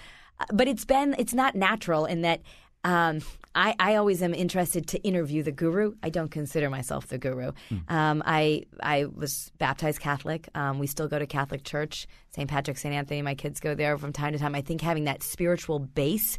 but 0.52 0.68
it's 0.68 0.86
been, 0.86 1.16
it's 1.18 1.34
not 1.34 1.56
natural 1.56 2.06
in 2.06 2.22
that. 2.24 2.42
Um, 2.84 3.22
I, 3.56 3.76
I 3.80 3.96
always 3.96 4.22
am 4.24 4.34
interested 4.34 4.88
to 4.90 5.00
interview 5.04 5.44
the 5.44 5.52
guru. 5.52 5.94
I 6.02 6.10
don't 6.10 6.32
consider 6.32 6.70
myself 6.70 7.08
the 7.08 7.18
guru. 7.18 7.52
Um, 7.88 8.24
I 8.26 8.66
I 8.82 9.06
was 9.06 9.52
baptized 9.58 10.00
Catholic. 10.00 10.50
Um, 10.56 10.80
we 10.80 10.88
still 10.88 11.08
go 11.08 11.20
to 11.20 11.28
Catholic 11.28 11.64
church, 11.64 12.08
St. 12.30 12.50
Patrick, 12.50 12.78
St. 12.78 12.94
Anthony. 12.94 13.22
My 13.22 13.36
kids 13.36 13.60
go 13.60 13.76
there 13.76 13.98
from 13.98 14.12
time 14.14 14.34
to 14.34 14.40
time. 14.40 14.56
I 14.56 14.62
think 14.62 14.82
having 14.82 15.04
that 15.06 15.24
spiritual 15.24 15.80
base 15.80 16.38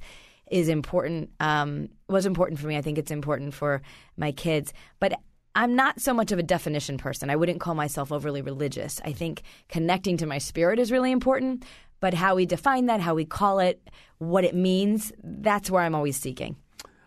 is 0.51 0.69
important. 0.69 1.31
Um, 1.41 1.89
was 2.09 2.27
important 2.27 2.59
for 2.59 2.67
me. 2.67 2.77
I 2.77 2.83
think 2.83 2.99
it's 2.99 3.11
important 3.11 3.55
for 3.55 3.83
my 4.17 4.33
kids. 4.33 4.73
But 4.99 5.21
I'm 5.55 5.77
not 5.77 6.01
so 6.01 6.13
much 6.13 6.33
of 6.33 6.39
a 6.41 6.43
definition 6.43 6.99
person. 6.99 7.31
I 7.31 7.37
wouldn't 7.37 7.61
call 7.61 7.75
myself 7.75 8.11
overly 8.11 8.43
religious. 8.43 9.01
I 9.05 9.13
think 9.13 9.43
connecting 9.69 10.17
to 10.17 10.27
my 10.27 10.39
spirit 10.39 10.81
is 10.81 10.91
really 10.91 11.13
important. 11.13 11.65
But 12.01 12.13
how 12.13 12.35
we 12.35 12.45
define 12.45 12.87
that, 12.87 13.01
how 13.01 13.15
we 13.15 13.25
call 13.25 13.61
it, 13.61 13.89
what 14.19 14.45
it 14.45 14.55
means, 14.55 15.13
that's 15.23 15.71
where 15.71 15.83
I'm 15.83 15.95
always 15.95 16.17
seeking. 16.17 16.57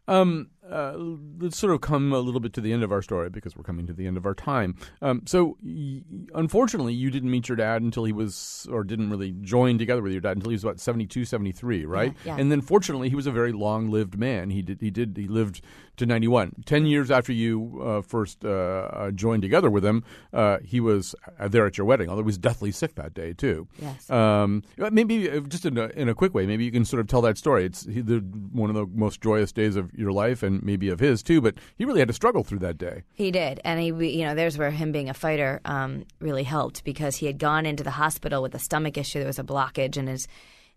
Um, 0.08 0.50
uh, 0.72 0.96
let's 1.40 1.58
sort 1.58 1.74
of 1.74 1.82
come 1.82 2.14
a 2.14 2.20
little 2.20 2.40
bit 2.40 2.54
to 2.54 2.62
the 2.62 2.74
end 2.74 2.84
of 2.84 2.92
our 2.92 3.02
story 3.02 3.30
because 3.30 3.56
we're 3.56 3.64
coming 3.64 3.88
to 3.88 3.94
the 3.94 4.08
end 4.08 4.18
of 4.18 4.26
our 4.26 4.34
time. 4.34 4.76
Um, 5.02 5.22
so, 5.26 5.58
y- 5.64 6.02
unfortunately, 6.34 6.94
you 6.94 7.10
didn't 7.10 7.32
meet 7.32 7.50
your 7.50 7.56
dad 7.56 7.82
until 7.82 8.04
he 8.04 8.12
was, 8.14 8.68
or 8.72 8.84
didn't 8.84 9.10
really 9.10 9.32
join 9.42 9.78
together 9.78 10.02
with 10.02 10.12
your 10.12 10.22
dad 10.22 10.38
until 10.38 10.50
he 10.50 10.56
was 10.56 10.64
about 10.64 10.80
72, 10.80 11.26
73, 11.26 11.86
right? 11.86 12.14
Yeah, 12.24 12.36
yeah. 12.36 12.42
And 12.42 12.52
then, 12.52 12.62
fortunately, 12.62 13.10
he 13.10 13.16
was 13.16 13.28
a 13.28 13.32
very 13.32 13.52
long-lived 13.52 14.18
man. 14.18 14.50
He 14.50 14.62
did, 14.62 14.82
he 14.82 14.90
did, 14.92 15.16
he 15.18 15.28
lived 15.28 15.62
to 15.98 16.06
91. 16.06 16.64
Ten 16.66 16.86
years 16.86 17.10
after 17.10 17.34
you 17.34 17.82
uh, 17.84 18.02
first 18.02 18.46
uh, 18.46 18.50
uh, 18.50 19.12
joined 19.12 19.42
together 19.42 19.70
with 19.70 19.84
him, 19.84 20.04
uh, 20.32 20.60
he 20.64 20.80
was 20.80 21.16
uh, 21.40 21.48
there 21.48 21.66
at 21.66 21.78
your 21.78 21.86
wedding, 21.86 22.10
although 22.10 22.22
he 22.22 22.26
was 22.28 22.38
deathly 22.38 22.72
sick 22.72 22.96
that 22.96 23.14
day 23.14 23.34
too. 23.34 23.68
Yes. 23.82 24.10
Um, 24.10 24.64
maybe 24.92 25.28
just 25.48 25.66
in 25.66 25.78
a, 25.78 25.88
in 25.88 26.08
a 26.08 26.14
quick 26.14 26.34
way, 26.34 26.46
maybe 26.46 26.64
you 26.64 26.72
can 26.72 26.86
sort 26.86 27.00
of 27.00 27.08
tell 27.08 27.22
that 27.22 27.38
story. 27.38 27.66
It's 27.66 27.86
he, 27.86 28.02
the, 28.02 28.18
one 28.52 28.70
of 28.70 28.76
the 28.76 28.86
most 28.86 29.22
joyous 29.22 29.52
days 29.52 29.76
of 29.76 29.92
your 29.94 30.12
life, 30.12 30.44
and 30.44 30.57
maybe 30.64 30.90
of 30.90 31.00
his 31.00 31.24
too. 31.24 31.42
But 31.42 31.56
he 31.78 31.86
really 31.86 32.00
had 32.00 32.08
to 32.08 32.14
struggle 32.14 32.44
through 32.44 32.60
that 32.60 32.78
day. 32.78 33.04
He 33.14 33.32
did, 33.32 33.60
and 33.64 33.80
he, 33.80 33.88
you 33.88 34.26
know, 34.26 34.36
there's 34.36 34.58
where 34.58 34.72
him 34.72 34.92
being 34.92 35.10
a 35.10 35.14
fighter 35.14 35.62
um, 35.66 36.06
really 36.20 36.44
helped 36.44 36.84
because 36.84 37.18
he 37.18 37.26
had 37.26 37.38
gone 37.38 37.66
into 37.66 37.84
the 37.84 37.92
hospital 37.92 38.42
with 38.42 38.56
a 38.56 38.60
stomach 38.60 38.98
issue. 38.98 39.20
There 39.20 39.28
was 39.28 39.40
a 39.40 39.44
blockage 39.44 39.98
in 39.98 40.08
his 40.08 40.28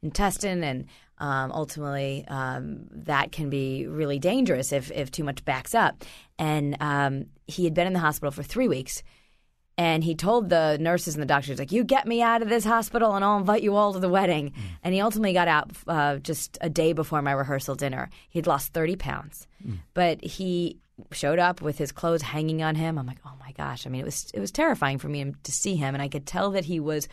intestine, 0.03 0.65
and 0.65 0.87
um, 1.19 1.53
ultimately 1.53 2.25
um, 2.29 2.87
that 2.91 3.33
can 3.33 3.51
be 3.51 3.87
really 3.87 4.19
dangerous 4.19 4.73
if 4.73 4.91
if 4.91 5.11
too 5.11 5.25
much 5.25 5.45
backs 5.45 5.75
up. 5.75 6.05
And 6.39 6.77
um, 6.81 7.27
he 7.47 7.65
had 7.65 7.75
been 7.75 7.87
in 7.87 7.93
the 7.93 7.99
hospital 7.99 8.31
for 8.31 8.43
three 8.43 8.69
weeks. 8.69 9.03
And 9.81 10.05
he 10.05 10.15
told 10.15 10.51
the 10.51 10.77
nurses 10.79 11.15
and 11.15 11.23
the 11.23 11.27
doctors, 11.27 11.59
like, 11.59 11.73
you 11.73 11.85
get 11.85 12.07
me 12.07 12.21
out 12.21 12.43
of 12.43 12.51
this 12.51 12.67
hospital 12.67 13.15
and 13.15 13.25
I'll 13.25 13.39
invite 13.39 13.63
you 13.63 13.77
all 13.77 13.95
to 13.95 13.99
the 13.99 14.11
wedding. 14.11 14.53
And 14.83 14.93
he 14.93 15.01
ultimately 15.01 15.33
got 15.33 15.49
out 15.49 15.71
uh, 15.89 16.17
just 16.19 16.59
a 16.61 16.69
day 16.69 16.93
before 16.93 17.23
my 17.23 17.33
rehearsal 17.33 17.77
dinner. 17.77 18.11
He'd 18.29 18.47
lost 18.47 18.75
30 18.75 18.97
pounds. 18.97 19.47
But 19.95 20.23
he 20.23 20.77
showed 21.13 21.39
up 21.39 21.63
with 21.63 21.79
his 21.79 21.93
clothes 21.93 22.21
hanging 22.21 22.63
on 22.63 22.75
him. 22.75 22.99
I'm 22.99 23.07
like, 23.07 23.21
oh 23.25 23.33
my 23.41 23.53
gosh. 23.53 23.87
I 23.87 23.89
mean, 23.89 24.03
it 24.03 24.05
was, 24.05 24.31
it 24.35 24.39
was 24.39 24.51
terrifying 24.51 24.99
for 24.99 25.09
me 25.09 25.33
to 25.45 25.51
see 25.51 25.77
him. 25.77 25.95
And 25.95 26.03
I 26.03 26.09
could 26.09 26.27
tell 26.27 26.51
that 26.51 26.67
he 26.67 26.79
was 26.79 27.09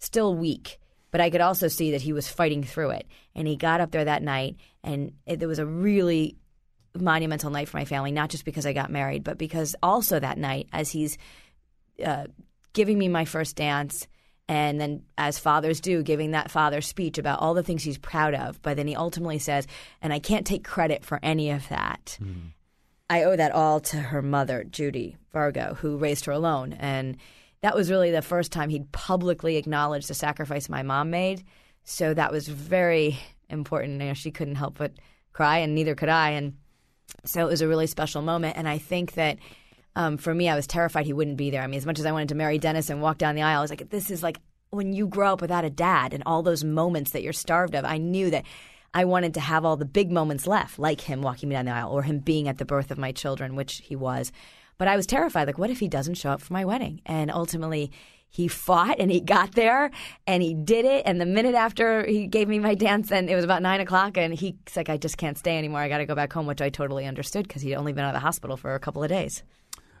still 0.00 0.34
weak, 0.34 0.80
but 1.12 1.20
I 1.20 1.30
could 1.30 1.40
also 1.40 1.68
see 1.68 1.92
that 1.92 2.02
he 2.02 2.12
was 2.12 2.26
fighting 2.26 2.64
through 2.64 2.90
it. 2.90 3.06
And 3.36 3.46
he 3.46 3.54
got 3.54 3.80
up 3.80 3.92
there 3.92 4.06
that 4.06 4.24
night, 4.24 4.56
and 4.82 5.12
it, 5.24 5.38
there 5.38 5.46
was 5.46 5.60
a 5.60 5.66
really 5.66 6.36
monumental 6.98 7.50
night 7.50 7.68
for 7.68 7.76
my 7.76 7.84
family, 7.84 8.10
not 8.10 8.28
just 8.28 8.44
because 8.44 8.66
I 8.66 8.72
got 8.72 8.90
married, 8.90 9.22
but 9.22 9.38
because 9.38 9.76
also 9.84 10.18
that 10.18 10.36
night, 10.36 10.68
as 10.72 10.90
he's 10.90 11.16
uh, 12.02 12.26
giving 12.72 12.98
me 12.98 13.08
my 13.08 13.24
first 13.24 13.56
dance, 13.56 14.06
and 14.48 14.80
then, 14.80 15.04
as 15.16 15.38
fathers 15.38 15.80
do, 15.80 16.02
giving 16.02 16.32
that 16.32 16.50
father 16.50 16.80
speech 16.80 17.16
about 17.18 17.40
all 17.40 17.54
the 17.54 17.62
things 17.62 17.82
he's 17.82 17.98
proud 17.98 18.34
of. 18.34 18.60
But 18.60 18.76
then 18.76 18.86
he 18.86 18.96
ultimately 18.96 19.38
says, 19.38 19.66
and 20.02 20.12
I 20.12 20.18
can't 20.18 20.46
take 20.46 20.64
credit 20.64 21.04
for 21.04 21.18
any 21.22 21.50
of 21.50 21.68
that. 21.68 22.18
I 23.08 23.24
owe 23.24 23.36
that 23.36 23.52
all 23.52 23.80
to 23.80 23.96
her 23.98 24.22
mother, 24.22 24.64
Judy 24.64 25.16
Vargo, 25.34 25.76
who 25.76 25.96
raised 25.96 26.24
her 26.24 26.32
alone. 26.32 26.72
And 26.72 27.18
that 27.60 27.74
was 27.74 27.90
really 27.90 28.10
the 28.10 28.22
first 28.22 28.52
time 28.52 28.68
he'd 28.68 28.90
publicly 28.90 29.56
acknowledged 29.56 30.08
the 30.08 30.14
sacrifice 30.14 30.68
my 30.68 30.82
mom 30.82 31.10
made. 31.10 31.44
So 31.84 32.14
that 32.14 32.32
was 32.32 32.48
very 32.48 33.18
important. 33.48 34.00
You 34.00 34.08
know, 34.08 34.14
she 34.14 34.30
couldn't 34.30 34.56
help 34.56 34.78
but 34.78 34.92
cry, 35.32 35.58
and 35.58 35.74
neither 35.74 35.94
could 35.94 36.08
I. 36.08 36.30
And 36.30 36.56
so 37.24 37.42
it 37.42 37.50
was 37.50 37.60
a 37.60 37.68
really 37.68 37.86
special 37.86 38.22
moment. 38.22 38.56
And 38.56 38.68
I 38.68 38.78
think 38.78 39.12
that 39.12 39.38
um, 39.96 40.16
for 40.16 40.34
me, 40.34 40.48
I 40.48 40.54
was 40.54 40.66
terrified 40.66 41.06
he 41.06 41.12
wouldn't 41.12 41.36
be 41.36 41.50
there. 41.50 41.62
I 41.62 41.66
mean, 41.66 41.78
as 41.78 41.86
much 41.86 41.98
as 41.98 42.06
I 42.06 42.12
wanted 42.12 42.30
to 42.30 42.34
marry 42.34 42.58
Dennis 42.58 42.90
and 42.90 43.02
walk 43.02 43.18
down 43.18 43.34
the 43.34 43.42
aisle, 43.42 43.58
I 43.58 43.62
was 43.62 43.70
like, 43.70 43.90
this 43.90 44.10
is 44.10 44.22
like 44.22 44.40
when 44.70 44.92
you 44.92 45.06
grow 45.06 45.34
up 45.34 45.42
without 45.42 45.64
a 45.64 45.70
dad 45.70 46.14
and 46.14 46.22
all 46.24 46.42
those 46.42 46.64
moments 46.64 47.10
that 47.10 47.22
you're 47.22 47.32
starved 47.32 47.74
of. 47.74 47.84
I 47.84 47.98
knew 47.98 48.30
that 48.30 48.44
I 48.94 49.04
wanted 49.04 49.34
to 49.34 49.40
have 49.40 49.64
all 49.64 49.76
the 49.76 49.84
big 49.84 50.10
moments 50.10 50.46
left, 50.46 50.78
like 50.78 51.02
him 51.02 51.22
walking 51.22 51.48
me 51.48 51.54
down 51.54 51.66
the 51.66 51.72
aisle 51.72 51.90
or 51.90 52.02
him 52.02 52.18
being 52.18 52.48
at 52.48 52.58
the 52.58 52.64
birth 52.64 52.90
of 52.90 52.98
my 52.98 53.12
children, 53.12 53.54
which 53.54 53.78
he 53.84 53.96
was. 53.96 54.32
But 54.78 54.88
I 54.88 54.96
was 54.96 55.06
terrified. 55.06 55.46
Like, 55.46 55.58
what 55.58 55.70
if 55.70 55.80
he 55.80 55.88
doesn't 55.88 56.14
show 56.14 56.30
up 56.30 56.40
for 56.40 56.52
my 56.52 56.64
wedding? 56.64 57.00
And 57.06 57.30
ultimately, 57.30 57.92
he 58.28 58.48
fought 58.48 58.98
and 58.98 59.10
he 59.10 59.20
got 59.20 59.52
there 59.52 59.90
and 60.26 60.42
he 60.42 60.54
did 60.54 60.86
it. 60.86 61.02
And 61.04 61.20
the 61.20 61.26
minute 61.26 61.54
after 61.54 62.04
he 62.06 62.26
gave 62.26 62.48
me 62.48 62.58
my 62.58 62.74
dance, 62.74 63.12
and 63.12 63.28
it 63.28 63.36
was 63.36 63.44
about 63.44 63.60
nine 63.60 63.80
o'clock, 63.80 64.16
and 64.16 64.32
he's 64.34 64.54
like, 64.74 64.88
I 64.88 64.96
just 64.96 65.18
can't 65.18 65.36
stay 65.36 65.58
anymore. 65.58 65.80
I 65.80 65.88
got 65.88 65.98
to 65.98 66.06
go 66.06 66.14
back 66.14 66.32
home, 66.32 66.46
which 66.46 66.62
I 66.62 66.70
totally 66.70 67.06
understood 67.06 67.46
because 67.46 67.60
he'd 67.60 67.74
only 67.74 67.92
been 67.92 68.04
out 68.04 68.14
of 68.14 68.20
the 68.20 68.20
hospital 68.20 68.56
for 68.56 68.74
a 68.74 68.80
couple 68.80 69.02
of 69.02 69.10
days. 69.10 69.42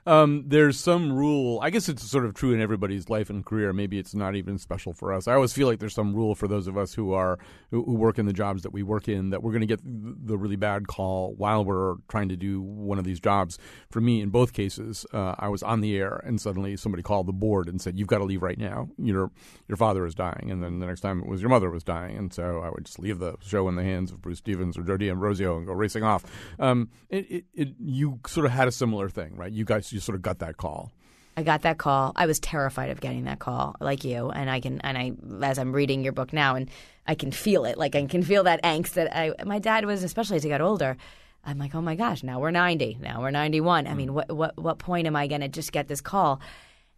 Um, 0.04 0.44
there's 0.46 0.80
some 0.80 1.12
rule. 1.12 1.60
I 1.62 1.70
guess 1.70 1.88
it's 1.88 2.02
sort 2.02 2.24
of 2.24 2.34
true 2.34 2.52
in 2.52 2.60
everybody's 2.60 3.08
life 3.08 3.30
and 3.30 3.44
career. 3.44 3.72
Maybe 3.72 3.98
it's 3.98 4.14
not 4.14 4.34
even 4.34 4.58
special 4.58 4.92
for 4.92 5.12
us. 5.12 5.28
I 5.28 5.34
always 5.34 5.52
feel 5.52 5.68
like 5.68 5.78
there's 5.78 5.94
some 5.94 6.14
rule 6.14 6.34
for 6.34 6.48
those 6.48 6.66
of 6.66 6.76
us 6.76 6.94
who 6.94 7.12
are 7.12 7.38
who, 7.70 7.84
who 7.84 7.94
work 7.94 8.18
in 8.18 8.26
the 8.26 8.32
jobs 8.32 8.62
that 8.62 8.72
we 8.72 8.82
work 8.82 9.08
in 9.08 9.30
that 9.30 9.42
we're 9.42 9.52
going 9.52 9.60
to 9.60 9.66
get 9.66 9.80
the 9.84 10.36
really 10.36 10.56
bad 10.56 10.88
call 10.88 11.34
while 11.36 11.64
we're 11.64 11.96
trying 12.08 12.28
to 12.30 12.36
do 12.36 12.60
one 12.60 12.98
of 12.98 13.04
these 13.04 13.20
jobs. 13.20 13.58
For 13.90 14.00
me, 14.00 14.20
in 14.20 14.30
both 14.30 14.52
cases, 14.52 15.06
uh, 15.12 15.36
I 15.38 15.48
was 15.48 15.62
on 15.62 15.80
the 15.80 15.96
air 15.96 16.20
and 16.24 16.40
suddenly 16.40 16.76
somebody 16.76 17.02
called 17.02 17.26
the 17.26 17.32
board 17.32 17.68
and 17.68 17.80
said, 17.80 17.98
"You've 17.98 18.08
got 18.08 18.18
to 18.18 18.24
leave 18.24 18.42
right 18.42 18.58
now. 18.58 18.88
Your 18.98 19.30
your 19.68 19.76
father 19.76 20.04
is 20.04 20.14
dying." 20.14 20.50
And 20.50 20.62
then 20.62 20.80
the 20.80 20.86
next 20.86 21.00
time 21.00 21.20
it 21.20 21.28
was 21.28 21.40
your 21.40 21.50
mother 21.50 21.70
was 21.70 21.84
dying, 21.84 22.16
and 22.16 22.32
so 22.32 22.60
I 22.60 22.70
would 22.70 22.86
just 22.86 22.98
leave 22.98 23.20
the 23.20 23.36
show 23.40 23.68
in 23.68 23.76
the 23.76 23.84
hands 23.84 24.10
of 24.10 24.20
Bruce 24.20 24.38
Stevens 24.38 24.76
or 24.76 24.82
Jody 24.82 25.10
Ambrosio 25.10 25.56
and 25.56 25.66
go 25.66 25.72
racing 25.72 26.02
off. 26.02 26.24
Um, 26.58 26.90
it, 27.08 27.30
it, 27.30 27.44
it, 27.54 27.68
you 27.78 28.18
sort 28.26 28.46
of 28.46 28.52
had 28.52 28.66
a 28.66 28.72
similar 28.72 29.08
thing, 29.08 29.36
right? 29.36 29.52
You 29.52 29.64
guys, 29.64 29.91
you 29.92 30.00
sort 30.00 30.16
of 30.16 30.22
got 30.22 30.38
that 30.40 30.56
call. 30.56 30.92
I 31.36 31.42
got 31.42 31.62
that 31.62 31.78
call. 31.78 32.12
I 32.14 32.26
was 32.26 32.38
terrified 32.38 32.90
of 32.90 33.00
getting 33.00 33.24
that 33.24 33.38
call, 33.38 33.74
like 33.80 34.04
you. 34.04 34.28
And 34.30 34.50
I 34.50 34.60
can, 34.60 34.80
and 34.82 34.98
I, 34.98 35.12
as 35.46 35.58
I'm 35.58 35.72
reading 35.72 36.04
your 36.04 36.12
book 36.12 36.32
now, 36.32 36.56
and 36.56 36.70
I 37.06 37.14
can 37.14 37.32
feel 37.32 37.64
it. 37.64 37.78
Like 37.78 37.94
I 37.94 38.04
can 38.04 38.22
feel 38.22 38.44
that 38.44 38.62
angst 38.62 38.94
that 38.94 39.16
I, 39.16 39.32
my 39.44 39.58
dad 39.58 39.84
was, 39.86 40.02
especially 40.04 40.36
as 40.36 40.42
he 40.42 40.50
got 40.50 40.60
older. 40.60 40.96
I'm 41.44 41.58
like, 41.58 41.74
oh 41.74 41.80
my 41.80 41.96
gosh, 41.96 42.22
now 42.22 42.38
we're 42.38 42.52
90, 42.52 42.98
now 43.00 43.20
we're 43.20 43.30
91. 43.30 43.86
I 43.86 43.94
mean, 43.94 44.10
mm. 44.10 44.12
what, 44.12 44.30
what, 44.30 44.56
what 44.56 44.78
point 44.78 45.06
am 45.06 45.16
I 45.16 45.26
going 45.26 45.40
to 45.40 45.48
just 45.48 45.72
get 45.72 45.88
this 45.88 46.00
call? 46.00 46.40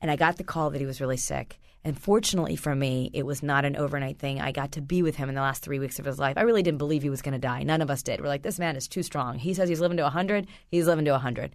And 0.02 0.10
I 0.10 0.16
got 0.16 0.36
the 0.36 0.44
call 0.44 0.70
that 0.70 0.80
he 0.80 0.86
was 0.86 1.00
really 1.00 1.16
sick. 1.16 1.58
And 1.82 1.98
fortunately 1.98 2.56
for 2.56 2.74
me, 2.74 3.10
it 3.14 3.24
was 3.24 3.42
not 3.42 3.64
an 3.64 3.76
overnight 3.76 4.18
thing. 4.18 4.40
I 4.40 4.52
got 4.52 4.72
to 4.72 4.82
be 4.82 5.02
with 5.02 5.16
him 5.16 5.28
in 5.28 5.34
the 5.34 5.40
last 5.40 5.62
three 5.62 5.78
weeks 5.78 5.98
of 5.98 6.04
his 6.04 6.18
life. 6.18 6.36
I 6.36 6.42
really 6.42 6.62
didn't 6.62 6.78
believe 6.78 7.02
he 7.02 7.10
was 7.10 7.22
going 7.22 7.32
to 7.34 7.38
die. 7.38 7.62
None 7.62 7.82
of 7.82 7.90
us 7.90 8.02
did. 8.02 8.20
We're 8.20 8.28
like, 8.28 8.42
this 8.42 8.58
man 8.58 8.76
is 8.76 8.88
too 8.88 9.02
strong. 9.02 9.38
He 9.38 9.54
says 9.54 9.68
he's 9.68 9.80
living 9.80 9.98
to 9.98 10.02
100. 10.02 10.46
He's 10.68 10.86
living 10.86 11.04
to 11.06 11.12
100. 11.12 11.54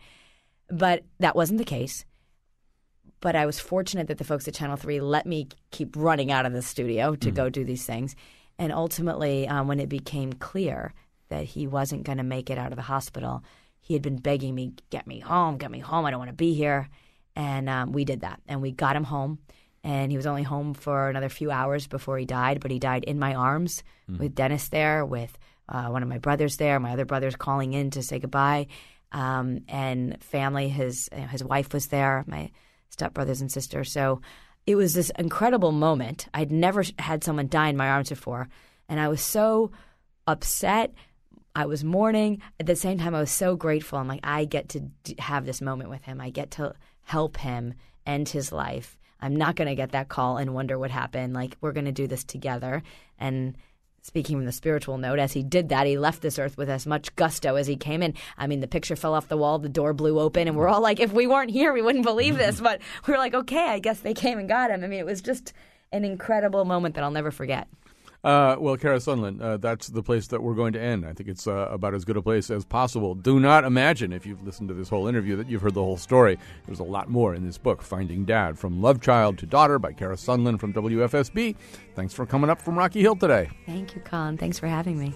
But 0.70 1.03
that 1.20 1.36
wasn't 1.36 1.57
the 1.57 1.65
case. 1.65 2.05
But 3.22 3.36
I 3.36 3.45
was 3.45 3.59
fortunate 3.59 4.07
that 4.07 4.17
the 4.17 4.24
folks 4.24 4.47
at 4.47 4.53
Channel 4.53 4.78
3 4.78 5.01
let 5.01 5.26
me 5.26 5.47
keep 5.72 5.95
running 5.97 6.32
out 6.32 6.45
of 6.45 6.53
the 6.53 6.61
studio 6.61 7.15
to 7.15 7.32
go 7.32 7.49
do 7.49 7.65
these 7.65 7.86
things. 7.86 8.15
And 8.57 8.72
ultimately, 8.72 9.47
um, 9.47 9.67
when 9.67 9.80
it 9.80 9.89
became 9.89 10.34
clear 10.34 10.93
that 11.30 11.43
he 11.43 11.67
wasn't 11.67 12.03
going 12.03 12.17
to 12.17 12.24
make 12.24 12.49
it 12.49 12.57
out 12.57 12.72
of 12.72 12.76
the 12.78 12.84
hospital, 12.84 13.43
he 13.80 13.93
had 13.93 14.03
been 14.03 14.17
begging 14.17 14.55
me, 14.55 14.74
get 14.89 15.05
me 15.07 15.20
home, 15.20 15.57
get 15.57 15.72
me 15.72 15.80
home. 15.80 16.05
I 16.05 16.11
don't 16.11 16.20
want 16.20 16.30
to 16.30 16.36
be 16.36 16.53
here. 16.53 16.89
And 17.36 17.67
um, 17.70 17.91
we 17.91 18.05
did 18.05 18.22
that. 18.22 18.41
And 18.47 18.61
we 18.61 18.72
got 18.72 18.95
him 18.95 19.03
home. 19.05 19.39
and 19.84 20.11
he 20.11 20.17
was 20.17 20.26
only 20.28 20.43
home 20.43 20.74
for 20.74 21.09
another 21.09 21.30
few 21.30 21.51
hours 21.51 21.88
before 21.88 22.17
he 22.17 22.26
died. 22.26 22.59
But 22.59 22.72
he 22.72 22.80
died 22.80 23.03
in 23.05 23.17
my 23.20 23.34
arms 23.34 23.84
with 24.20 24.36
Dennis 24.36 24.67
there, 24.70 25.05
with 25.05 25.38
uh, 25.70 25.88
one 25.88 26.03
of 26.03 26.09
my 26.09 26.17
brothers 26.17 26.57
there, 26.57 26.80
my 26.80 26.91
other 26.93 27.05
brothers 27.05 27.36
calling 27.36 27.74
in 27.74 27.91
to 27.91 28.01
say 28.01 28.20
goodbye, 28.20 28.67
um, 29.12 29.62
and 29.68 30.22
family. 30.24 30.70
His 30.70 31.10
his 31.12 31.43
wife 31.43 31.74
was 31.74 31.88
there, 31.88 32.24
my 32.28 32.51
stepbrothers 32.95 33.41
and 33.41 33.51
sister. 33.51 33.84
So 33.84 34.22
it 34.66 34.76
was 34.76 34.93
this 34.93 35.12
incredible 35.18 35.72
moment. 35.72 36.28
I'd 36.34 36.51
never 36.51 36.84
had 36.99 37.24
someone 37.24 37.47
die 37.47 37.70
in 37.70 37.78
my 37.78 37.89
arms 37.89 38.10
before, 38.10 38.49
and 38.88 38.99
I 38.99 39.07
was 39.07 39.22
so 39.22 39.72
upset. 40.28 40.93
I 41.55 41.66
was 41.66 41.84
mourning. 41.84 42.41
At 42.60 42.68
the 42.68 42.76
same 42.76 42.99
time, 42.99 43.16
I 43.16 43.20
was 43.20 43.32
so 43.32 43.55
grateful. 43.55 43.97
I'm 43.97 44.07
like, 44.07 44.20
I 44.24 44.45
get 44.45 44.70
to 44.70 44.82
d- 45.03 45.16
have 45.20 45.45
this 45.45 45.62
moment 45.62 45.89
with 45.89 46.03
him. 46.03 46.22
I 46.22 46.30
get 46.30 46.51
to 46.51 46.76
help 47.01 47.38
him 47.38 47.74
end 48.05 48.30
his 48.30 48.51
life. 48.51 48.97
I'm 49.20 49.36
not 49.36 49.55
going 49.55 49.68
to 49.68 49.76
get 49.76 49.91
that 49.91 50.07
call 50.07 50.38
and 50.38 50.53
wonder 50.53 50.78
what 50.78 50.91
happened. 50.91 51.34
Like, 51.34 51.57
we're 51.60 51.74
going 51.74 51.86
to 51.86 51.91
do 51.91 52.07
this 52.07 52.24
together. 52.24 52.84
And 53.18 53.57
speaking 54.02 54.38
from 54.38 54.45
the 54.45 54.52
spiritual 54.52 54.97
note, 54.97 55.20
as 55.20 55.34
he 55.34 55.43
did 55.43 55.70
that, 55.70 55.88
he 55.88 55.97
left 55.97 56.22
this 56.22 56.39
earth 56.39 56.58
with 56.58 56.70
as 56.70 56.86
much 56.86 57.16
gusto 57.16 57.56
as 57.56 57.68
he 57.68 57.76
came 57.76 58.02
in. 58.02 58.14
I 58.38 58.47
mean, 58.47 58.60
the 58.60 58.68
picture 58.68 58.95
fell 58.95 59.14
off 59.14 59.28
the 59.28 59.38
wall, 59.38 59.60
the 59.60 59.70
door 59.70 59.93
blew 59.93 60.20
open, 60.20 60.47
and 60.47 60.58
we're 60.58 60.68
all 60.68 60.82
like, 60.82 61.00
if 61.00 61.12
we 61.12 61.28
weren't 61.28 61.52
here, 61.52 61.74
we 61.74 61.82
wouldn't 61.82 62.06
believe 62.06 62.38
this. 62.38 62.60
But 62.70 62.82
we 63.08 63.14
were 63.14 63.18
like, 63.18 63.34
okay, 63.34 63.70
I 63.70 63.80
guess 63.80 64.02
they 64.02 64.14
came 64.14 64.38
and 64.38 64.47
got 64.47 64.70
him. 64.70 64.84
I 64.84 64.88
mean, 64.88 65.00
it 65.00 65.06
was 65.06 65.22
just 65.22 65.54
an 65.91 66.06
incredible 66.06 66.66
moment 66.66 66.95
that 66.95 67.04
I'll 67.04 67.10
never 67.10 67.32
forget. 67.32 67.68
Uh, 68.24 68.57
well, 68.59 68.76
Kara 68.76 68.97
Sundlun, 68.97 69.41
uh, 69.41 69.57
that's 69.57 69.88
the 69.88 70.03
place 70.03 70.28
that 70.28 70.43
we're 70.43 70.53
going 70.53 70.74
to 70.74 70.82
end. 70.82 71.05
I 71.05 71.13
think 71.13 71.30
it's 71.30 71.47
uh, 71.47 71.70
about 71.72 71.93
as 71.93 72.03
good 72.03 72.17
a 72.17 72.22
place 72.22 72.49
as 72.51 72.65
possible. 72.65 73.15
Do 73.15 73.39
not 73.39 73.63
imagine, 73.63 74.11
if 74.11 74.26
you've 74.26 74.43
listened 74.43 74.67
to 74.70 74.76
this 74.76 74.89
whole 74.89 75.07
interview, 75.07 75.38
that 75.38 75.49
you've 75.49 75.61
heard 75.61 75.74
the 75.74 75.84
whole 75.84 75.97
story. 75.97 76.38
There's 76.65 76.80
a 76.80 76.84
lot 76.84 77.09
more 77.09 77.34
in 77.34 77.45
this 77.45 77.57
book, 77.57 77.82
Finding 77.82 78.26
Dad, 78.26 78.59
From 78.59 78.82
Love 78.82 78.99
Child 78.99 79.38
to 79.39 79.45
Daughter 79.45 79.80
by 79.80 79.93
Kara 79.93 80.15
Sundlun 80.15 80.59
from 80.59 80.74
WFSB. 80.74 81.55
Thanks 81.95 82.13
for 82.13 82.26
coming 82.26 82.49
up 82.49 82.61
from 82.61 82.78
Rocky 82.78 83.01
Hill 83.01 83.15
today. 83.15 83.49
Thank 83.65 83.95
you, 83.95 84.01
Colin. 84.01 84.38
Thanks 84.38 84.59
for 84.59 84.67
having 84.67 84.99
me. 84.99 85.13